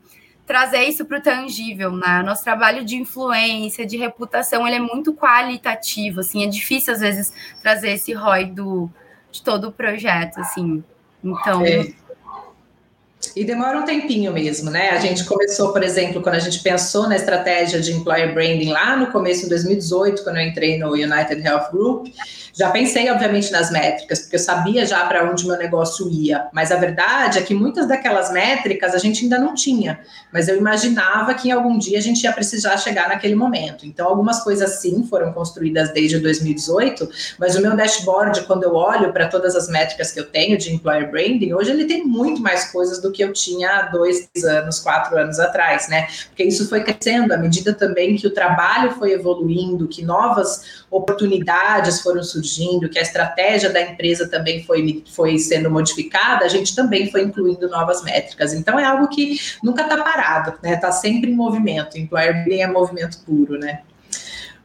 trazer 0.49 0.85
isso 0.85 1.05
para 1.05 1.19
o 1.19 1.21
tangível, 1.21 1.91
né? 1.91 2.23
Nosso 2.23 2.43
trabalho 2.43 2.83
de 2.83 2.95
influência, 2.95 3.85
de 3.85 3.97
reputação, 3.97 4.65
ele 4.65 4.77
é 4.77 4.79
muito 4.79 5.13
qualitativo, 5.13 6.21
assim, 6.21 6.43
é 6.43 6.47
difícil 6.47 6.91
às 6.91 7.01
vezes 7.01 7.31
trazer 7.61 7.91
esse 7.91 8.13
ROI 8.13 8.45
do, 8.45 8.89
de 9.31 9.43
todo 9.43 9.67
o 9.67 9.71
projeto, 9.71 10.39
assim. 10.39 10.83
Então, 11.23 11.63
é. 11.63 11.93
E 13.35 13.43
demora 13.43 13.77
um 13.77 13.85
tempinho 13.85 14.31
mesmo, 14.33 14.69
né? 14.69 14.89
A 14.89 14.99
gente 14.99 15.23
começou, 15.25 15.71
por 15.71 15.83
exemplo, 15.83 16.21
quando 16.21 16.35
a 16.35 16.39
gente 16.39 16.59
pensou 16.59 17.07
na 17.07 17.15
estratégia 17.15 17.79
de 17.79 17.91
employer 17.91 18.33
branding 18.33 18.69
lá 18.69 18.95
no 18.95 19.07
começo 19.07 19.43
de 19.43 19.49
2018, 19.49 20.23
quando 20.23 20.37
eu 20.37 20.43
entrei 20.43 20.77
no 20.77 20.93
United 20.93 21.41
Health 21.41 21.71
Group, 21.71 22.07
já 22.59 22.69
pensei, 22.71 23.09
obviamente, 23.09 23.51
nas 23.53 23.71
métricas, 23.71 24.19
porque 24.19 24.35
eu 24.35 24.39
sabia 24.39 24.85
já 24.85 25.05
para 25.05 25.31
onde 25.31 25.47
meu 25.47 25.57
negócio 25.57 26.09
ia. 26.09 26.47
Mas 26.51 26.73
a 26.73 26.75
verdade 26.75 27.39
é 27.39 27.41
que 27.41 27.53
muitas 27.53 27.87
daquelas 27.87 28.33
métricas 28.33 28.93
a 28.93 28.97
gente 28.97 29.23
ainda 29.23 29.39
não 29.39 29.55
tinha. 29.55 30.01
Mas 30.29 30.49
eu 30.49 30.57
imaginava 30.57 31.33
que 31.33 31.47
em 31.47 31.51
algum 31.51 31.77
dia 31.77 31.97
a 31.97 32.01
gente 32.01 32.21
ia 32.21 32.33
precisar 32.33 32.75
chegar 32.77 33.07
naquele 33.07 33.33
momento. 33.33 33.85
Então, 33.85 34.07
algumas 34.07 34.43
coisas 34.43 34.81
sim 34.81 35.07
foram 35.09 35.31
construídas 35.31 35.93
desde 35.93 36.19
2018, 36.19 37.09
mas 37.37 37.55
o 37.55 37.61
meu 37.61 37.77
dashboard, 37.77 38.41
quando 38.41 38.63
eu 38.63 38.75
olho 38.75 39.13
para 39.13 39.27
todas 39.27 39.55
as 39.55 39.69
métricas 39.69 40.11
que 40.11 40.19
eu 40.19 40.25
tenho 40.25 40.57
de 40.57 40.73
employer 40.73 41.09
branding, 41.09 41.53
hoje 41.53 41.71
ele 41.71 41.85
tem 41.85 42.05
muito 42.05 42.41
mais 42.41 42.65
coisas 42.71 42.99
do 43.01 43.09
que 43.09 43.23
eu 43.23 43.28
tinha 43.31 43.69
há 43.69 43.81
dois 43.83 44.29
anos, 44.43 44.79
quatro 44.79 45.17
anos 45.17 45.39
atrás, 45.39 45.87
né? 45.87 46.07
Porque 46.27 46.43
isso 46.43 46.67
foi 46.69 46.83
crescendo 46.83 47.33
à 47.33 47.37
medida 47.37 47.73
também 47.73 48.15
que 48.15 48.27
o 48.27 48.33
trabalho 48.33 48.91
foi 48.91 49.13
evoluindo, 49.13 49.87
que 49.87 50.03
novas 50.03 50.83
oportunidades 50.89 52.01
foram 52.01 52.23
surgindo, 52.23 52.89
que 52.89 52.99
a 52.99 53.01
estratégia 53.01 53.69
da 53.69 53.81
empresa 53.81 54.27
também 54.27 54.63
foi, 54.63 55.03
foi 55.13 55.37
sendo 55.37 55.69
modificada, 55.69 56.45
a 56.45 56.49
gente 56.49 56.75
também 56.75 57.11
foi 57.11 57.23
incluindo 57.23 57.69
novas 57.69 58.03
métricas. 58.03 58.53
Então 58.53 58.79
é 58.79 58.85
algo 58.85 59.07
que 59.07 59.39
nunca 59.63 59.83
está 59.83 59.97
parado, 60.03 60.55
né? 60.61 60.73
Está 60.73 60.91
sempre 60.91 61.31
em 61.31 61.35
movimento. 61.35 61.97
Employer 61.97 62.33
Branding 62.43 62.61
é 62.61 62.67
movimento 62.67 63.19
puro, 63.25 63.57
né? 63.57 63.81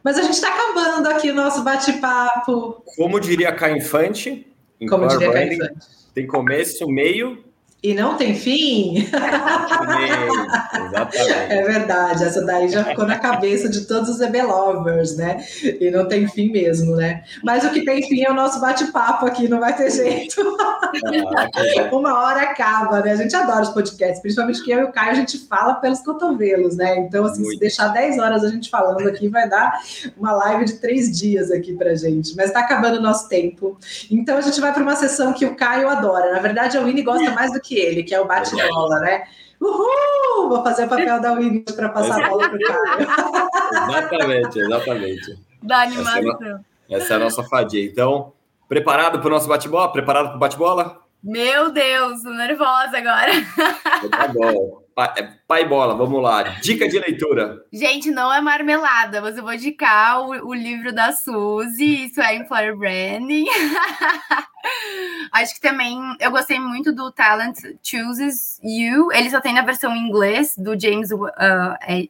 Mas 0.03 0.17
a 0.19 0.21
gente 0.21 0.33
está 0.33 0.49
acabando 0.49 1.07
aqui 1.07 1.31
o 1.31 1.35
nosso 1.35 1.63
bate-papo. 1.63 2.83
Como 2.95 3.19
diria 3.19 3.51
Caio 3.51 3.77
Infante, 3.77 4.47
Como 4.87 5.07
diria 5.07 5.31
Caio 5.31 5.53
Infante. 5.53 5.87
Tem 6.13 6.27
começo, 6.27 6.87
meio 6.87 7.43
e 7.85 7.93
não 7.93 8.17
tem 8.17 8.33
fim? 8.33 8.97
Exatamente. 8.97 10.35
É 11.49 11.61
verdade, 11.61 12.23
essa 12.23 12.43
daí 12.43 12.67
já 12.67 12.83
ficou 12.83 13.05
na 13.05 13.19
cabeça 13.19 13.69
de 13.69 13.81
todos 13.81 14.09
os 14.09 14.19
EB 14.19 14.41
lovers, 14.41 15.15
né? 15.15 15.45
E 15.79 15.91
não 15.91 16.07
tem 16.07 16.27
fim 16.27 16.51
mesmo, 16.51 16.95
né? 16.95 17.21
Mas 17.43 17.63
o 17.63 17.69
que 17.69 17.85
tem 17.85 18.01
fim 18.01 18.23
é 18.23 18.31
o 18.31 18.33
nosso 18.33 18.59
bate-papo 18.59 19.27
aqui, 19.27 19.47
não 19.47 19.59
vai 19.59 19.75
ter 19.75 19.91
jeito. 19.91 20.41
Uma 21.91 22.23
hora 22.23 22.41
acaba, 22.41 23.01
né? 23.01 23.11
A 23.11 23.17
gente 23.17 23.35
adora 23.35 23.61
os 23.61 23.69
podcasts, 23.69 24.19
principalmente 24.19 24.63
que 24.63 24.71
eu 24.71 24.79
e 24.79 24.83
o 24.85 24.91
Caio 24.91 25.11
a 25.11 25.15
gente 25.15 25.37
fala 25.47 25.75
pelos 25.75 25.99
cotovelos, 25.99 26.75
né? 26.75 26.97
Então, 26.97 27.23
assim, 27.25 27.43
Muito. 27.43 27.53
se 27.53 27.59
deixar 27.59 27.89
10 27.89 28.17
horas 28.17 28.43
a 28.43 28.49
gente 28.49 28.67
falando 28.67 29.07
aqui, 29.07 29.27
vai 29.27 29.47
dar 29.47 29.79
uma 30.17 30.31
live 30.31 30.65
de 30.65 30.73
três 30.79 31.15
dias 31.15 31.51
aqui 31.51 31.73
pra 31.73 31.93
gente. 31.93 32.35
Mas 32.35 32.51
tá 32.51 32.61
acabando 32.61 32.97
o 32.97 33.01
nosso 33.01 33.29
tempo. 33.29 33.77
Então 34.09 34.37
a 34.37 34.41
gente 34.41 34.59
vai 34.59 34.73
para 34.73 34.81
uma 34.81 34.95
sessão 34.95 35.33
que 35.33 35.45
o 35.45 35.53
Caio 35.53 35.87
adora. 35.87 36.31
Na 36.31 36.39
verdade, 36.39 36.79
a 36.79 36.81
Winnie 36.81 37.03
gosta 37.03 37.29
mais 37.29 37.53
do 37.53 37.61
que 37.61 37.74
ele, 37.77 38.03
que 38.03 38.13
é 38.13 38.19
o 38.19 38.25
bate-bola, 38.25 38.99
né? 38.99 39.23
Uhul! 39.59 40.49
Vou 40.49 40.63
fazer 40.63 40.85
o 40.85 40.89
papel 40.89 41.19
da 41.21 41.33
Winnie 41.33 41.63
para 41.75 41.89
passar 41.89 42.23
a 42.23 42.29
bola 42.29 42.49
para 42.49 42.57
o 42.57 42.61
Caio. 42.61 43.89
exatamente, 43.89 44.59
exatamente. 44.59 45.39
Da 45.63 45.81
animação. 45.81 46.19
Essa 46.19 46.45
é, 46.89 46.95
essa 46.97 47.13
é 47.13 47.15
a 47.15 47.19
nossa 47.19 47.43
fadia. 47.43 47.83
Então, 47.83 48.33
preparado 48.67 49.19
para 49.19 49.27
o 49.27 49.31
nosso 49.31 49.47
bate-bola? 49.47 49.91
Preparado 49.91 50.27
para 50.27 50.35
o 50.35 50.39
bate-bola? 50.39 50.99
Meu 51.23 51.71
Deus, 51.71 52.21
tô 52.21 52.29
nervosa 52.29 52.97
agora. 52.97 53.31
Tá 54.11 54.27
bom. 54.27 54.84
É, 54.97 55.23
pai 55.45 55.67
bola, 55.67 55.93
vamos 55.93 56.23
lá. 56.23 56.43
Dica 56.61 56.87
de 56.87 56.97
leitura. 56.97 57.61
Gente, 57.73 58.09
não 58.11 58.33
é 58.33 58.39
marmelada, 58.39 59.21
mas 59.21 59.35
eu 59.35 59.43
vou 59.43 59.53
indicar 59.53 60.21
o, 60.21 60.47
o 60.47 60.53
livro 60.53 60.93
da 60.93 61.11
Suzy, 61.11 62.05
isso 62.05 62.21
é 62.21 62.35
Employer 62.35 62.77
Branding. 62.77 63.45
Acho 65.33 65.53
que 65.53 65.59
também 65.59 65.99
eu 66.17 66.31
gostei 66.31 66.59
muito 66.59 66.93
do 66.93 67.11
Talent 67.11 67.57
Chooses 67.83 68.57
You. 68.63 69.11
Ele 69.11 69.29
só 69.29 69.41
tem 69.41 69.53
na 69.53 69.63
versão 69.63 69.93
em 69.93 70.07
inglês 70.07 70.55
do 70.57 70.79
James 70.79 71.11
uh, 71.11 71.27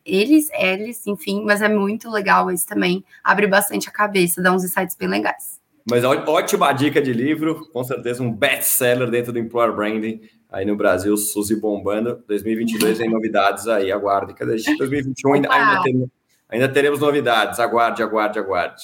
Ellis, 0.06 0.50
Ellis, 0.54 1.08
enfim, 1.08 1.44
mas 1.44 1.64
é 1.64 1.68
muito 1.68 2.08
legal 2.12 2.52
esse 2.52 2.68
também. 2.68 3.04
Abre 3.24 3.48
bastante 3.48 3.90
a 3.90 3.92
cabeça, 3.92 4.44
dá 4.44 4.52
uns 4.52 4.64
insights 4.64 4.96
bem 4.96 5.10
legais. 5.10 5.60
Mas 5.90 6.04
ótima 6.04 6.72
dica 6.72 7.00
de 7.00 7.14
livro, 7.14 7.68
com 7.72 7.84
certeza 7.84 8.24
um 8.24 8.32
best-seller 8.32 9.10
dentro 9.10 9.32
do 9.32 9.40
Employer 9.40 9.76
Branding 9.76 10.22
aí 10.56 10.66
no 10.66 10.78
Brasil, 10.78 11.18
Suzy 11.18 11.58
bombando. 11.58 12.24
2022 12.30 12.98
tem 12.98 13.10
novidades 13.10 13.68
aí, 13.68 13.92
aguarde. 13.92 14.34
Cadê? 14.34 14.56
2021 14.80 15.34
ainda, 15.34 15.54
ainda, 15.54 15.84
teremos, 15.84 16.10
ainda 16.48 16.70
teremos 16.70 17.00
novidades, 17.02 17.60
aguarde, 17.60 18.02
aguarde, 18.02 18.40
aguarde. 18.40 18.84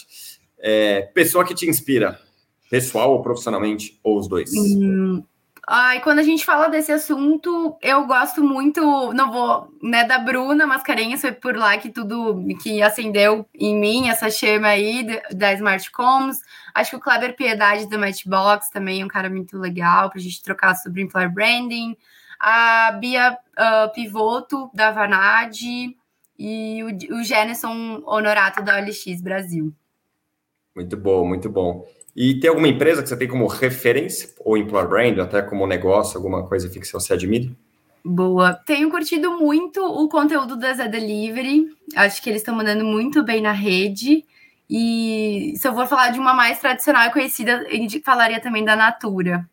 É, 0.60 1.04
pessoa 1.14 1.46
que 1.46 1.56
te 1.56 1.66
inspira, 1.66 2.20
pessoal 2.70 3.12
ou 3.14 3.22
profissionalmente, 3.22 3.98
ou 4.04 4.20
os 4.20 4.28
dois? 4.28 4.52
Hum, 4.54 5.24
Ai, 5.74 6.02
quando 6.02 6.20
a 6.20 6.24
gente 6.24 6.44
fala 6.44 6.68
desse 6.68 6.92
assunto, 6.92 7.78
eu 7.82 8.06
gosto 8.06 8.44
muito, 8.44 9.14
não 9.14 9.32
vou, 9.32 9.74
né, 9.82 10.04
da 10.04 10.18
Bruna 10.18 10.68
Mascarenhas, 10.68 11.22
foi 11.22 11.32
por 11.32 11.56
lá 11.56 11.78
que 11.78 11.90
tudo, 11.90 12.46
que 12.62 12.82
acendeu 12.82 13.46
em 13.56 13.74
mim, 13.80 14.10
essa 14.10 14.30
chama 14.30 14.68
aí 14.68 15.08
da 15.32 15.54
Smart 15.54 15.90
Coms. 15.92 16.42
Acho 16.76 16.90
que 16.90 16.98
o 16.98 17.00
Kleber 17.00 17.38
Piedade 17.38 17.90
da 17.90 17.98
Matchbox 17.98 18.70
também 18.70 19.00
é 19.02 19.06
um 19.06 19.08
cara 19.08 19.30
muito 19.30 19.58
legal 19.58 20.10
para 20.10 20.20
a 20.20 20.22
gente 20.22 20.44
trocar 20.44 20.76
sobre 20.76 21.04
employer 21.04 21.32
branding. 21.32 21.96
A 22.38 22.92
Bia 23.00 23.38
uh, 23.58 23.94
Pivoto 23.94 24.70
da 24.74 24.92
Vanad 24.92 25.58
e 26.38 26.84
o, 26.84 27.16
o 27.16 27.24
Jenison 27.24 28.04
Honorato 28.06 28.62
da 28.62 28.76
OLX 28.76 29.22
Brasil. 29.22 29.74
Muito 30.76 30.98
bom, 30.98 31.26
muito 31.26 31.50
bom. 31.50 31.86
E 32.16 32.40
tem 32.40 32.50
alguma 32.50 32.68
empresa 32.68 33.02
que 33.02 33.10
você 33.10 33.16
tem 33.16 33.28
como 33.28 33.48
referência, 33.48 34.30
ou 34.40 34.58
employer 34.58 34.90
brand, 34.90 35.20
até 35.20 35.42
como 35.42 35.66
negócio, 35.66 36.18
alguma 36.18 36.46
coisa 36.46 36.70
que 36.70 36.80
você 36.80 37.14
admire? 37.14 37.56
Boa. 38.04 38.54
Tenho 38.54 38.90
curtido 38.90 39.38
muito 39.38 39.82
o 39.82 40.10
conteúdo 40.10 40.58
da 40.58 40.74
Zé 40.74 40.88
Delivery. 40.88 41.68
Acho 41.96 42.22
que 42.22 42.30
eles 42.30 42.42
estão 42.42 42.56
mandando 42.56 42.84
muito 42.84 43.24
bem 43.24 43.42
na 43.42 43.52
rede. 43.52 44.26
E 44.70 45.54
se 45.58 45.68
eu 45.68 45.74
for 45.74 45.88
falar 45.88 46.10
de 46.10 46.20
uma 46.20 46.34
mais 46.34 46.60
tradicional 46.60 47.08
e 47.08 47.12
conhecida, 47.12 47.66
falaria 48.04 48.40
também 48.40 48.64
da 48.64 48.76
Natura. 48.76 49.48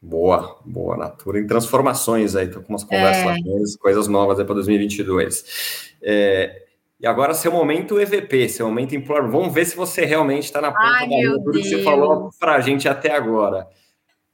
Boa, 0.00 0.60
boa, 0.64 0.96
Natura 0.96 1.40
em 1.40 1.46
transformações 1.46 2.36
aí, 2.36 2.48
tô 2.48 2.60
com 2.60 2.68
umas 2.68 2.84
conversas, 2.84 3.36
é. 3.74 3.78
coisas 3.80 4.06
novas 4.06 4.38
aí 4.38 4.44
para 4.44 4.54
2022. 4.54 5.88
É, 6.00 6.67
e 7.00 7.06
agora 7.06 7.32
seu 7.32 7.52
momento 7.52 8.00
EVP, 8.00 8.48
seu 8.48 8.66
momento 8.66 8.94
Employer. 8.94 9.30
Vamos 9.30 9.54
ver 9.54 9.64
se 9.64 9.76
você 9.76 10.04
realmente 10.04 10.44
está 10.44 10.60
na 10.60 10.72
ponta 10.72 10.82
Ai, 10.82 11.08
da 11.08 11.16
linha, 11.16 11.32
tudo 11.32 11.52
que 11.52 11.64
você 11.64 11.82
falou 11.82 12.30
para 12.38 12.54
a 12.54 12.60
gente 12.60 12.88
até 12.88 13.14
agora. 13.14 13.68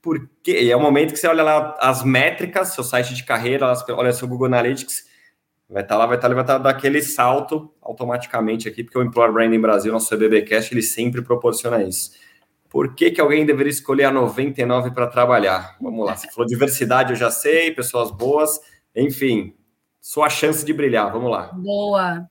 Porque 0.01 0.53
é 0.53 0.77
o 0.77 0.81
momento 0.81 1.13
que 1.13 1.19
você 1.19 1.27
olha 1.27 1.43
lá 1.43 1.77
as 1.79 2.03
métricas, 2.03 2.69
seu 2.69 2.83
site 2.83 3.15
de 3.15 3.25
carreira, 3.25 3.71
olha 3.91 4.13
seu 4.13 4.27
Google 4.27 4.47
Analytics, 4.47 5.07
vai 5.69 5.83
estar 5.83 5.95
tá 5.95 5.99
lá, 5.99 6.07
vai 6.07 6.17
estar 6.17 6.29
tá, 6.29 6.35
vai 6.35 6.45
tá 6.45 6.59
daquele 6.59 7.03
salto 7.03 7.71
automaticamente 7.83 8.69
aqui, 8.69 8.83
porque 8.83 8.99
o 8.99 9.03
Employer 9.03 9.33
Branding 9.33 9.61
Brasil, 9.61 9.93
nosso 9.93 10.15
CBBcast, 10.15 10.73
ele 10.73 10.83
sempre 10.83 11.23
proporciona 11.23 11.83
isso. 11.83 12.13
Por 12.69 12.95
que, 12.95 13.11
que 13.11 13.21
alguém 13.21 13.47
deveria 13.47 13.71
escolher 13.71 14.05
a 14.05 14.11
99 14.11 14.91
para 14.91 15.07
trabalhar? 15.07 15.77
Vamos 15.81 16.05
lá, 16.05 16.17
se 16.17 16.31
falou 16.33 16.47
diversidade, 16.47 17.13
eu 17.13 17.17
já 17.17 17.31
sei, 17.31 17.71
pessoas 17.71 18.11
boas, 18.11 18.59
enfim, 18.97 19.55
sua 20.01 20.29
chance 20.29 20.65
de 20.65 20.73
brilhar, 20.73 21.11
vamos 21.13 21.31
lá. 21.31 21.51
Boa. 21.53 22.29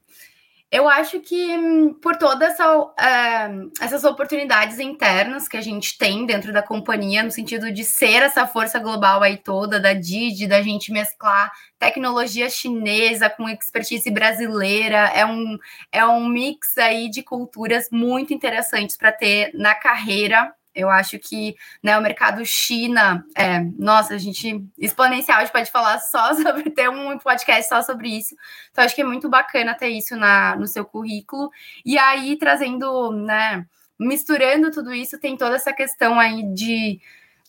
Eu 0.74 0.90
acho 0.90 1.20
que 1.20 1.56
hum, 1.56 1.94
por 1.94 2.16
todas 2.16 2.54
essa, 2.54 2.80
uh, 2.80 3.72
essas 3.80 4.04
oportunidades 4.04 4.80
internas 4.80 5.48
que 5.48 5.56
a 5.56 5.62
gente 5.62 5.96
tem 6.00 6.26
dentro 6.26 6.52
da 6.52 6.64
companhia, 6.64 7.22
no 7.22 7.30
sentido 7.30 7.72
de 7.72 7.84
ser 7.84 8.24
essa 8.24 8.48
força 8.48 8.80
global 8.80 9.22
aí 9.22 9.38
toda, 9.38 9.80
da 9.80 9.94
Didi, 9.94 10.48
da 10.48 10.64
gente 10.64 10.92
mesclar 10.92 11.52
tecnologia 11.78 12.50
chinesa 12.50 13.30
com 13.30 13.48
expertise 13.48 14.10
brasileira, 14.10 15.12
é 15.14 15.24
um, 15.24 15.60
é 15.92 16.04
um 16.08 16.28
mix 16.28 16.76
aí 16.80 17.08
de 17.08 17.22
culturas 17.22 17.90
muito 17.92 18.34
interessantes 18.34 18.98
para 18.98 19.12
ter 19.12 19.52
na 19.54 19.76
carreira 19.76 20.52
eu 20.76 20.90
acho 20.90 21.20
que 21.20 21.56
né, 21.82 21.98
o 21.98 22.02
mercado 22.02 22.44
China, 22.46 23.26
é, 23.36 23.60
nossa, 23.78 24.16
a 24.16 24.18
gente 24.18 24.66
exponencial, 24.78 25.38
a 25.38 25.42
gente 25.42 25.54
pode 25.54 25.72
falar 25.72 26.00
só 26.00 26.34
sobre 26.36 26.70
ter 26.70 26.90
um 26.90 27.18
podcast 27.18 27.70
só 27.70 27.82
sobre 27.82 28.10
isso. 28.10 28.36
Então, 28.72 28.84
acho 28.84 28.96
que 28.96 29.02
é 29.02 29.06
muito 29.06 29.30
bacana 29.30 29.76
ter 29.76 29.90
isso 29.90 30.16
na, 30.16 30.56
no 30.56 30.68
seu 30.68 30.86
currículo. 30.86 31.50
E 31.86 31.98
aí, 31.98 32.36
trazendo, 32.38 33.12
né, 33.12 33.66
misturando 34.00 34.72
tudo 34.72 34.94
isso, 34.94 35.20
tem 35.20 35.38
toda 35.38 35.56
essa 35.56 35.74
questão 35.74 36.20
aí 36.20 36.44
de 36.54 37.00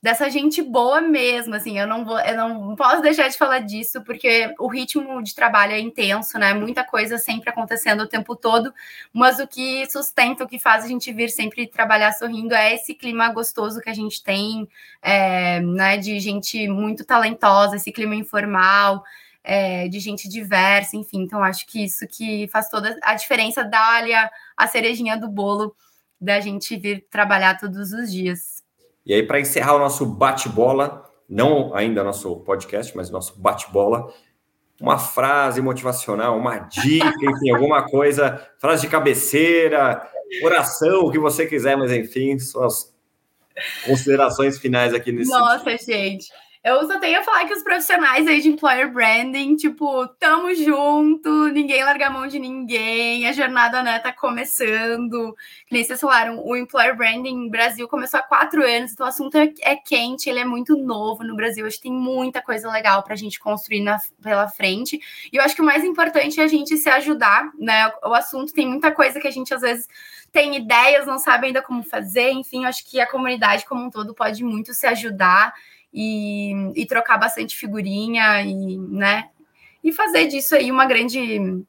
dessa 0.05 0.29
gente 0.29 0.61
boa 0.61 1.01
mesmo, 1.01 1.55
assim, 1.55 1.79
eu 1.79 1.87
não 1.87 2.05
vou, 2.05 2.21
eu 2.21 2.37
não 2.37 2.77
posso 2.77 3.01
deixar 3.01 3.27
de 3.27 3.39
falar 3.39 3.61
disso, 3.61 4.03
porque 4.05 4.55
o 4.59 4.69
ritmo 4.69 5.23
de 5.23 5.35
trabalho 5.35 5.73
é 5.73 5.81
intenso, 5.81 6.39
né? 6.39 6.53
Muita 6.53 6.85
coisa 6.85 7.17
sempre 7.17 7.49
acontecendo 7.49 8.03
o 8.03 8.07
tempo 8.07 8.37
todo, 8.37 8.71
mas 9.15 9.39
o 9.39 9.49
que 9.49 9.91
sustenta, 9.91 10.45
o 10.45 10.47
que 10.47 10.59
faz 10.59 10.85
a 10.85 10.89
gente 10.89 11.11
vir 11.11 11.31
sempre 11.31 11.67
trabalhar 11.67 12.13
sorrindo 12.13 12.55
é 12.55 12.75
esse 12.75 12.93
clima 12.93 13.31
gostoso 13.31 13.81
que 13.81 13.89
a 13.89 13.95
gente 13.95 14.23
tem, 14.23 14.69
é, 15.01 15.61
né? 15.61 15.97
De 15.97 16.21
gente 16.21 16.69
muito 16.69 17.03
talentosa, 17.03 17.77
esse 17.77 17.91
clima 17.91 18.15
informal. 18.15 19.03
É, 19.47 19.89
de 19.89 20.01
gente 20.01 20.27
diversa, 20.27 20.97
enfim, 20.97 21.21
então 21.21 21.45
acho 21.45 21.67
que 21.67 21.85
isso 21.85 22.07
que 22.09 22.49
faz 22.49 22.71
toda 22.71 22.99
a 23.03 23.15
diferença, 23.15 23.63
dá 23.63 23.97
ali 23.97 24.15
a, 24.15 24.31
a 24.57 24.67
cerejinha 24.67 25.19
do 25.19 25.29
bolo 25.29 25.77
da 26.19 26.41
gente 26.41 26.75
vir 26.79 27.07
trabalhar 27.11 27.59
todos 27.59 27.93
os 27.93 28.11
dias. 28.11 28.54
E 29.07 29.13
aí, 29.13 29.23
para 29.23 29.41
encerrar 29.41 29.75
o 29.75 29.79
nosso 29.79 30.07
bate-bola, 30.07 31.05
não 31.29 31.75
ainda 31.75 32.03
nosso 32.03 32.37
podcast, 32.37 32.97
mas 32.97 33.11
nosso 33.11 33.39
bate-bola, 33.39 34.13
uma 34.81 34.99
frase 34.99 35.61
motivacional, 35.61 36.37
uma 36.37 36.59
dica, 36.59 37.07
enfim, 37.07 37.51
alguma 37.51 37.83
coisa, 37.89 38.49
frase 38.59 38.83
de 38.83 38.89
cabeceira, 38.89 40.09
oração, 40.43 41.03
o 41.03 41.11
que 41.11 41.19
você 41.19 41.47
quiser, 41.47 41.77
mas 41.77 41.93
enfim, 41.93 42.39
suas 42.39 42.93
considerações 43.85 44.59
finais 44.59 44.93
aqui 44.93 45.13
nesse. 45.13 45.31
Nossa, 45.31 45.65
sentido. 45.65 45.87
gente. 45.87 46.29
Eu 46.65 46.87
só 46.87 46.99
tenho 46.99 47.21
a 47.21 47.23
falar 47.23 47.45
que 47.45 47.53
os 47.53 47.63
profissionais 47.63 48.27
aí 48.27 48.41
de 48.41 48.49
employer 48.49 48.91
branding, 48.91 49.55
tipo, 49.55 50.09
tamo 50.19 50.55
junto, 50.55 51.49
ninguém 51.49 51.85
larga 51.85 52.07
a 52.07 52.11
mão 52.11 52.27
de 52.27 52.39
ninguém, 52.39 53.29
a 53.29 53.33
jornada 53.33 53.83
né, 53.83 53.99
tá 53.99 54.11
começando. 54.11 55.37
Que 55.67 55.75
nem 55.75 55.85
vocês 55.85 56.01
falaram, 56.01 56.43
o 56.43 56.57
employer 56.57 56.97
branding 56.97 57.37
no 57.37 57.51
Brasil 57.51 57.87
começou 57.87 58.19
há 58.19 58.23
quatro 58.23 58.65
anos, 58.65 58.93
então 58.93 59.05
o 59.05 59.11
assunto 59.11 59.37
é, 59.37 59.53
é 59.61 59.77
quente, 59.77 60.31
ele 60.31 60.39
é 60.39 60.45
muito 60.47 60.75
novo 60.75 61.23
no 61.23 61.37
Brasil. 61.37 61.67
Acho 61.67 61.77
que 61.77 61.83
tem 61.83 61.93
muita 61.93 62.41
coisa 62.41 62.71
legal 62.71 63.03
pra 63.03 63.15
gente 63.15 63.39
construir 63.39 63.83
na, 63.83 63.99
pela 64.23 64.49
frente. 64.49 64.99
E 65.31 65.37
eu 65.37 65.43
acho 65.43 65.55
que 65.55 65.61
o 65.61 65.67
mais 65.67 65.85
importante 65.85 66.41
é 66.41 66.45
a 66.45 66.49
gente 66.49 66.79
se 66.79 66.89
ajudar, 66.89 67.53
né? 67.59 67.93
O 68.03 68.15
assunto 68.15 68.55
tem 68.55 68.67
muita 68.67 68.91
coisa 68.91 69.21
que 69.21 69.29
a 69.29 69.31
gente 69.31 69.53
às 69.53 69.61
vezes 69.61 69.87
tem 70.33 70.57
ideias, 70.57 71.07
não 71.07 71.19
sabe 71.19 71.49
ainda 71.49 71.61
como 71.61 71.83
fazer, 71.83 72.31
enfim, 72.31 72.63
eu 72.63 72.71
acho 72.71 72.91
que 72.91 72.99
a 73.03 73.07
comunidade 73.07 73.67
como 73.67 73.85
um 73.85 73.91
todo 73.91 74.15
pode 74.15 74.43
muito 74.43 74.73
se 74.73 74.87
ajudar 74.87 75.53
e, 75.95 76.53
e 76.75 76.85
trocar 76.87 77.17
bastante 77.17 77.57
figurinha 77.57 78.43
e, 78.43 78.77
né, 78.77 79.31
e 79.83 79.93
fazer 79.93 80.27
disso 80.27 80.57
aí 80.57 80.71
uma 80.71 80.87
grande 80.87 81.65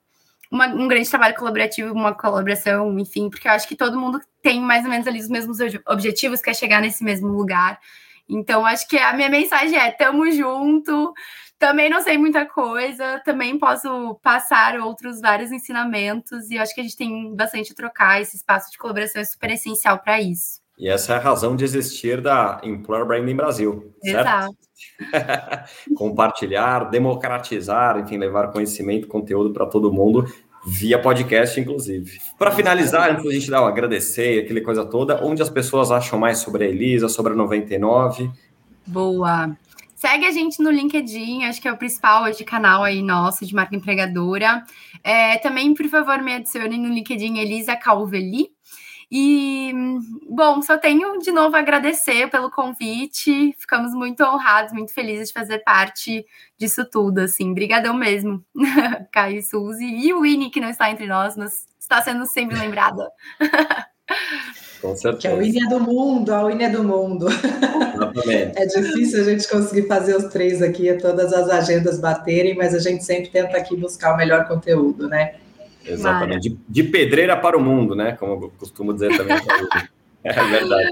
uma, 0.51 0.67
um 0.67 0.87
grande 0.87 1.09
trabalho 1.09 1.35
colaborativo, 1.35 1.93
uma 1.93 2.13
colaboração, 2.13 2.97
enfim, 2.99 3.29
porque 3.29 3.47
eu 3.47 3.51
acho 3.51 3.67
que 3.67 3.75
todo 3.75 3.99
mundo 3.99 4.21
tem 4.41 4.61
mais 4.61 4.83
ou 4.83 4.89
menos 4.89 5.07
ali 5.07 5.19
os 5.19 5.27
mesmos 5.27 5.57
objetivos, 5.87 6.41
quer 6.41 6.55
chegar 6.55 6.81
nesse 6.81 7.03
mesmo 7.03 7.27
lugar. 7.27 7.79
Então, 8.27 8.65
acho 8.65 8.87
que 8.87 8.97
a 8.97 9.13
minha 9.13 9.29
mensagem 9.29 9.77
é: 9.77 9.91
tamo 9.91 10.31
junto. 10.31 11.13
Também 11.57 11.89
não 11.89 12.01
sei 12.01 12.17
muita 12.17 12.45
coisa, 12.45 13.21
também 13.23 13.57
posso 13.57 14.15
passar 14.21 14.77
outros 14.79 15.21
vários 15.21 15.51
ensinamentos, 15.53 16.51
e 16.51 16.57
acho 16.57 16.75
que 16.75 16.81
a 16.81 16.83
gente 16.83 16.97
tem 16.97 17.33
bastante 17.33 17.71
a 17.71 17.75
trocar. 17.75 18.21
Esse 18.21 18.35
espaço 18.35 18.69
de 18.71 18.77
colaboração 18.77 19.21
é 19.21 19.25
super 19.25 19.49
essencial 19.51 19.99
para 19.99 20.19
isso. 20.21 20.64
E 20.77 20.89
essa 20.89 21.13
é 21.13 21.15
a 21.15 21.19
razão 21.19 21.55
de 21.55 21.63
existir 21.63 22.19
da 22.21 22.59
Employer 22.63 23.05
Branding 23.05 23.35
Brasil, 23.35 23.93
certo? 24.03 24.27
Exato. 24.27 24.55
Compartilhar, 25.95 26.89
democratizar, 26.89 27.97
enfim, 27.99 28.17
levar 28.17 28.51
conhecimento, 28.51 29.07
conteúdo 29.07 29.51
para 29.51 29.65
todo 29.65 29.91
mundo 29.91 30.25
via 30.65 30.99
podcast, 30.99 31.59
inclusive. 31.59 32.19
Para 32.37 32.51
finalizar, 32.51 33.11
antes 33.11 33.23
da 33.23 33.31
gente 33.31 33.49
dar 33.49 33.61
um 33.61 33.67
agradecer, 33.67 34.43
aquele 34.43 34.61
coisa 34.61 34.83
toda, 34.83 35.23
onde 35.23 35.41
as 35.41 35.49
pessoas 35.49 35.91
acham 35.91 36.17
mais 36.17 36.39
sobre 36.39 36.65
a 36.65 36.67
Elisa, 36.67 37.07
sobre 37.07 37.33
a 37.33 37.35
99? 37.35 38.31
Boa. 38.85 39.55
Segue 39.95 40.25
a 40.25 40.31
gente 40.31 40.61
no 40.61 40.71
LinkedIn, 40.71 41.45
acho 41.45 41.61
que 41.61 41.67
é 41.67 41.71
o 41.71 41.77
principal 41.77 42.23
hoje 42.23 42.43
canal 42.43 42.83
aí 42.83 43.01
nosso 43.01 43.45
de 43.45 43.55
marca 43.55 43.75
empregadora. 43.75 44.63
É, 45.03 45.37
também, 45.37 45.73
por 45.73 45.87
favor, 45.87 46.21
me 46.21 46.33
adicione 46.33 46.77
no 46.77 46.93
LinkedIn 46.93 47.37
Elisa 47.37 47.75
Calveli. 47.75 48.49
E, 49.11 49.71
bom, 50.29 50.61
só 50.61 50.77
tenho 50.77 51.19
de 51.19 51.31
novo 51.31 51.55
a 51.55 51.59
agradecer 51.59 52.29
pelo 52.29 52.49
convite. 52.49 53.55
Ficamos 53.59 53.93
muito 53.93 54.23
honrados, 54.23 54.73
muito 54.73 54.93
felizes 54.93 55.27
de 55.27 55.33
fazer 55.33 55.59
parte 55.59 56.25
disso 56.57 56.85
tudo, 56.85 57.19
assim. 57.19 57.53
Brigadão 57.53 57.93
mesmo, 57.93 58.43
Caio 59.11 59.37
e 59.37 59.43
Suzy. 59.43 59.85
E 59.85 60.13
o 60.13 60.21
Winnie, 60.21 60.49
que 60.49 60.59
não 60.59 60.69
está 60.69 60.89
entre 60.89 61.07
nós, 61.07 61.37
mas 61.37 61.67
está 61.79 62.01
sendo 62.01 62.25
sempre 62.25 62.57
lembrada. 62.57 63.09
Com 64.81 64.95
certeza. 64.95 65.17
Que 65.17 65.27
a 65.27 65.35
Winnie 65.35 65.63
é 65.63 65.69
do 65.69 65.79
mundo, 65.79 66.33
a 66.33 66.43
Winnie 66.45 66.65
é 66.65 66.69
do 66.69 66.83
mundo. 66.83 67.27
Exatamente. 67.27 68.55
É 68.57 68.65
difícil 68.65 69.21
a 69.21 69.23
gente 69.23 69.47
conseguir 69.47 69.87
fazer 69.87 70.15
os 70.15 70.25
três 70.25 70.61
aqui, 70.61 70.93
todas 70.95 71.33
as 71.33 71.49
agendas 71.49 71.99
baterem, 71.99 72.55
mas 72.55 72.73
a 72.73 72.79
gente 72.79 73.03
sempre 73.03 73.29
tenta 73.29 73.57
aqui 73.57 73.75
buscar 73.75 74.13
o 74.13 74.17
melhor 74.17 74.47
conteúdo, 74.47 75.07
né? 75.07 75.35
Exatamente. 75.85 76.49
De, 76.49 76.59
de, 76.67 76.83
pedreira 76.83 77.37
para 77.37 77.57
o 77.57 77.61
mundo, 77.61 77.95
né? 77.95 78.13
Como 78.13 78.33
eu 78.45 78.51
costumo 78.57 78.93
dizer 78.93 79.15
também. 79.15 79.37
é 80.23 80.33
verdade. 80.33 80.89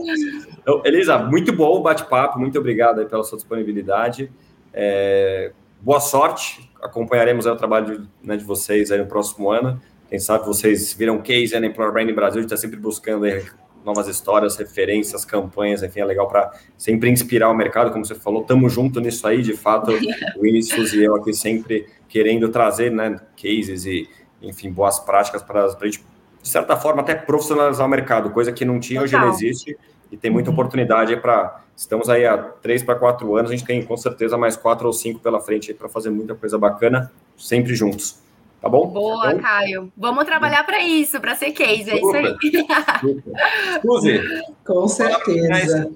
Então, 0.61 0.81
Elisa, 0.85 1.17
muito 1.17 1.51
bom 1.53 1.77
o 1.77 1.81
bate-papo. 1.81 2.39
Muito 2.39 2.57
obrigado 2.59 3.05
pela 3.07 3.23
sua 3.23 3.37
disponibilidade. 3.37 4.31
É, 4.73 5.51
boa 5.81 5.99
sorte. 5.99 6.69
Acompanharemos 6.81 7.45
o 7.45 7.55
trabalho 7.55 7.99
de, 7.99 8.09
né, 8.21 8.37
de, 8.37 8.43
vocês 8.43 8.89
no 8.89 9.05
próximo 9.05 9.49
ano. 9.49 9.81
Quem 10.09 10.19
sabe 10.19 10.45
vocês 10.45 10.93
viram 10.93 11.21
case 11.21 11.57
na 11.59 11.67
Employer 11.67 11.91
Brand 11.91 12.11
Brasil. 12.11 12.39
A 12.39 12.41
gente 12.41 12.53
está 12.53 12.57
sempre 12.57 12.79
buscando 12.79 13.25
aí, 13.25 13.43
novas 13.83 14.07
histórias, 14.07 14.55
referências, 14.55 15.25
campanhas. 15.25 15.81
Enfim, 15.81 16.01
é 16.01 16.05
legal 16.05 16.27
para 16.27 16.51
sempre 16.77 17.09
inspirar 17.09 17.49
o 17.49 17.53
mercado. 17.55 17.91
Como 17.91 18.05
você 18.05 18.15
falou, 18.15 18.41
estamos 18.41 18.71
junto 18.71 18.99
nisso 18.99 19.27
aí. 19.27 19.41
De 19.41 19.53
fato, 19.53 19.91
o 19.91 20.41
Vinícius 20.41 20.93
e 20.93 21.03
eu 21.03 21.15
aqui 21.15 21.33
sempre 21.33 21.87
querendo 22.07 22.49
trazer 22.49 22.91
né, 22.91 23.19
cases 23.35 23.85
e 23.85 24.07
enfim, 24.43 24.71
boas 24.71 24.99
práticas 24.99 25.41
para 25.41 25.65
a 25.65 25.85
gente, 25.85 26.03
de 26.41 26.49
certa 26.49 26.75
forma, 26.75 27.01
até 27.01 27.15
profissionalizar 27.15 27.85
o 27.85 27.89
mercado, 27.89 28.29
coisa 28.29 28.51
que 28.51 28.65
não 28.65 28.79
tinha, 28.79 29.01
Total. 29.01 29.19
hoje 29.19 29.25
não 29.25 29.33
existe, 29.33 29.77
e 30.11 30.17
tem 30.17 30.29
muita 30.29 30.49
uhum. 30.49 30.55
oportunidade 30.55 31.15
para. 31.17 31.61
Estamos 31.75 32.07
aí 32.07 32.23
há 32.23 32.37
três 32.37 32.83
para 32.83 32.93
quatro 32.93 33.35
anos, 33.35 33.49
a 33.49 33.55
gente 33.55 33.65
tem 33.65 33.83
com 33.83 33.97
certeza 33.97 34.37
mais 34.37 34.55
quatro 34.55 34.85
ou 34.85 34.93
cinco 34.93 35.19
pela 35.19 35.41
frente 35.41 35.73
para 35.73 35.89
fazer 35.89 36.11
muita 36.11 36.35
coisa 36.35 36.55
bacana, 36.55 37.11
sempre 37.35 37.73
juntos. 37.73 38.21
Tá 38.61 38.69
bom? 38.69 38.87
Boa, 38.87 39.31
então, 39.31 39.39
Caio. 39.39 39.91
Vamos 39.97 40.23
trabalhar 40.23 40.63
para 40.65 40.81
isso, 40.83 41.19
para 41.19 41.35
ser 41.35 41.51
case, 41.51 41.89
é 41.89 41.97
isso 41.97 42.15
aí. 42.15 42.37
Suzy. 43.81 44.21
Com 44.63 44.87
certeza. 44.87 45.91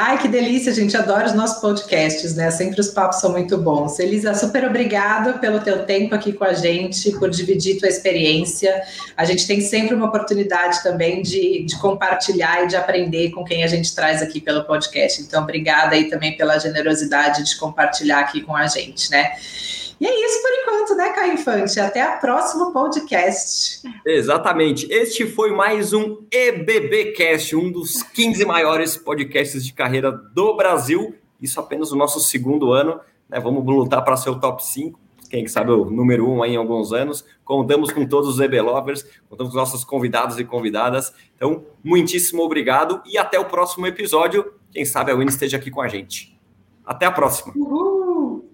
Ai, 0.00 0.16
que 0.16 0.28
delícia, 0.28 0.72
gente. 0.72 0.96
Adoro 0.96 1.26
os 1.26 1.34
nossos 1.34 1.60
podcasts, 1.60 2.36
né? 2.36 2.52
Sempre 2.52 2.80
os 2.80 2.86
papos 2.86 3.18
são 3.18 3.32
muito 3.32 3.58
bons. 3.58 3.98
Elisa, 3.98 4.32
super 4.32 4.64
obrigado 4.64 5.40
pelo 5.40 5.58
teu 5.58 5.84
tempo 5.84 6.14
aqui 6.14 6.32
com 6.32 6.44
a 6.44 6.52
gente, 6.52 7.10
por 7.18 7.28
dividir 7.28 7.80
tua 7.80 7.88
experiência. 7.88 8.80
A 9.16 9.24
gente 9.24 9.44
tem 9.44 9.60
sempre 9.60 9.96
uma 9.96 10.06
oportunidade 10.06 10.84
também 10.84 11.20
de, 11.20 11.64
de 11.64 11.76
compartilhar 11.80 12.62
e 12.62 12.68
de 12.68 12.76
aprender 12.76 13.32
com 13.32 13.42
quem 13.42 13.64
a 13.64 13.66
gente 13.66 13.92
traz 13.92 14.22
aqui 14.22 14.40
pelo 14.40 14.62
podcast. 14.62 15.20
Então, 15.20 15.42
obrigada 15.42 15.96
aí 15.96 16.08
também 16.08 16.36
pela 16.36 16.56
generosidade 16.60 17.42
de 17.42 17.56
compartilhar 17.56 18.20
aqui 18.20 18.40
com 18.42 18.54
a 18.54 18.68
gente, 18.68 19.10
né? 19.10 19.32
E 20.00 20.06
é 20.06 20.26
isso 20.26 20.40
por 20.40 20.50
enquanto, 20.50 20.94
né, 20.96 21.12
Caio 21.12 21.34
Infante? 21.34 21.80
Até 21.80 22.00
a 22.00 22.12
próximo 22.16 22.72
podcast. 22.72 23.82
Exatamente. 24.06 24.86
Este 24.92 25.26
foi 25.26 25.50
mais 25.50 25.92
um 25.92 26.24
EBBcast, 26.30 27.56
um 27.56 27.70
dos 27.70 28.02
15 28.02 28.44
maiores 28.44 28.96
podcasts 28.96 29.64
de 29.64 29.72
carreira 29.72 30.12
do 30.12 30.54
Brasil. 30.56 31.14
Isso 31.40 31.58
apenas 31.58 31.90
o 31.90 31.96
nosso 31.96 32.20
segundo 32.20 32.72
ano. 32.72 33.00
Né? 33.28 33.40
Vamos 33.40 33.64
lutar 33.64 34.04
para 34.04 34.16
ser 34.16 34.30
o 34.30 34.38
top 34.38 34.64
5 34.64 35.08
quem 35.28 35.46
sabe 35.46 35.70
o 35.70 35.84
número 35.84 36.28
um 36.28 36.42
aí 36.42 36.54
em 36.54 36.56
alguns 36.56 36.92
anos. 36.92 37.24
Contamos 37.44 37.92
com 37.92 38.06
todos 38.06 38.28
os 38.30 38.40
EB 38.40 38.60
Lovers, 38.60 39.04
contamos 39.28 39.52
com 39.52 39.58
nossos 39.58 39.84
convidados 39.84 40.38
e 40.38 40.44
convidadas. 40.44 41.12
Então, 41.36 41.64
muitíssimo 41.84 42.42
obrigado 42.42 43.02
e 43.04 43.18
até 43.18 43.38
o 43.38 43.44
próximo 43.44 43.86
episódio. 43.86 44.52
Quem 44.72 44.84
sabe 44.84 45.12
a 45.12 45.14
Winnie 45.14 45.28
esteja 45.28 45.56
aqui 45.56 45.70
com 45.70 45.80
a 45.80 45.88
gente. 45.88 46.38
Até 46.84 47.06
a 47.06 47.12
próxima. 47.12 47.52
Uhul. 47.54 48.07